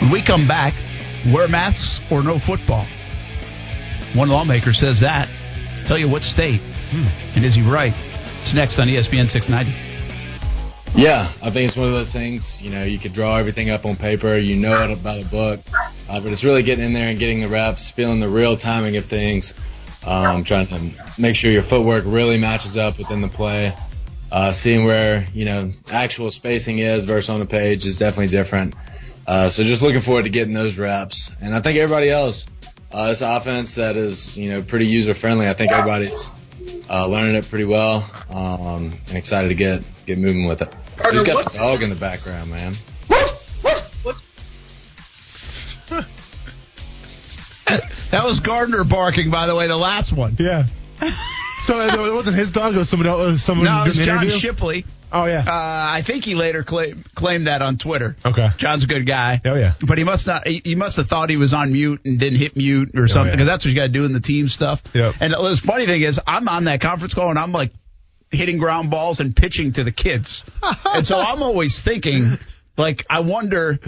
When 0.00 0.10
we 0.10 0.22
come 0.22 0.48
back, 0.48 0.74
wear 1.30 1.46
masks 1.48 2.00
or 2.10 2.22
no 2.22 2.38
football. 2.38 2.86
One 4.14 4.28
lawmaker 4.28 4.72
says 4.72 5.00
that. 5.00 5.28
Tell 5.86 5.98
you 5.98 6.08
what 6.08 6.24
state. 6.24 6.60
Hmm. 6.90 7.06
And 7.36 7.44
is 7.44 7.54
he 7.54 7.62
right? 7.62 7.94
Next 8.54 8.78
on 8.78 8.88
ESPN 8.88 9.28
690. 9.28 10.00
Yeah, 10.96 11.30
I 11.40 11.50
think 11.50 11.68
it's 11.68 11.76
one 11.76 11.86
of 11.86 11.92
those 11.92 12.12
things. 12.12 12.60
You 12.60 12.70
know, 12.70 12.82
you 12.82 12.98
could 12.98 13.12
draw 13.12 13.36
everything 13.36 13.70
up 13.70 13.86
on 13.86 13.94
paper, 13.94 14.36
you 14.36 14.56
know 14.56 14.82
it 14.82 14.90
about 14.90 15.18
the 15.18 15.24
book, 15.24 15.60
uh, 16.08 16.20
but 16.20 16.32
it's 16.32 16.42
really 16.42 16.64
getting 16.64 16.84
in 16.84 16.92
there 16.92 17.08
and 17.08 17.18
getting 17.18 17.40
the 17.40 17.48
reps, 17.48 17.90
feeling 17.90 18.18
the 18.18 18.28
real 18.28 18.56
timing 18.56 18.96
of 18.96 19.04
things, 19.06 19.54
um, 20.04 20.42
trying 20.42 20.66
to 20.66 20.90
make 21.16 21.36
sure 21.36 21.50
your 21.52 21.62
footwork 21.62 22.04
really 22.06 22.38
matches 22.38 22.76
up 22.76 22.98
within 22.98 23.20
the 23.20 23.28
play. 23.28 23.72
Uh, 24.32 24.52
seeing 24.52 24.84
where 24.84 25.26
you 25.32 25.44
know 25.44 25.72
actual 25.90 26.30
spacing 26.30 26.78
is 26.78 27.04
versus 27.04 27.30
on 27.30 27.40
the 27.40 27.46
page 27.46 27.86
is 27.86 27.98
definitely 27.98 28.28
different. 28.28 28.74
Uh, 29.26 29.48
so 29.48 29.62
just 29.62 29.82
looking 29.82 30.00
forward 30.00 30.24
to 30.24 30.30
getting 30.30 30.54
those 30.54 30.76
reps, 30.76 31.30
and 31.40 31.54
I 31.54 31.60
think 31.60 31.78
everybody 31.78 32.10
else, 32.10 32.46
uh, 32.92 33.08
this 33.08 33.22
offense 33.22 33.76
that 33.76 33.96
is 33.96 34.36
you 34.36 34.50
know 34.50 34.62
pretty 34.62 34.86
user 34.86 35.14
friendly. 35.14 35.48
I 35.48 35.54
think 35.54 35.70
everybody's 35.72 36.30
uh, 36.88 37.06
learning 37.06 37.34
it 37.36 37.48
pretty 37.48 37.64
well, 37.64 38.10
um, 38.30 38.92
and 39.08 39.16
excited 39.16 39.48
to 39.48 39.54
get 39.54 39.82
get 40.06 40.18
moving 40.18 40.46
with 40.46 40.62
it. 40.62 40.74
Who's 41.10 41.22
got 41.22 41.50
the 41.50 41.58
dog 41.58 41.82
in 41.82 41.90
the 41.90 41.96
background, 41.96 42.50
man? 42.50 42.74
That 48.10 48.24
was 48.24 48.40
Gardner 48.40 48.82
barking, 48.82 49.30
by 49.30 49.46
the 49.46 49.54
way, 49.54 49.68
the 49.68 49.76
last 49.76 50.12
one. 50.12 50.36
Yeah. 50.38 50.64
so 51.70 51.78
uh, 51.78 52.06
it 52.06 52.14
wasn't 52.14 52.36
his 52.36 52.50
dog. 52.50 52.74
It 52.74 52.78
was 52.78 52.88
somebody 52.88 53.10
else. 53.10 53.20
it 53.20 53.30
was 53.30 53.42
Someone 53.42 53.66
No, 53.66 53.84
it 53.84 53.88
was 53.88 53.96
John 53.96 54.18
interview? 54.18 54.38
Shipley. 54.38 54.84
Oh 55.12 55.26
yeah. 55.26 55.40
Uh, 55.40 55.92
I 55.92 56.02
think 56.02 56.24
he 56.24 56.34
later 56.34 56.62
claim, 56.62 57.04
claimed 57.14 57.46
that 57.46 57.62
on 57.62 57.78
Twitter. 57.78 58.16
Okay. 58.24 58.48
John's 58.58 58.84
a 58.84 58.86
good 58.86 59.06
guy. 59.06 59.40
Oh, 59.44 59.54
yeah. 59.54 59.74
But 59.84 59.98
he 59.98 60.04
must 60.04 60.26
not. 60.26 60.46
He, 60.46 60.62
he 60.64 60.74
must 60.74 60.96
have 60.98 61.08
thought 61.08 61.30
he 61.30 61.36
was 61.36 61.52
on 61.52 61.72
mute 61.72 62.00
and 62.04 62.18
didn't 62.18 62.38
hit 62.38 62.56
mute 62.56 62.90
or 62.94 63.08
something 63.08 63.28
yeah. 63.28 63.32
because 63.32 63.46
that's 63.46 63.64
what 63.64 63.70
you 63.70 63.76
got 63.76 63.86
to 63.86 63.92
do 63.92 64.04
in 64.04 64.12
the 64.12 64.20
team 64.20 64.48
stuff. 64.48 64.82
Yep. 64.94 65.16
And 65.20 65.32
the 65.32 65.62
funny 65.64 65.86
thing 65.86 66.02
is, 66.02 66.20
I'm 66.26 66.48
on 66.48 66.64
that 66.64 66.80
conference 66.80 67.14
call 67.14 67.30
and 67.30 67.38
I'm 67.38 67.52
like 67.52 67.72
hitting 68.30 68.58
ground 68.58 68.90
balls 68.90 69.18
and 69.18 69.34
pitching 69.34 69.72
to 69.72 69.84
the 69.84 69.92
kids, 69.92 70.44
and 70.84 71.04
so 71.04 71.18
I'm 71.18 71.42
always 71.42 71.82
thinking, 71.82 72.38
like, 72.76 73.04
I 73.10 73.20
wonder. 73.20 73.78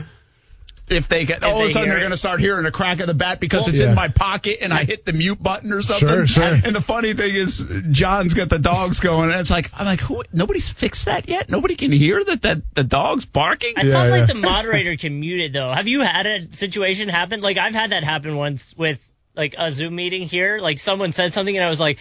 If 0.96 1.09
they 1.09 1.24
get 1.24 1.42
all 1.42 1.61
of 1.61 1.66
a 1.66 1.70
sudden 1.70 1.88
they're 1.88 1.98
going 1.98 2.11
to 2.11 2.16
start 2.16 2.40
hearing 2.40 2.66
a 2.66 2.70
crack 2.70 3.00
of 3.00 3.07
the 3.07 3.14
bat 3.14 3.40
because 3.40 3.68
it's 3.68 3.78
Yeah. 3.81 3.88
in 3.90 3.94
my 3.94 4.09
pocket 4.09 4.59
and 4.61 4.72
I 4.72 4.85
hit 4.85 5.05
the 5.05 5.12
mute 5.12 5.42
button 5.42 5.72
or 5.72 5.83
something. 5.83 6.09
Sure, 6.09 6.26
sure. 6.26 6.44
And 6.64 6.74
the 6.74 6.81
funny 6.81 7.12
thing 7.14 7.35
is, 7.35 7.64
John's 7.90 8.35
got 8.35 8.48
the 8.48 8.59
dogs 8.59 9.00
going, 9.00 9.31
and 9.31 9.40
it's 9.40 9.50
like 9.50 9.70
I'm 9.74 9.87
like, 9.87 10.00
who? 10.00 10.22
Nobody's 10.33 10.68
fixed 10.70 11.07
that 11.07 11.28
yet. 11.28 11.48
Nobody 11.50 11.76
can 11.76 11.92
hear 11.92 12.22
that 12.24 12.42
that 12.42 12.74
the 12.74 12.85
dog's 12.85 13.24
barking. 13.24 13.74
I 13.76 13.83
Yeah, 13.83 13.92
thought 13.92 14.05
yeah. 14.07 14.11
like 14.11 14.26
the 14.26 14.35
moderator 14.35 14.96
can 14.96 15.18
mute 15.20 15.40
it 15.40 15.52
though. 15.52 15.72
Have 15.72 15.88
you 15.88 16.00
had 16.00 16.26
a 16.26 16.52
situation 16.55 17.09
happen? 17.09 17.40
Like 17.40 17.57
I've 17.59 17.74
had 17.74 17.90
that 17.90 18.05
happen 18.05 18.37
once 18.37 18.74
with 18.76 18.98
like 19.35 19.55
a 19.57 19.72
Zoom 19.74 19.94
meeting 19.94 20.22
here. 20.28 20.59
Like 20.59 20.78
someone 20.78 21.12
said 21.12 21.33
something 21.33 21.57
and 21.57 21.64
I 21.64 21.68
was 21.68 21.81
like, 21.81 21.98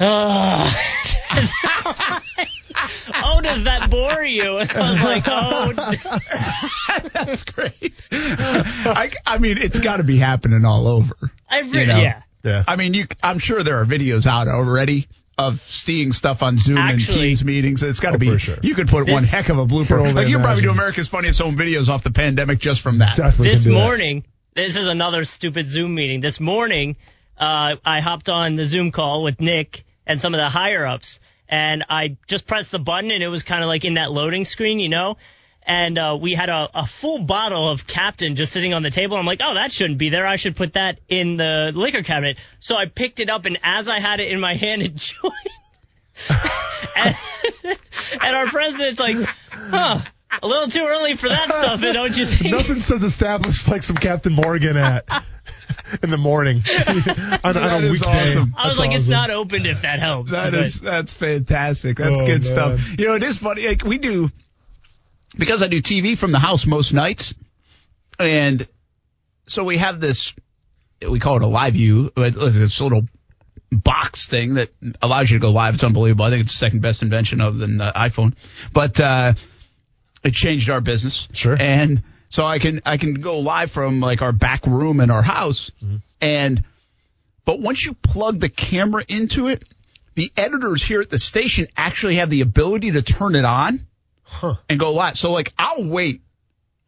oh, 0.00 0.74
oh 3.14 3.40
does 3.42 3.64
that 3.64 3.88
bore 3.90 4.24
you? 4.24 4.58
And 4.58 4.70
I 4.72 4.90
was 4.90 5.00
like, 5.00 5.24
oh, 5.26 5.72
That's 7.12 7.42
great. 7.44 7.94
I, 8.12 9.10
I 9.26 9.38
mean, 9.38 9.58
it's 9.58 9.78
got 9.80 9.98
to 9.98 10.04
be 10.04 10.18
happening 10.18 10.64
all 10.64 10.86
over. 10.88 11.14
I 11.48 11.60
You 11.60 11.86
know? 11.86 11.98
yeah. 12.00 12.22
yeah. 12.42 12.64
I 12.66 12.76
mean, 12.76 12.94
you. 12.94 13.06
I'm 13.22 13.38
sure 13.38 13.62
there 13.62 13.80
are 13.80 13.84
videos 13.86 14.26
out 14.26 14.48
already 14.48 15.08
of 15.36 15.60
seeing 15.60 16.12
stuff 16.12 16.42
on 16.44 16.56
Zoom 16.58 16.78
and 16.78 17.00
Teams 17.00 17.44
meetings. 17.44 17.82
It's 17.82 17.98
got 18.00 18.10
to 18.10 18.16
Oh, 18.16 18.18
be. 18.18 18.38
sure. 18.38 18.56
You 18.62 18.74
could 18.74 18.88
put 18.88 19.06
This- 19.06 19.12
one 19.14 19.24
heck 19.24 19.48
of 19.48 19.58
a 19.58 19.66
blooper. 19.66 19.98
only 19.98 20.12
Like 20.12 20.28
you 20.28 20.38
probably 20.38 20.62
do. 20.62 20.70
America's 20.70 21.08
Funniest 21.08 21.40
Home 21.40 21.56
Videos 21.56 21.88
off 21.88 22.04
the 22.04 22.12
pandemic 22.12 22.58
just 22.60 22.80
from 22.80 22.98
that. 22.98 23.16
Definitely 23.16 23.48
This 23.48 23.62
can 23.64 23.72
do 23.72 23.78
that. 23.78 23.84
morning, 23.84 24.24
this 24.54 24.76
is 24.76 24.86
another 24.86 25.24
stupid 25.24 25.66
Zoom 25.66 25.94
meeting. 25.94 26.20
This 26.20 26.38
morning, 26.38 26.96
uh, 27.38 27.76
I 27.84 28.00
hopped 28.00 28.28
on 28.28 28.54
the 28.54 28.64
Zoom 28.64 28.92
call 28.92 29.22
with 29.22 29.40
Nick 29.40 29.84
and 30.06 30.20
some 30.20 30.34
of 30.34 30.38
the 30.38 30.48
higher 30.48 30.86
ups, 30.86 31.20
and 31.48 31.84
I 31.88 32.16
just 32.26 32.46
pressed 32.46 32.70
the 32.70 32.78
button, 32.78 33.10
and 33.10 33.22
it 33.22 33.28
was 33.28 33.42
kind 33.42 33.62
of 33.62 33.68
like 33.68 33.84
in 33.84 33.94
that 33.94 34.12
loading 34.12 34.44
screen, 34.44 34.78
you 34.78 34.88
know. 34.88 35.16
And 35.66 35.98
uh, 35.98 36.18
we 36.20 36.34
had 36.34 36.50
a, 36.50 36.68
a 36.74 36.86
full 36.86 37.20
bottle 37.20 37.70
of 37.70 37.86
Captain 37.86 38.36
just 38.36 38.52
sitting 38.52 38.74
on 38.74 38.82
the 38.82 38.90
table. 38.90 39.16
I'm 39.16 39.24
like, 39.24 39.40
oh, 39.42 39.54
that 39.54 39.72
shouldn't 39.72 39.98
be 39.98 40.10
there. 40.10 40.26
I 40.26 40.36
should 40.36 40.56
put 40.56 40.74
that 40.74 41.00
in 41.08 41.36
the 41.38 41.72
liquor 41.74 42.02
cabinet. 42.02 42.36
So 42.60 42.76
I 42.76 42.84
picked 42.86 43.20
it 43.20 43.30
up, 43.30 43.46
and 43.46 43.58
as 43.62 43.88
I 43.88 43.98
had 43.98 44.20
it 44.20 44.30
in 44.30 44.40
my 44.40 44.54
hand, 44.56 44.82
it 44.82 44.94
joined. 44.94 45.32
and, 46.96 47.16
and 48.22 48.36
our 48.36 48.46
president's 48.46 49.00
like, 49.00 49.16
huh, 49.50 50.00
a 50.42 50.46
little 50.46 50.68
too 50.68 50.84
early 50.86 51.16
for 51.16 51.28
that 51.28 51.50
stuff, 51.50 51.80
don't 51.80 52.16
you 52.16 52.26
think? 52.26 52.50
Nothing 52.54 52.80
says 52.80 53.02
established 53.02 53.68
like 53.68 53.82
some 53.82 53.96
Captain 53.96 54.32
Morgan 54.32 54.76
at 54.76 55.06
in 56.02 56.10
the 56.10 56.16
morning 56.16 56.62
on, 57.44 57.56
on 57.56 57.84
a 57.84 57.90
weekday. 57.90 58.06
awesome. 58.06 58.54
I 58.56 58.66
was 58.68 58.76
That's 58.76 58.78
like, 58.78 58.92
it's 58.92 59.08
not 59.08 59.30
opened 59.30 59.66
if 59.66 59.82
that 59.82 59.98
helps. 60.00 60.30
That 60.30 60.52
But- 60.52 60.60
is 60.60 60.80
that's 60.80 61.14
fantastic. 61.14 61.96
That's 61.98 62.22
Oh, 62.22 62.26
good 62.26 62.32
man. 62.32 62.42
stuff. 62.42 62.98
You 62.98 63.06
know, 63.08 63.14
it 63.14 63.22
is 63.22 63.38
funny. 63.38 63.66
Like 63.66 63.84
we 63.84 63.98
do 63.98 64.30
because 65.36 65.62
I 65.62 65.68
do 65.68 65.80
TV 65.82 66.16
from 66.16 66.32
the 66.32 66.38
house 66.38 66.66
most 66.66 66.92
nights, 66.92 67.34
and 68.18 68.66
so 69.46 69.64
we 69.64 69.78
have 69.78 70.00
this. 70.00 70.34
We 71.08 71.18
call 71.20 71.36
it 71.36 71.42
a 71.42 71.46
live 71.46 71.74
view. 71.74 72.10
but 72.14 72.34
It's 72.36 72.54
this 72.54 72.80
little 72.80 73.02
box 73.70 74.28
thing 74.28 74.54
that 74.54 74.70
allows 75.02 75.30
you 75.30 75.38
to 75.38 75.42
go 75.42 75.50
live. 75.50 75.74
It's 75.74 75.84
unbelievable. 75.84 76.24
I 76.24 76.30
think 76.30 76.44
it's 76.44 76.52
the 76.52 76.58
second 76.58 76.80
best 76.82 77.02
invention 77.02 77.40
of 77.40 77.58
than 77.58 77.76
the 77.78 77.92
iPhone, 77.94 78.34
but 78.72 78.98
uh, 79.00 79.34
it 80.22 80.32
changed 80.34 80.70
our 80.70 80.80
business. 80.80 81.28
Sure. 81.32 81.56
And 81.60 82.02
so 82.34 82.44
I 82.44 82.58
can 82.58 82.82
I 82.84 82.96
can 82.96 83.14
go 83.14 83.38
live 83.38 83.70
from 83.70 84.00
like 84.00 84.20
our 84.20 84.32
back 84.32 84.66
room 84.66 84.98
in 84.98 85.08
our 85.08 85.22
house, 85.22 85.70
mm-hmm. 85.80 85.98
and 86.20 86.64
but 87.44 87.60
once 87.60 87.84
you 87.86 87.94
plug 87.94 88.40
the 88.40 88.48
camera 88.48 89.04
into 89.06 89.46
it, 89.46 89.62
the 90.16 90.32
editors 90.36 90.82
here 90.82 91.00
at 91.00 91.10
the 91.10 91.18
station 91.20 91.68
actually 91.76 92.16
have 92.16 92.30
the 92.30 92.40
ability 92.40 92.90
to 92.92 93.02
turn 93.02 93.36
it 93.36 93.44
on 93.44 93.86
Huh. 94.24 94.54
and 94.68 94.80
go 94.80 94.92
live. 94.92 95.16
So 95.16 95.30
like 95.30 95.52
I'll 95.56 95.84
wait 95.84 96.22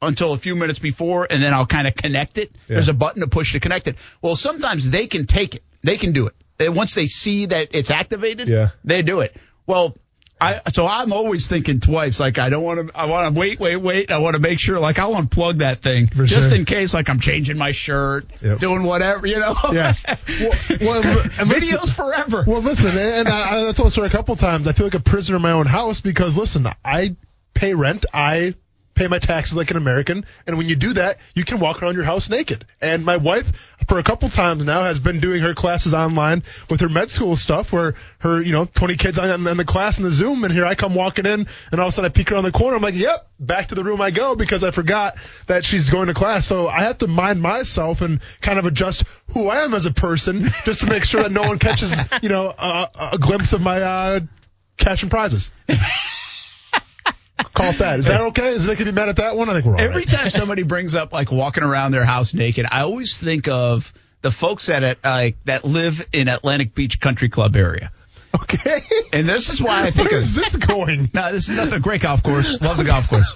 until 0.03 0.32
a 0.32 0.38
few 0.38 0.57
minutes 0.57 0.80
before 0.80 1.28
and 1.30 1.40
then 1.40 1.55
I'll 1.55 1.66
kind 1.66 1.86
of 1.86 1.94
connect 1.94 2.38
it. 2.38 2.51
There's 2.66 2.88
a 2.88 2.94
button 2.94 3.20
to 3.20 3.28
push 3.28 3.53
to 3.53 3.61
connect 3.61 3.86
it. 3.86 3.97
Well, 4.20 4.34
sometimes 4.34 4.90
they 4.90 5.07
can 5.07 5.26
take 5.26 5.55
it. 5.55 5.62
They 5.84 5.97
can 5.97 6.12
do 6.12 6.28
it. 6.59 6.74
Once 6.74 6.94
they 6.94 7.07
see 7.07 7.47
that 7.47 7.68
it's 7.70 7.90
activated, 7.92 8.49
Yeah. 8.49 8.70
they 8.82 9.03
do 9.03 9.20
it. 9.20 9.36
Well, 9.64 9.97
I 10.39 10.61
so 10.72 10.87
I'm 10.87 11.14
always 11.14 11.49
thinking 11.49 11.80
twice. 11.80 12.20
Like 12.20 12.39
I 12.39 12.51
don't 12.51 12.62
want 12.62 12.89
to. 12.89 12.97
I 12.99 13.07
want 13.07 13.34
to 13.34 13.41
wait, 13.41 13.59
wait, 13.59 13.76
wait. 13.76 14.11
I 14.11 14.18
want 14.18 14.34
to 14.34 14.39
make 14.39 14.59
sure. 14.59 14.78
Like 14.78 14.99
I 14.99 15.07
want 15.07 15.30
to 15.30 15.34
plug 15.34 15.59
that 15.59 15.80
thing 15.82 16.09
For 16.09 16.24
just 16.24 16.51
sure. 16.51 16.59
in 16.59 16.66
case. 16.66 16.93
Like 16.93 17.09
I'm 17.09 17.20
changing 17.20 17.57
my 17.57 17.72
shirt, 17.72 18.26
Yep. 18.43 18.59
doing 18.59 18.82
whatever. 18.82 19.26
You 19.26 19.41
know. 19.41 19.55
Yeah. 19.72 19.95
Well, 20.39 20.53
well, 20.80 21.01
listen- 21.03 21.49
Videos 21.49 21.95
forever. 21.95 22.45
Well, 22.47 22.61
listen, 22.61 22.97
and 22.99 23.28
I, 23.28 23.68
I 23.68 23.72
told 23.72 23.87
the 23.87 23.91
story 23.91 24.09
a 24.09 24.11
couple 24.11 24.37
times. 24.37 24.68
I 24.68 24.72
feel 24.72 24.84
like 24.87 24.95
a 24.95 25.01
prisoner 25.01 25.37
in 25.37 25.43
my 25.43 25.53
own 25.53 25.66
house 25.66 26.01
because, 26.01 26.37
listen, 26.37 26.66
I 26.84 27.16
pay 27.55 27.74
rent. 27.74 28.05
I 28.12 28.55
pay 28.97 29.07
my 29.07 29.18
taxes 29.18 29.57
like 29.57 29.70
an 29.70 29.76
American. 29.76 30.24
And 30.47 30.59
when 30.59 30.68
you 30.68 30.74
do 30.74 30.94
that, 30.94 31.18
you 31.34 31.44
can 31.44 31.61
walk 31.61 31.82
around 31.82 31.94
your 31.94 32.05
house 32.05 32.28
naked. 32.28 32.64
And 32.80 33.05
my 33.05 33.18
wife, 33.18 33.76
for 33.88 33.99
a 33.99 34.03
couple 34.03 34.28
times 34.28 34.64
now, 34.64 34.82
has 34.82 34.99
been 34.99 35.20
doing 35.20 35.42
her 35.42 35.55
classes 35.55 35.94
online 35.94 36.42
with 36.68 36.80
her 36.80 36.88
med 36.88 37.11
school 37.11 37.36
stuff 37.36 37.72
where 37.72 37.94
her, 38.18 38.40
you 38.40 38.53
know, 38.53 38.64
20 38.64 38.97
kids 38.97 39.18
on, 39.18 39.47
on 39.47 39.57
the 39.57 39.64
class 39.64 39.99
in 39.99 40.05
the 40.05 40.11
Zoom. 40.11 40.42
And 40.42 40.53
here 40.53 40.64
I 40.64 40.74
come 40.74 40.94
walking 40.94 41.26
in 41.26 41.47
and 41.70 41.80
all 41.80 41.86
of 41.86 41.92
a 41.92 41.92
sudden 41.92 42.11
I 42.11 42.12
peek 42.12 42.32
around 42.32 42.44
the 42.44 42.53
corner. 42.53 42.76
I'm 42.76 42.82
like, 42.82 42.97
yep, 42.97 43.28
back 43.38 43.68
to 43.68 43.74
the 43.74 43.84
room 43.84 44.01
I 44.01 44.11
go 44.11 44.34
because 44.34 44.64
I 44.64 44.70
forgot 44.70 45.14
that 45.47 45.64
she's 45.64 45.90
going 45.90 46.07
to 46.07 46.14
class. 46.14 46.47
So 46.47 46.68
I 46.68 46.82
have 46.82 46.99
to 46.99 47.07
mind 47.07 47.40
myself 47.40 48.01
and 48.01 48.20
kind 48.40 48.59
of 48.59 48.64
adjust 48.64 49.05
who 49.32 49.49
I 49.49 49.62
am 49.62 49.74
as 49.74 49.84
a 49.84 49.92
person 49.92 50.40
just 50.64 50.80
to 50.80 50.86
make 50.86 51.05
sure 51.05 51.22
that 51.22 51.32
no 51.32 51.42
one 51.42 51.59
catches, 51.59 51.94
you 52.22 52.30
know, 52.30 52.49
a, 52.49 52.88
a 53.12 53.18
glimpse 53.18 53.53
of 53.53 53.61
my, 53.61 53.82
uh, 53.82 54.20
cash 54.78 55.03
and 55.03 55.11
prizes. 55.11 55.51
Call 57.57 57.70
it 57.70 57.78
that. 57.78 57.98
Is 57.98 58.07
that 58.07 58.20
okay? 58.20 58.48
Is 58.48 58.66
Nick 58.66 58.78
gonna 58.78 58.92
be 58.92 58.94
mad 58.94 59.09
at 59.09 59.16
that 59.16 59.36
one? 59.36 59.48
I 59.48 59.54
think 59.54 59.64
we're 59.64 59.74
all 59.74 59.80
Every 59.80 60.02
right. 60.02 60.09
time 60.09 60.30
somebody 60.30 60.62
brings 60.74 60.94
up 60.94 61.12
like 61.12 61.32
walking 61.32 61.64
around 61.64 61.92
their 61.92 62.04
house 62.04 62.34
naked, 62.34 62.66
I 62.70 62.82
always 62.82 63.18
think 63.18 63.48
of 63.48 63.92
the 64.22 64.30
folks 64.30 64.68
at 64.68 64.82
it 64.82 64.98
like 65.04 65.36
that 65.44 65.64
live 65.64 66.07
in 66.12 66.28
Atlantic 66.28 66.74
Beach 66.74 67.00
Country 67.00 67.28
Club 67.28 67.57
area. 67.57 67.90
Okay. 68.34 68.82
And 69.12 69.26
this 69.26 69.48
is 69.48 69.62
why 69.62 69.86
I 69.86 69.90
think 69.90 70.11
Where 70.11 70.18
of 70.18 70.24
is 70.24 70.34
this 70.34 70.57
going? 70.57 71.11
No, 71.14 71.32
this 71.32 71.48
is 71.48 71.57
nothing. 71.57 71.80
Great 71.80 72.02
golf 72.02 72.22
course. 72.22 72.61
Love 72.61 72.76
the 72.76 72.84
golf 72.84 73.09
course. 73.09 73.34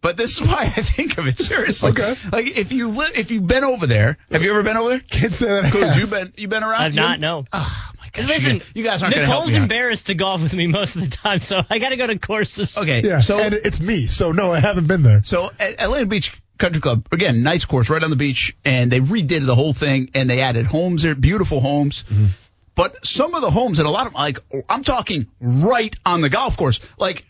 But 0.00 0.16
this 0.16 0.40
is 0.40 0.46
why 0.46 0.62
I 0.62 0.68
think 0.68 1.18
of 1.18 1.26
it 1.26 1.38
seriously. 1.38 1.90
Okay. 1.90 2.14
Like 2.30 2.46
if 2.56 2.72
you 2.72 2.88
li- 2.88 3.10
if 3.14 3.30
you've 3.32 3.46
been 3.46 3.64
over 3.64 3.86
there, 3.86 4.18
have 4.30 4.42
you 4.42 4.50
ever 4.50 4.62
been 4.62 4.76
over 4.76 4.90
there? 4.90 5.00
Can't 5.00 5.34
say 5.34 5.46
that. 5.46 5.64
I 5.64 5.70
Cool. 5.70 5.80
have. 5.88 5.96
You 5.98 6.06
been 6.06 6.32
you've 6.36 6.50
been 6.50 6.62
around? 6.62 6.82
I've 6.82 6.94
not, 6.94 7.18
You- 7.18 7.22
no. 7.22 7.44
Oh 7.52 7.90
my 8.00 8.01
gosh. 8.12 8.28
Listen, 8.28 8.56
you, 8.56 8.62
you 8.74 8.82
guys 8.84 9.02
aren't 9.02 9.14
going 9.14 9.26
to 9.26 9.30
help 9.30 9.46
Nicole's 9.46 9.54
me. 9.54 9.58
out. 9.58 9.62
embarrassed 9.62 10.06
to 10.08 10.14
golf 10.14 10.42
with 10.42 10.54
me 10.54 10.66
most 10.66 10.96
of 10.96 11.02
the 11.02 11.10
time, 11.10 11.38
so 11.38 11.60
I 11.68 11.78
got 11.78 11.90
to 11.90 11.96
go 11.96 12.06
to 12.06 12.18
courses. 12.18 12.76
Okay. 12.78 13.02
Yeah. 13.02 13.20
So 13.20 13.38
and 13.38 13.54
it's 13.54 13.80
me. 13.80 14.08
So 14.08 14.32
no, 14.32 14.52
I 14.52 14.60
haven't 14.60 14.86
been 14.86 15.02
there. 15.02 15.22
So 15.22 15.50
at 15.58 15.82
Atlantic 15.82 16.08
Beach 16.08 16.42
Country 16.58 16.80
Club, 16.80 17.06
again, 17.12 17.42
nice 17.42 17.64
course 17.64 17.90
right 17.90 18.02
on 18.02 18.10
the 18.10 18.16
beach, 18.16 18.56
and 18.64 18.90
they 18.90 19.00
redid 19.00 19.46
the 19.46 19.54
whole 19.54 19.72
thing, 19.72 20.10
and 20.14 20.28
they 20.30 20.40
added 20.40 20.66
homes 20.66 21.02
there, 21.02 21.14
beautiful 21.14 21.60
homes. 21.60 22.04
Mm-hmm. 22.04 22.26
But 22.74 23.04
some 23.04 23.34
of 23.34 23.42
the 23.42 23.50
homes, 23.50 23.78
and 23.80 23.86
a 23.88 23.90
lot 23.90 24.06
of 24.06 24.14
like, 24.14 24.38
I'm 24.68 24.82
talking 24.84 25.26
right 25.40 25.94
on 26.06 26.20
the 26.22 26.30
golf 26.30 26.56
course, 26.56 26.80
like 26.98 27.26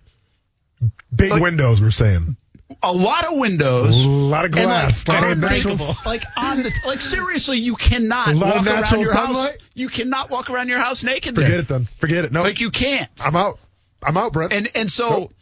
Big 1.15 1.31
Like- 1.31 1.43
windows. 1.43 1.81
We're 1.81 1.91
saying. 1.91 2.37
A 2.83 2.93
lot 2.93 3.25
of 3.25 3.39
windows, 3.39 4.05
A 4.05 4.09
lot 4.09 4.45
of 4.45 4.51
glass. 4.53 5.07
like, 5.09 5.19
a 5.19 5.21
lot 5.23 5.33
of 5.33 5.39
like, 5.43 5.65
natural- 5.65 5.77
like 6.07 6.25
on 6.37 6.63
the 6.63 6.73
like 6.87 7.01
seriously, 7.01 7.59
you 7.59 7.75
cannot 7.77 8.29
A 8.29 8.35
lot 8.35 8.47
walk 8.47 8.57
of 8.61 8.67
around 8.67 8.81
natural 8.83 9.01
your 9.03 9.15
house. 9.15 9.51
You 9.75 9.89
cannot 9.89 10.31
walk 10.31 10.51
around 10.51 10.69
your 10.69 10.79
house 10.79 11.03
naked. 11.03 11.35
Forget 11.35 11.51
there. 11.51 11.59
it 11.61 11.69
then. 11.69 11.89
Forget 11.99 12.25
it. 12.25 12.33
No. 12.33 12.43
Like 12.43 12.61
you 12.61 12.71
can't. 12.71 13.11
I'm 13.25 13.37
out. 13.37 13.59
I'm 14.03 14.17
out, 14.17 14.33
Brent. 14.33 14.53
And 14.53 14.69
and 14.75 14.91
so, 14.91 15.09
Nope. 15.11 15.33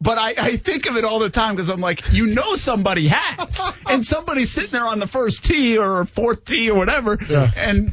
but 0.00 0.18
I, 0.18 0.34
I 0.38 0.56
think 0.56 0.86
of 0.86 0.96
it 0.96 1.04
all 1.04 1.18
the 1.18 1.30
time 1.30 1.54
because 1.56 1.68
I'm 1.70 1.80
like, 1.80 2.12
you 2.12 2.26
know, 2.26 2.54
somebody 2.54 3.08
has, 3.08 3.60
and 3.86 4.04
somebody's 4.04 4.50
sitting 4.50 4.70
there 4.70 4.86
on 4.86 4.98
the 4.98 5.06
first 5.06 5.44
tee 5.44 5.78
or 5.78 6.04
fourth 6.04 6.44
tee 6.44 6.70
or 6.70 6.76
whatever, 6.78 7.18
Yeah. 7.28 7.48
and 7.56 7.92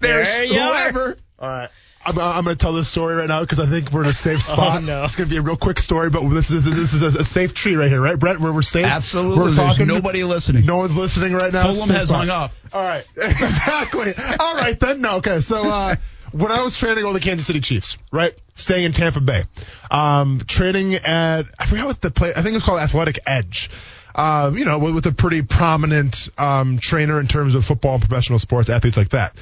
there's 0.00 0.26
There 0.28 0.44
you 0.44 0.58
are. 0.58 0.72
whoever. 0.92 1.16
All 1.38 1.48
right. 1.48 1.68
I'm, 2.04 2.18
I'm 2.18 2.44
going 2.44 2.56
to 2.56 2.62
tell 2.62 2.72
this 2.72 2.88
story 2.88 3.16
right 3.16 3.28
now 3.28 3.40
because 3.40 3.60
I 3.60 3.66
think 3.66 3.92
we're 3.92 4.02
in 4.04 4.08
a 4.08 4.14
safe 4.14 4.42
spot. 4.42 4.82
Oh, 4.82 4.84
no. 4.84 5.04
It's 5.04 5.16
going 5.16 5.28
to 5.28 5.32
be 5.34 5.38
a 5.38 5.42
real 5.42 5.56
quick 5.56 5.78
story, 5.78 6.10
but 6.10 6.26
this 6.30 6.50
is 6.50 6.64
this 6.64 6.94
is 6.94 7.02
a, 7.02 7.20
a 7.20 7.24
safe 7.24 7.54
tree 7.54 7.74
right 7.74 7.88
here, 7.88 8.00
right, 8.00 8.18
Brent? 8.18 8.40
Where 8.40 8.52
we're 8.52 8.62
safe. 8.62 8.86
Absolutely, 8.86 9.38
We're 9.38 9.44
there's 9.46 9.56
talking. 9.56 9.86
nobody 9.88 10.24
listening. 10.24 10.64
No 10.64 10.78
one's 10.78 10.96
listening 10.96 11.34
right 11.34 11.52
now. 11.52 11.64
Fulham 11.74 11.90
has 11.90 12.08
spot. 12.08 12.26
hung 12.26 12.30
up. 12.30 12.52
All 12.72 12.82
right. 12.82 13.04
Exactly. 13.16 14.12
All 14.40 14.54
right 14.54 14.78
then. 14.78 15.00
No. 15.00 15.16
Okay. 15.16 15.40
So 15.40 15.62
uh, 15.68 15.96
when 16.32 16.52
I 16.52 16.62
was 16.62 16.78
training 16.78 17.04
with 17.04 17.14
the 17.14 17.20
Kansas 17.20 17.46
City 17.46 17.60
Chiefs, 17.60 17.98
right, 18.12 18.32
staying 18.54 18.84
in 18.84 18.92
Tampa 18.92 19.20
Bay, 19.20 19.44
um, 19.90 20.40
training 20.46 20.94
at 20.94 21.42
I 21.58 21.66
forgot 21.66 21.86
what 21.86 22.00
the 22.00 22.10
play. 22.10 22.30
I 22.30 22.42
think 22.42 22.48
it 22.48 22.54
was 22.54 22.64
called 22.64 22.80
Athletic 22.80 23.20
Edge. 23.26 23.70
Um, 24.14 24.58
you 24.58 24.64
know, 24.64 24.78
with, 24.80 24.94
with 24.96 25.06
a 25.06 25.12
pretty 25.12 25.42
prominent 25.42 26.28
um, 26.38 26.78
trainer 26.78 27.20
in 27.20 27.28
terms 27.28 27.54
of 27.54 27.64
football 27.64 27.94
and 27.94 28.02
professional 28.02 28.38
sports 28.40 28.68
athletes 28.68 28.96
like 28.96 29.10
that. 29.10 29.36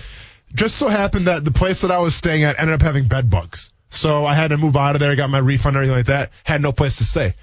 Just 0.57 0.77
so 0.77 0.89
happened 0.89 1.27
that 1.27 1.45
the 1.45 1.51
place 1.51 1.83
that 1.83 1.91
I 1.91 1.99
was 1.99 2.15
staying 2.15 2.43
at 2.45 2.59
ended 2.59 2.75
up 2.75 2.83
having 2.83 3.07
bed 3.07 3.29
bugs. 3.31 3.71
So 3.91 4.25
I 4.25 4.35
had 4.35 4.49
to 4.49 4.57
move 4.59 4.77
out 4.77 4.97
of 4.97 5.01
there, 5.01 5.15
got 5.15 5.31
my 5.31 5.39
refund 5.39 5.77
everything 5.77 5.95
like 5.97 6.07
that. 6.07 6.31
Had 6.45 6.63
no 6.63 6.73
place 6.73 6.97
to 6.97 7.05
stay. 7.05 7.35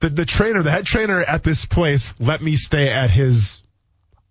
The, 0.00 0.08
the 0.10 0.24
trainer, 0.26 0.62
the 0.62 0.70
head 0.70 0.84
trainer 0.84 1.20
at 1.20 1.42
this 1.42 1.64
place 1.64 2.12
let 2.18 2.42
me 2.42 2.56
stay 2.56 2.90
at 2.90 3.08
his 3.08 3.60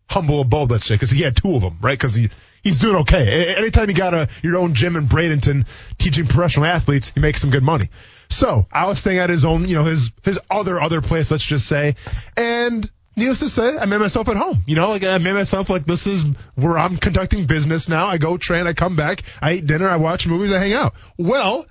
humble 0.10 0.42
abode, 0.42 0.70
let's 0.70 0.86
say, 0.86 0.96
because 0.96 1.10
he 1.10 1.24
had 1.24 1.36
two 1.36 1.56
of 1.56 1.62
them, 1.62 1.80
right? 1.82 1.98
Because 1.98 2.14
he 2.14 2.30
he's 2.62 2.78
doing 2.78 2.98
okay. 2.98 3.54
A- 3.54 3.58
Anytime 3.58 3.90
you 3.90 3.96
got 3.96 4.14
a 4.14 4.28
your 4.44 4.58
own 4.58 4.74
gym 4.74 4.96
in 4.96 5.08
Bradenton 5.08 5.66
teaching 5.98 6.28
professional 6.28 6.66
athletes, 6.66 7.12
you 7.16 7.22
make 7.22 7.38
some 7.38 7.50
good 7.50 7.64
money. 7.64 7.90
So 8.30 8.68
I 8.72 8.88
was 8.88 9.00
staying 9.00 9.20
at 9.20 9.30
his 9.30 9.46
own, 9.46 9.68
you 9.68 9.76
know, 9.76 9.86
his 9.86 10.12
his 10.24 10.40
other 10.52 10.80
other 10.80 11.02
place, 11.02 11.32
let's 11.32 11.46
just 11.46 11.68
say, 11.68 11.96
and. 12.38 12.90
Needless 13.18 13.40
to 13.40 13.50
say, 13.50 13.78
I 13.78 13.86
made 13.86 14.00
myself 14.00 14.28
at 14.30 14.36
home. 14.36 14.64
You 14.68 14.76
know, 14.76 14.90
like 14.90 15.04
I 15.04 15.18
made 15.20 15.34
myself 15.34 15.70
like 15.70 15.86
this 15.86 16.06
is 16.08 16.26
where 16.56 16.78
I'm 16.78 16.98
conducting 16.98 17.46
business 17.46 17.88
now. 17.88 18.08
I 18.08 18.18
go 18.18 18.38
train, 18.38 18.68
I 18.68 18.74
come 18.74 18.96
back, 18.96 19.24
I 19.42 19.54
eat 19.54 19.66
dinner, 19.66 19.88
I 19.88 19.96
watch 19.98 20.28
movies, 20.28 20.52
I 20.52 20.60
hang 20.60 20.74
out. 20.74 20.94
Well, 21.18 21.66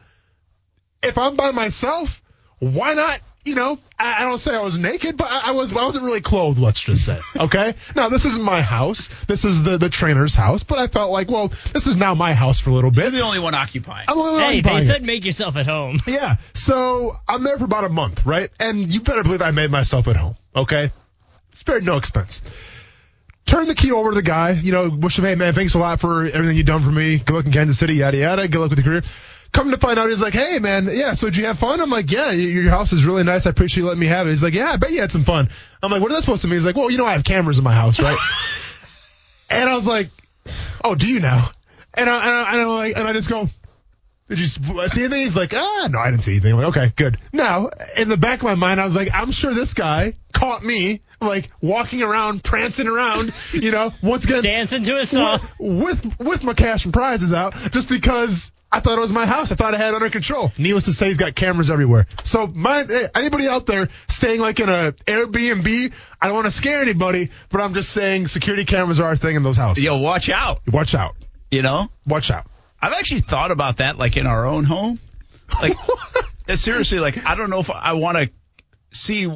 if 1.03 1.19
I'm 1.19 1.37
by 1.37 1.51
myself, 1.51 2.23
why 2.61 2.95
not? 2.95 3.21
You 3.45 3.55
know, 3.57 3.79
I, 3.99 4.23
I 4.23 4.25
don't 4.25 4.39
say 4.39 4.57
I 4.57 4.63
was 4.63 4.79
naked, 4.79 5.19
but 5.19 5.31
I, 5.31 5.49
I 5.49 5.51
was. 5.51 5.71
I 5.77 5.85
wasn't 5.85 6.07
really 6.07 6.23
clothed. 6.23 6.59
Let's 6.59 6.81
just 6.81 7.05
say. 7.05 7.19
Okay. 7.37 7.75
now 7.95 8.09
this 8.09 8.25
isn't 8.25 8.43
my 8.43 8.63
house. 8.63 9.11
This 9.27 9.45
is 9.45 9.63
the 9.63 9.77
the 9.77 9.91
trainer's 9.91 10.35
house. 10.35 10.63
But 10.63 10.79
I 10.79 10.87
felt 10.87 11.11
like, 11.13 11.31
well, 11.31 11.49
this 11.75 11.87
is 11.87 11.95
now 11.95 12.15
my 12.15 12.33
house 12.33 12.59
for 12.61 12.71
a 12.71 12.73
little 12.73 12.91
You're 12.91 13.05
bit. 13.05 13.13
the 13.13 13.21
only 13.21 13.41
one 13.41 13.55
occupying. 13.55 14.07
I'm 14.09 14.17
the 14.17 14.23
only 14.25 14.41
Hey, 14.43 14.47
occupying 14.61 14.77
they 14.79 14.83
it. 14.83 14.87
said 14.87 15.03
make 15.03 15.27
yourself 15.27 15.57
at 15.57 15.67
home. 15.67 15.99
Yeah. 16.07 16.37
So 16.55 17.15
I'm 17.29 17.45
there 17.45 17.59
for 17.59 17.67
about 17.67 17.85
a 17.85 17.91
month, 17.91 18.25
right? 18.25 18.49
And 18.59 18.89
you 18.91 19.03
better 19.03 19.23
believe 19.23 19.43
I 19.43 19.51
made 19.51 19.71
myself 19.71 20.09
at 20.09 20.17
home. 20.17 20.37
Okay. 20.57 20.91
Spared 21.55 21.85
no 21.85 21.97
expense. 21.97 22.43
Turn 23.47 23.69
the 23.69 23.75
key 23.75 23.93
over 23.93 24.11
to 24.11 24.15
the 24.15 24.23
guy. 24.23 24.51
You 24.51 24.73
know, 24.73 24.89
wish 24.89 25.19
him, 25.19 25.25
hey 25.25 25.35
man, 25.35 25.55
thanks 25.55 25.75
a 25.75 25.79
lot 25.79 26.01
for 26.01 26.27
everything 26.27 26.57
you've 26.57 26.67
done 26.67 26.83
for 26.83 26.91
me. 26.91 27.19
Good 27.19 27.35
luck 27.35 27.47
in 27.47 27.53
Kansas 27.53 27.79
City, 27.79 27.95
yada 27.95 28.17
yada. 28.17 28.49
Good 28.49 28.61
luck 28.61 28.71
with 28.71 28.79
the 28.79 28.85
career. 28.85 29.03
Come 29.53 29.71
to 29.71 29.79
find 29.79 29.99
out, 29.99 30.09
he's 30.09 30.21
like, 30.21 30.35
hey 30.35 30.59
man, 30.59 30.89
yeah. 30.91 31.13
So 31.13 31.29
did 31.29 31.37
you 31.37 31.47
have 31.47 31.59
fun? 31.59 31.81
I'm 31.81 31.91
like, 31.91 32.11
yeah. 32.11 32.33
Your 32.33 32.71
house 32.71 32.93
is 32.93 33.05
really 33.05 33.23
nice. 33.23 33.47
I 33.47 33.51
appreciate 33.51 33.83
you 33.83 33.87
letting 33.87 34.01
me 34.01 34.07
have 34.07 34.27
it. 34.27 34.31
He's 34.31 34.43
like, 34.43 34.55
yeah, 34.55 34.73
I 34.73 34.77
bet 34.77 34.91
you 34.91 35.01
had 35.01 35.13
some 35.13 35.25
fun. 35.25 35.49
I'm 35.83 35.93
like, 35.93 36.03
what 36.03 36.11
is 36.11 36.17
that 36.17 36.23
supposed 36.23 36.43
to 36.43 36.49
mean? 36.49 36.57
He's 36.57 36.67
like, 36.67 36.77
well, 36.77 36.91
you 36.91 36.99
know, 36.99 37.07
I 37.07 37.13
have 37.13 37.25
cameras 37.25 37.59
in 37.59 37.65
my 37.65 37.75
house, 37.75 38.01
right? 38.01 38.19
and 39.51 39.69
I 39.69 39.75
was 39.75 39.87
like, 39.87 40.09
oh, 40.83 40.95
do 40.95 41.07
you 41.07 41.21
now? 41.21 41.51
And 41.93 42.11
I, 42.11 42.27
and 42.27 42.35
I, 42.35 42.53
and 42.53 42.61
I'm 42.63 42.69
like, 42.69 42.97
and 42.97 43.07
I 43.07 43.13
just 43.13 43.29
go, 43.29 43.49
did 44.29 44.39
you 44.39 44.47
see 44.47 45.03
anything? 45.03 45.21
He's 45.21 45.37
like, 45.37 45.53
ah, 45.55 45.89
no, 45.91 45.99
I 45.99 46.11
didn't 46.11 46.23
see 46.23 46.33
anything. 46.33 46.53
I'm 46.53 46.59
like, 46.59 46.77
okay, 46.77 46.93
good. 46.97 47.19
Now, 47.33 47.69
in 47.97 48.09
the 48.09 48.17
back 48.17 48.39
of 48.39 48.45
my 48.45 48.55
mind, 48.55 48.81
I 48.81 48.85
was 48.85 48.97
like, 48.97 49.11
I'm 49.13 49.31
sure 49.33 49.53
this 49.53 49.75
guy 49.75 50.15
caught 50.33 50.65
me, 50.65 51.01
like, 51.21 51.51
walking 51.61 52.03
around, 52.03 52.43
prancing 52.43 52.89
around, 52.89 53.35
you 53.53 53.71
know, 53.71 53.93
once 54.03 54.25
again, 54.25 54.43
Dancing 54.43 54.83
to 54.85 54.97
a 54.97 55.05
song. 55.05 55.41
with, 55.61 56.19
with 56.19 56.43
my 56.43 56.55
cash 56.55 56.87
and 56.87 56.95
prizes 56.95 57.35
out, 57.35 57.55
just 57.73 57.89
because 57.89 58.51
I 58.73 58.81
thought 58.81 58.97
it 58.97 59.01
was 59.01 59.13
my 59.13 59.27
house. 59.27 59.53
I 59.53 59.57
thought 59.57 59.75
I 59.75 59.77
had 59.77 59.89
it 59.89 59.95
under 59.95 60.09
control. 60.09 60.51
Needless 60.57 60.85
to 60.85 60.95
say, 60.95 61.09
he's 61.09 61.19
got 61.19 61.35
cameras 61.35 61.71
everywhere. 61.71 62.07
So, 62.25 62.47
my, 62.47 62.85
anybody 63.15 63.47
out 63.47 63.67
there 63.67 63.91
staying 64.09 64.41
like 64.41 64.59
in 64.59 64.71
a 64.71 64.93
Airbnb, 65.07 65.93
I 66.21 66.27
don't 66.27 66.35
want 66.35 66.47
to 66.47 66.51
scare 66.51 66.81
anybody, 66.81 67.29
but 67.51 67.61
I'm 67.61 67.75
just 67.75 67.91
saying 67.91 68.29
security 68.29 68.65
cameras 68.65 69.01
are 69.01 69.09
our 69.09 69.17
thing 69.17 69.37
in 69.37 69.43
those 69.43 69.59
houses. 69.59 69.85
Yo, 69.85 70.01
watch 70.01 70.31
out. 70.31 70.63
Watch 70.67 70.95
out. 70.95 71.15
You 71.51 71.63
know, 71.63 71.89
Watch 72.07 72.31
out. 72.33 72.47
I've 72.85 72.93
actually 72.93 73.21
thought 73.23 73.51
about 73.51 73.79
that, 73.79 73.99
like 73.99 74.17
in 74.17 74.27
our 74.27 74.47
own 74.47 74.65
home. 74.65 74.99
Like, 75.63 75.77
uh, 76.49 76.57
seriously, 76.57 76.99
like 76.99 77.25
I 77.27 77.35
don't 77.35 77.51
know 77.51 77.61
if 77.61 77.71
I 77.71 77.95
want 77.95 78.19
to 78.19 78.31
see 78.91 79.31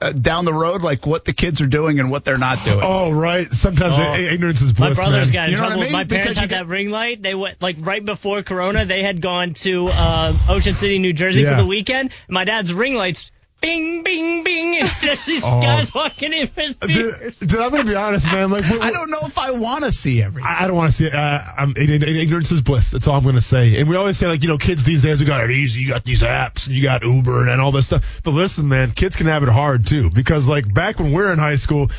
uh, 0.00 0.12
down 0.12 0.44
the 0.44 0.52
road, 0.52 0.82
like 0.82 1.06
what 1.06 1.24
the 1.24 1.32
kids 1.32 1.60
are 1.60 1.66
doing 1.66 1.98
and 2.00 2.10
what 2.10 2.24
they're 2.24 2.36
not 2.38 2.64
doing. 2.64 2.80
Oh, 2.82 3.10
right. 3.12 3.50
Sometimes 3.52 3.96
Oh. 3.98 4.14
ignorance 4.14 4.60
is 4.60 4.72
bliss. 4.72 4.80
My 4.80 4.86
bliss, 4.88 4.98
brothers 4.98 5.28
man. 5.28 5.32
got 5.32 5.44
in 5.44 5.50
You 5.52 5.56
know 5.56 5.62
trouble. 5.66 5.80
I 5.80 5.84
mean? 5.84 5.92
My 5.92 6.04
parents 6.04 6.36
you 6.36 6.40
had 6.42 6.50
got- 6.50 6.56
that 6.64 6.66
ring 6.66 6.90
light. 6.90 7.22
They 7.22 7.34
went 7.34 7.62
like 7.62 7.76
right 7.80 8.04
before 8.04 8.42
Corona. 8.42 8.84
They 8.84 9.02
had 9.02 9.20
gone 9.22 9.54
to 9.54 9.88
uh, 9.88 10.36
Ocean 10.48 10.74
City, 10.74 10.98
New 10.98 11.12
Jersey 11.12 11.42
Yeah. 11.42 11.50
for 11.56 11.62
the 11.62 11.66
weekend. 11.66 12.10
My 12.28 12.44
dad's 12.44 12.72
ring 12.72 12.94
lights, 12.94 13.30
bing, 13.64 14.02
bing, 14.02 14.44
bing, 14.44 14.76
and 14.76 14.90
there's 15.02 15.24
these 15.24 15.44
Oh. 15.46 15.60
guys 15.60 15.92
walking 15.94 16.32
in 16.32 16.50
with 16.56 16.80
beers. 16.80 17.38
dude, 17.40 17.54
I'm 17.58 17.70
gonna 17.70 17.84
be 17.84 17.94
honest, 17.94 18.26
man. 18.26 18.50
Like, 18.50 18.68
we- 18.68 18.78
I 18.80 18.90
don't 18.90 19.10
know 19.10 19.20
if 19.22 19.38
I 19.38 19.52
want 19.52 19.84
to 19.84 19.92
see 19.92 20.22
everything. 20.22 20.46
I 20.46 20.64
I 20.64 20.66
don't 20.66 20.76
want 20.76 20.90
to 20.90 20.96
see 20.96 21.06
it. 21.06 21.14
Uh, 21.14 21.40
I'm, 21.56 21.70
ig- 21.76 21.90
ig- 21.90 22.02
ignorance 22.02 22.50
is 22.52 22.60
bliss. 22.62 22.90
That's 22.90 23.08
all 23.08 23.16
I'm 23.16 23.22
going 23.22 23.34
to 23.36 23.40
say. 23.40 23.78
And 23.80 23.88
we 23.88 23.96
always 23.96 24.16
say, 24.18 24.26
like, 24.26 24.42
you 24.42 24.48
know, 24.48 24.58
kids 24.58 24.84
these 24.84 25.02
days, 25.02 25.20
we 25.20 25.26
got 25.26 25.44
it 25.44 25.50
easy. 25.50 25.80
You 25.80 25.88
got 25.88 26.04
these 26.04 26.22
apps 26.22 26.66
and 26.66 26.76
you 26.76 26.82
got 26.82 27.02
Uber 27.02 27.48
and 27.48 27.60
all 27.60 27.72
this 27.72 27.86
stuff. 27.86 28.20
But 28.22 28.32
listen, 28.32 28.68
man, 28.68 28.90
kids 28.92 29.16
can 29.16 29.26
have 29.26 29.42
it 29.42 29.48
hard 29.48 29.86
too. 29.86 30.10
Because, 30.10 30.46
like, 30.48 30.72
back 30.72 30.98
when 30.98 31.08
we 31.08 31.14
were 31.22 31.32
in 31.32 31.38
high 31.38 31.56
school, 31.56 31.90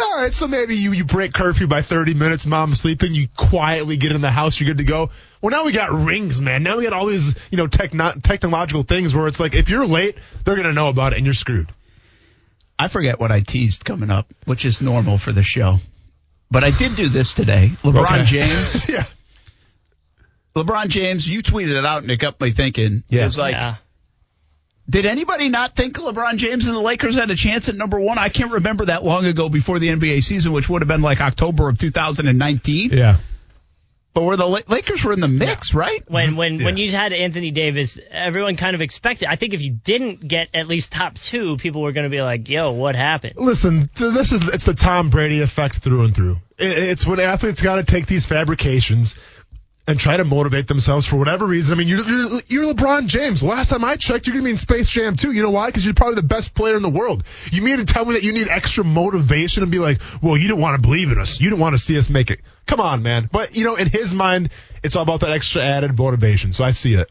All 0.00 0.16
right, 0.16 0.34
so 0.34 0.48
maybe 0.48 0.76
you, 0.76 0.92
you 0.92 1.04
break 1.04 1.32
curfew 1.32 1.66
by 1.68 1.82
30 1.82 2.14
minutes, 2.14 2.46
mom's 2.46 2.80
sleeping, 2.80 3.14
you 3.14 3.28
quietly 3.36 3.96
get 3.96 4.12
in 4.12 4.20
the 4.20 4.30
house, 4.30 4.58
you're 4.58 4.66
good 4.68 4.78
to 4.78 4.84
go. 4.84 5.10
Well, 5.40 5.50
now 5.50 5.64
we 5.64 5.72
got 5.72 5.92
rings, 5.92 6.40
man. 6.40 6.62
Now 6.62 6.76
we 6.76 6.82
got 6.84 6.92
all 6.92 7.06
these, 7.06 7.34
you 7.50 7.58
know, 7.58 7.66
techno- 7.68 8.14
technological 8.22 8.82
things 8.82 9.14
where 9.14 9.28
it's 9.28 9.38
like, 9.38 9.54
if 9.54 9.68
you're 9.70 9.86
late, 9.86 10.16
they're 10.44 10.56
going 10.56 10.66
to 10.66 10.72
know 10.72 10.88
about 10.88 11.12
it 11.12 11.16
and 11.16 11.26
you're 11.26 11.34
screwed. 11.34 11.68
I 12.78 12.88
forget 12.88 13.20
what 13.20 13.30
I 13.30 13.40
teased 13.40 13.84
coming 13.84 14.10
up, 14.10 14.26
which 14.46 14.64
is 14.64 14.80
normal 14.80 15.16
for 15.18 15.30
the 15.32 15.44
show. 15.44 15.78
But 16.50 16.64
I 16.64 16.70
did 16.70 16.96
do 16.96 17.08
this 17.08 17.34
today. 17.34 17.70
LeBron 17.82 18.04
Okay. 18.04 18.24
James. 18.24 18.88
yeah. 18.88 19.06
LeBron 20.56 20.88
James, 20.88 21.28
you 21.28 21.42
tweeted 21.42 21.76
it 21.76 21.84
out 21.84 22.02
and 22.02 22.10
it 22.10 22.16
got 22.16 22.40
me 22.40 22.52
thinking. 22.52 23.04
Yeah. 23.08 23.22
It 23.22 23.24
was 23.26 23.38
like, 23.38 23.54
yeah. 23.54 23.76
Did 24.88 25.06
anybody 25.06 25.48
not 25.48 25.74
think 25.74 25.96
LeBron 25.96 26.36
James 26.36 26.66
and 26.66 26.76
the 26.76 26.80
Lakers 26.80 27.14
had 27.14 27.30
a 27.30 27.36
chance 27.36 27.68
at 27.68 27.74
number 27.74 27.98
one? 27.98 28.18
I 28.18 28.28
can't 28.28 28.52
remember 28.52 28.86
that 28.86 29.02
long 29.02 29.24
ago 29.24 29.48
before 29.48 29.78
the 29.78 29.88
NBA 29.88 30.22
season, 30.22 30.52
which 30.52 30.68
would 30.68 30.82
have 30.82 30.88
been 30.88 31.02
like 31.02 31.20
October 31.20 31.68
of 31.68 31.78
2019. 31.78 32.92
Yeah. 32.92 33.16
But 34.12 34.22
where 34.22 34.36
the 34.36 34.46
Lakers 34.46 35.02
were 35.02 35.12
in 35.12 35.18
the 35.18 35.26
mix, 35.26 35.74
right? 35.74 36.00
When 36.06 36.36
when 36.36 36.62
when 36.62 36.76
you 36.76 36.88
had 36.92 37.12
Anthony 37.12 37.50
Davis, 37.50 37.98
everyone 38.12 38.54
kind 38.54 38.76
of 38.76 38.80
expected. 38.80 39.26
I 39.28 39.34
think 39.34 39.54
if 39.54 39.60
you 39.60 39.72
didn't 39.72 40.26
get 40.26 40.50
at 40.54 40.68
least 40.68 40.92
top 40.92 41.16
two, 41.16 41.56
people 41.56 41.82
were 41.82 41.90
going 41.90 42.04
to 42.04 42.10
be 42.10 42.22
like, 42.22 42.48
"Yo, 42.48 42.70
what 42.70 42.94
happened?" 42.94 43.34
Listen, 43.36 43.90
this 43.96 44.30
is 44.30 44.54
it's 44.54 44.66
the 44.66 44.74
Tom 44.74 45.10
Brady 45.10 45.40
effect 45.40 45.78
through 45.78 46.04
and 46.04 46.14
through. 46.14 46.36
It's 46.56 47.04
when 47.04 47.18
athletes 47.18 47.60
got 47.60 47.76
to 47.76 47.82
take 47.82 48.06
these 48.06 48.24
fabrications 48.24 49.16
and 49.86 50.00
try 50.00 50.16
to 50.16 50.24
motivate 50.24 50.66
themselves 50.66 51.06
for 51.06 51.16
whatever 51.16 51.46
reason. 51.46 51.74
I 51.74 51.76
mean, 51.76 51.88
you're, 51.88 52.06
you're, 52.06 52.40
you're 52.48 52.74
LeBron 52.74 53.06
James. 53.06 53.42
Last 53.42 53.68
time 53.68 53.84
I 53.84 53.96
checked, 53.96 54.26
you're 54.26 54.32
going 54.32 54.44
to 54.44 54.48
be 54.48 54.52
in 54.52 54.58
Space 54.58 54.88
Jam 54.88 55.16
too. 55.16 55.32
You 55.32 55.42
know 55.42 55.50
why? 55.50 55.66
Because 55.68 55.84
you're 55.84 55.94
probably 55.94 56.14
the 56.16 56.22
best 56.22 56.54
player 56.54 56.76
in 56.76 56.82
the 56.82 56.88
world. 56.88 57.24
You 57.52 57.60
mean 57.60 57.78
to 57.78 57.84
tell 57.84 58.04
me 58.04 58.14
that 58.14 58.22
you 58.22 58.32
need 58.32 58.48
extra 58.48 58.82
motivation 58.82 59.62
and 59.62 59.70
be 59.70 59.78
like, 59.78 60.00
well, 60.22 60.36
you 60.36 60.48
don't 60.48 60.60
want 60.60 60.80
to 60.80 60.82
believe 60.82 61.12
in 61.12 61.18
us. 61.18 61.38
You 61.38 61.50
don't 61.50 61.60
want 61.60 61.74
to 61.74 61.78
see 61.78 61.98
us 61.98 62.08
make 62.08 62.30
it. 62.30 62.40
Come 62.66 62.80
on, 62.80 63.02
man. 63.02 63.28
But, 63.30 63.56
you 63.56 63.64
know, 63.64 63.74
in 63.74 63.88
his 63.88 64.14
mind, 64.14 64.50
it's 64.82 64.96
all 64.96 65.02
about 65.02 65.20
that 65.20 65.32
extra 65.32 65.62
added 65.62 65.98
motivation. 65.98 66.52
So 66.52 66.64
I 66.64 66.70
see 66.70 66.94
it. 66.94 67.10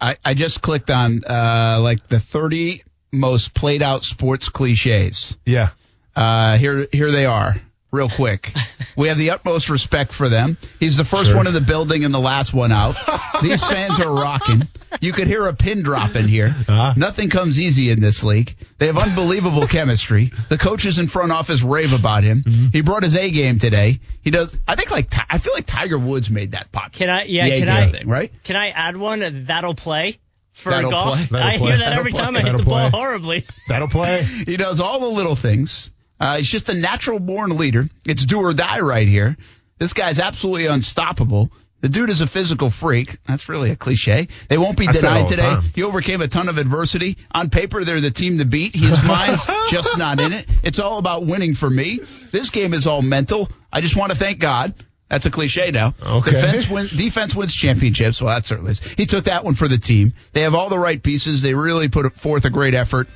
I, 0.00 0.16
I 0.24 0.34
just 0.34 0.62
clicked 0.62 0.90
on 0.90 1.24
uh, 1.24 1.80
like 1.80 2.06
the 2.06 2.20
30 2.20 2.84
most 3.10 3.52
played 3.52 3.82
out 3.82 4.04
sports 4.04 4.48
cliches. 4.48 5.36
Yeah. 5.44 5.70
Uh, 6.14 6.56
here, 6.56 6.86
here 6.92 7.10
they 7.10 7.26
are, 7.26 7.56
real 7.92 8.08
quick. 8.08 8.52
We 8.96 9.08
have 9.08 9.16
the 9.18 9.30
utmost 9.30 9.70
respect 9.70 10.12
for 10.12 10.28
them. 10.28 10.56
He's 10.80 10.96
the 10.96 11.04
first 11.04 11.26
Sure. 11.26 11.36
one 11.36 11.46
in 11.46 11.54
the 11.54 11.60
building 11.60 12.04
and 12.04 12.12
the 12.12 12.18
last 12.20 12.52
one 12.52 12.72
out. 12.72 12.96
These 13.42 13.62
fans 13.64 14.00
are 14.00 14.12
rocking. 14.12 14.68
You 15.00 15.12
could 15.12 15.26
hear 15.26 15.46
a 15.46 15.54
pin 15.54 15.82
drop 15.82 16.14
in 16.16 16.28
here. 16.28 16.54
Uh-huh. 16.68 16.94
Nothing 16.96 17.30
comes 17.30 17.58
easy 17.60 17.90
in 17.90 18.00
this 18.00 18.22
league. 18.22 18.54
They 18.78 18.86
have 18.86 18.98
unbelievable 18.98 19.66
chemistry. 19.66 20.30
The 20.50 20.58
coaches 20.58 20.98
in 20.98 21.08
front 21.08 21.32
office 21.32 21.62
rave 21.62 21.92
about 21.92 22.24
him. 22.24 22.42
Mm-hmm. 22.46 22.66
He 22.72 22.80
brought 22.82 23.02
his 23.02 23.16
A 23.16 23.30
game 23.30 23.58
today. 23.58 24.00
He 24.22 24.30
does. 24.30 24.56
I 24.68 24.74
think 24.76 24.90
like 24.90 25.12
I 25.30 25.38
feel 25.38 25.54
like 25.54 25.66
Tiger 25.66 25.98
Woods 25.98 26.28
made 26.28 26.52
that 26.52 26.70
pop. 26.72 26.92
Can 26.92 27.08
I? 27.08 27.22
Yeah, 27.24 27.48
can 27.56 27.68
I? 27.68 27.90
thing, 27.90 28.08
right? 28.08 28.30
Can 28.44 28.56
I 28.56 28.68
add 28.70 28.96
one? 28.96 29.44
That'll 29.46 29.74
play 29.74 30.18
for 30.52 30.70
That'll 30.70 30.90
golf. 30.90 31.28
play. 31.28 31.40
I 31.40 31.56
play. 31.56 31.68
hear 31.70 31.78
that 31.78 31.84
That'll 31.84 31.98
every 32.00 32.12
play. 32.12 32.22
time 32.22 32.36
I 32.36 32.40
hit 32.40 32.44
That'll 32.46 32.58
the 32.60 32.66
ball 32.66 32.90
horribly. 32.90 33.46
That'll 33.68 33.88
play. 33.88 34.22
He 34.24 34.56
does 34.58 34.80
all 34.80 35.00
the 35.00 35.08
little 35.08 35.36
things. 35.36 35.90
Uh, 36.20 36.36
he's 36.36 36.48
just 36.48 36.68
a 36.68 36.74
natural 36.74 37.18
born 37.18 37.56
leader. 37.56 37.88
It's 38.06 38.24
do 38.24 38.40
or 38.40 38.54
die 38.54 38.80
right 38.80 39.08
here. 39.08 39.36
This 39.78 39.92
guy's 39.92 40.20
absolutely 40.20 40.66
unstoppable. 40.66 41.50
The 41.80 41.88
dude 41.88 42.10
is 42.10 42.20
a 42.20 42.28
physical 42.28 42.70
freak. 42.70 43.18
That's 43.26 43.48
really 43.48 43.72
a 43.72 43.76
cliche. 43.76 44.28
They 44.48 44.56
won't 44.56 44.78
be 44.78 44.86
I 44.86 44.92
say 44.92 44.98
it 44.98 45.04
all 45.04 45.26
denied 45.28 45.60
today. 45.60 45.68
He 45.74 45.82
overcame 45.82 46.22
a 46.22 46.28
ton 46.28 46.48
of 46.48 46.56
adversity. 46.56 47.18
On 47.32 47.50
paper, 47.50 47.84
they're 47.84 48.00
the 48.00 48.12
team 48.12 48.38
to 48.38 48.44
beat. 48.44 48.76
His 48.76 49.02
mind's 49.06 49.44
just 49.68 49.98
not 49.98 50.20
in 50.20 50.32
it. 50.32 50.46
It's 50.62 50.78
all 50.78 50.98
about 50.98 51.26
winning 51.26 51.54
for 51.56 51.68
me. 51.68 51.98
This 52.30 52.50
game 52.50 52.72
is 52.72 52.86
all 52.86 53.02
mental. 53.02 53.48
I 53.72 53.80
just 53.80 53.96
want 53.96 54.12
to 54.12 54.18
thank 54.18 54.38
God. 54.38 54.74
That's 55.08 55.26
a 55.26 55.30
cliche 55.30 55.72
now. 55.72 55.94
Okay. 56.00 56.30
Defense, 56.30 56.70
win, 56.70 56.86
defense 56.86 57.34
wins 57.34 57.52
championships. 57.54 58.22
Well, 58.22 58.34
that 58.34 58.46
certainly 58.46 58.70
is. 58.70 58.78
He 58.80 59.04
took 59.04 59.24
that 59.24 59.44
one 59.44 59.56
for 59.56 59.66
the 59.66 59.76
team. 59.76 60.14
They 60.32 60.42
have 60.42 60.54
all 60.54 60.68
the 60.68 60.78
right 60.78 61.02
pieces. 61.02 61.42
They 61.42 61.52
really 61.52 61.88
put 61.88 62.14
forth 62.16 62.44
a 62.44 62.50
great 62.50 62.74
effort. 62.74 63.08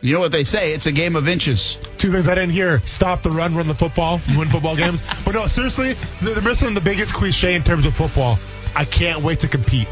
You 0.00 0.14
know 0.14 0.20
what 0.20 0.30
they 0.30 0.44
say? 0.44 0.74
It's 0.74 0.86
a 0.86 0.92
game 0.92 1.16
of 1.16 1.26
inches. 1.26 1.76
Two 1.96 2.12
things 2.12 2.28
I 2.28 2.34
didn't 2.34 2.50
hear: 2.50 2.80
stop 2.86 3.22
the 3.22 3.30
run, 3.30 3.56
run 3.56 3.66
the 3.66 3.74
football, 3.74 4.20
win 4.36 4.48
football 4.48 4.76
games. 4.76 5.02
But 5.24 5.34
no, 5.34 5.46
seriously, 5.46 5.96
they're 6.22 6.34
they're 6.34 6.42
missing 6.42 6.74
the 6.74 6.80
biggest 6.80 7.12
cliche 7.12 7.54
in 7.54 7.64
terms 7.64 7.84
of 7.84 7.94
football. 7.94 8.38
I 8.76 8.84
can't 8.84 9.22
wait 9.22 9.40
to 9.40 9.48
compete. 9.48 9.88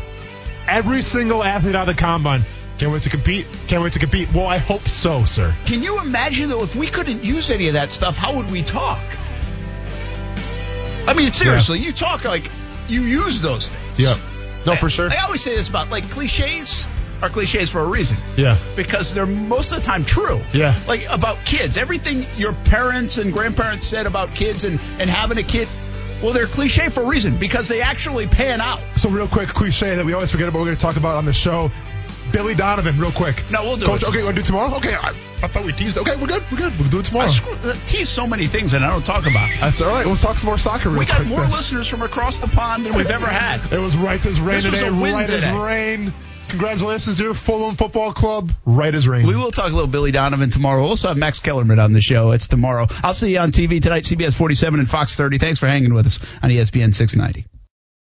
Every 0.69 1.03
single 1.03 1.43
athlete 1.43 1.75
out 1.75 1.89
of 1.89 1.97
the 1.97 2.01
combine 2.01 2.45
can't 2.79 2.93
wait 2.93 3.03
to 3.03 3.11
compete. 3.11 3.47
Can't 3.67 3.83
wait 3.83 3.95
to 3.95 3.99
compete. 3.99 4.33
Well, 4.33 4.47
I 4.47 4.59
hope 4.59 4.89
so, 4.89 5.25
sir. 5.25 5.55
Can 5.65 5.83
you 5.83 6.01
imagine 6.01 6.51
though 6.51 6.63
if 6.63 6.77
we 6.77 6.87
couldn't 6.87 7.25
use 7.25 7.51
any 7.51 7.69
of 7.69 7.75
that 7.75 7.91
stuff, 7.91 8.17
how 8.17 8.37
would 8.37 8.51
we 8.51 8.63
talk? 8.63 9.01
I 11.09 11.15
mean, 11.15 11.31
seriously, 11.31 11.79
you 11.81 11.93
talk 11.93 12.25
like 12.25 12.51
you 12.89 13.03
use 13.03 13.41
those 13.41 13.71
things. 13.71 13.99
Yeah. 13.99 14.19
No, 14.67 14.77
for 14.77 14.91
sure. 14.91 15.11
I 15.11 15.25
always 15.25 15.43
say 15.43 15.57
this 15.57 15.69
about 15.69 15.91
like 15.91 16.09
cliches 16.11 16.87
are 17.23 17.29
cliches 17.31 17.71
for 17.71 17.81
a 17.81 17.87
reason 17.87 18.17
Yeah. 18.37 18.59
because 18.77 19.15
they're 19.15 19.27
most 19.27 19.73
of 19.73 19.81
the 19.81 19.87
time 19.87 20.05
true. 20.05 20.41
Yeah. 20.53 20.79
Like 20.87 21.05
about 21.09 21.39
kids, 21.45 21.79
everything 21.79 22.27
your 22.37 22.53
parents 22.65 23.19
and 23.19 23.33
grandparents 23.33 23.87
said 23.87 24.07
about 24.07 24.35
kids 24.35 24.65
and 24.65 24.79
and 24.99 25.09
having 25.09 25.39
a 25.39 25.43
kid, 25.43 25.69
well, 26.23 26.33
they're 26.33 26.47
cliche 26.47 26.89
for 26.89 27.03
a 27.03 27.07
reason 27.07 27.37
because 27.37 27.69
they 27.69 27.81
actually 27.83 28.27
pan 28.27 28.61
out. 28.61 28.81
So 28.97 29.09
real 29.11 29.29
quick, 29.29 29.49
cliche 29.49 29.95
that 29.97 30.05
we 30.05 30.13
always 30.15 30.31
forget 30.31 30.49
about. 30.49 30.59
We're 30.61 30.67
going 30.67 30.77
to 30.77 30.83
talk 30.83 30.97
about 30.97 31.17
on 31.17 31.25
the 31.25 31.33
show. 31.33 31.71
Billy 32.33 32.57
Donovan, 32.57 32.99
real 32.99 33.13
quick. 33.13 33.41
No, 33.53 33.63
we'll 33.63 33.77
do 33.77 33.87
Coach, 33.87 34.03
it. 34.03 34.09
Okay, 34.09 34.23
want 34.25 34.35
to 34.35 34.43
do 34.43 34.45
it 34.45 34.47
tomorrow? 34.47 34.75
Okay, 34.79 34.95
I, 34.97 35.11
I 35.43 35.47
thought 35.47 35.65
we 35.65 35.73
teased. 35.73 35.97
Okay, 35.97 36.17
we're 36.17 36.27
good. 36.27 36.43
We're 36.51 36.59
good. 36.59 36.77
We'll 36.77 36.89
do 36.89 36.99
it 36.99 37.07
I 37.07 37.09
tomorrow. 37.09 37.27
screw, 37.29 37.55
tease 37.87 38.09
so 38.09 38.27
many 38.27 38.49
things 38.49 38.75
and 38.75 38.85
I 38.85 38.91
don't 38.91 39.07
talk 39.07 39.27
about. 39.31 39.49
That's 39.61 39.81
all 39.81 39.91
right. 39.95 40.05
Let's 40.05 40.23
talk 40.23 40.37
some 40.37 40.49
more 40.49 40.59
soccer 40.59 40.89
real 40.89 40.99
We 40.99 41.07
got 41.07 41.19
quick. 41.19 41.29
more 41.29 41.43
then. 41.43 41.53
listeners 41.53 41.87
from 41.87 42.03
across 42.03 42.41
the 42.41 42.49
pond 42.49 42.85
than 42.85 42.95
we've 42.95 43.11
ever 43.11 43.27
had. 43.27 43.61
It 43.73 43.79
was 43.79 43.97
right 43.97 44.25
as 44.27 44.41
rain 44.41 44.57
This 44.57 44.71
was 44.71 44.81
today. 44.81 44.89
a 44.89 45.01
win 45.01 45.15
right 45.15 45.27
today. 45.29 45.47
as 45.47 45.57
rain. 45.57 46.13
Congratulations 46.49 47.19
to 47.19 47.35
Fulham 47.35 47.77
Football 47.77 48.13
Club. 48.13 48.53
Right 48.65 48.95
as 48.95 49.09
rain. 49.09 49.27
We 49.27 49.37
will 49.37 49.51
talk 49.51 49.71
a 49.71 49.75
little 49.75 49.87
Billy 49.89 50.13
Donovan 50.13 50.51
tomorrow. 50.51 50.81
We'll 50.83 50.91
also 50.91 51.09
have 51.09 51.17
Max 51.17 51.41
Kellerman 51.41 51.79
on 51.79 51.93
the 51.93 52.01
show. 52.01 52.31
It's 52.31 52.47
tomorrow. 52.47 52.87
I'll 53.03 53.15
see 53.15 53.33
you 53.33 53.39
on 53.39 53.53
TV 53.53 53.83
tonight, 53.83 54.05
CBS 54.05 54.35
47 54.35 54.81
and 54.81 54.89
Fox 54.89 55.17
30. 55.17 55.39
Thanks 55.39 55.59
for 55.59 55.67
hanging 55.67 55.93
with 55.93 56.07
us 56.07 56.21
on 56.43 56.51
ESPN 56.51 56.95
690. 56.95 57.47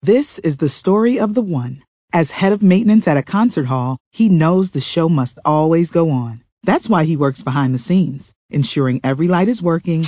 This 0.02 0.38
is 0.40 0.56
the 0.56 0.68
story 0.68 1.20
of 1.20 1.34
the 1.34 1.42
one. 1.42 1.82
As 2.12 2.30
head 2.30 2.52
of 2.52 2.62
maintenance 2.62 3.08
at 3.08 3.16
a 3.16 3.22
concert 3.22 3.66
hall, 3.66 3.98
he 4.10 4.28
knows 4.28 4.70
the 4.70 4.80
show 4.80 5.08
must 5.08 5.38
always 5.44 5.90
go 5.90 6.10
on. 6.10 6.42
That's 6.64 6.88
why 6.88 7.04
he 7.04 7.16
works 7.16 7.42
behind 7.42 7.74
the 7.74 7.78
scenes, 7.78 8.34
ensuring 8.50 9.00
every 9.02 9.28
light 9.28 9.48
is 9.48 9.62
working, 9.62 10.02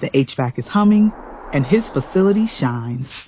the 0.00 0.10
HVAC 0.10 0.58
is 0.58 0.68
humming, 0.68 1.12
and 1.52 1.66
his 1.66 1.90
facility 1.90 2.46
shines. 2.46 3.27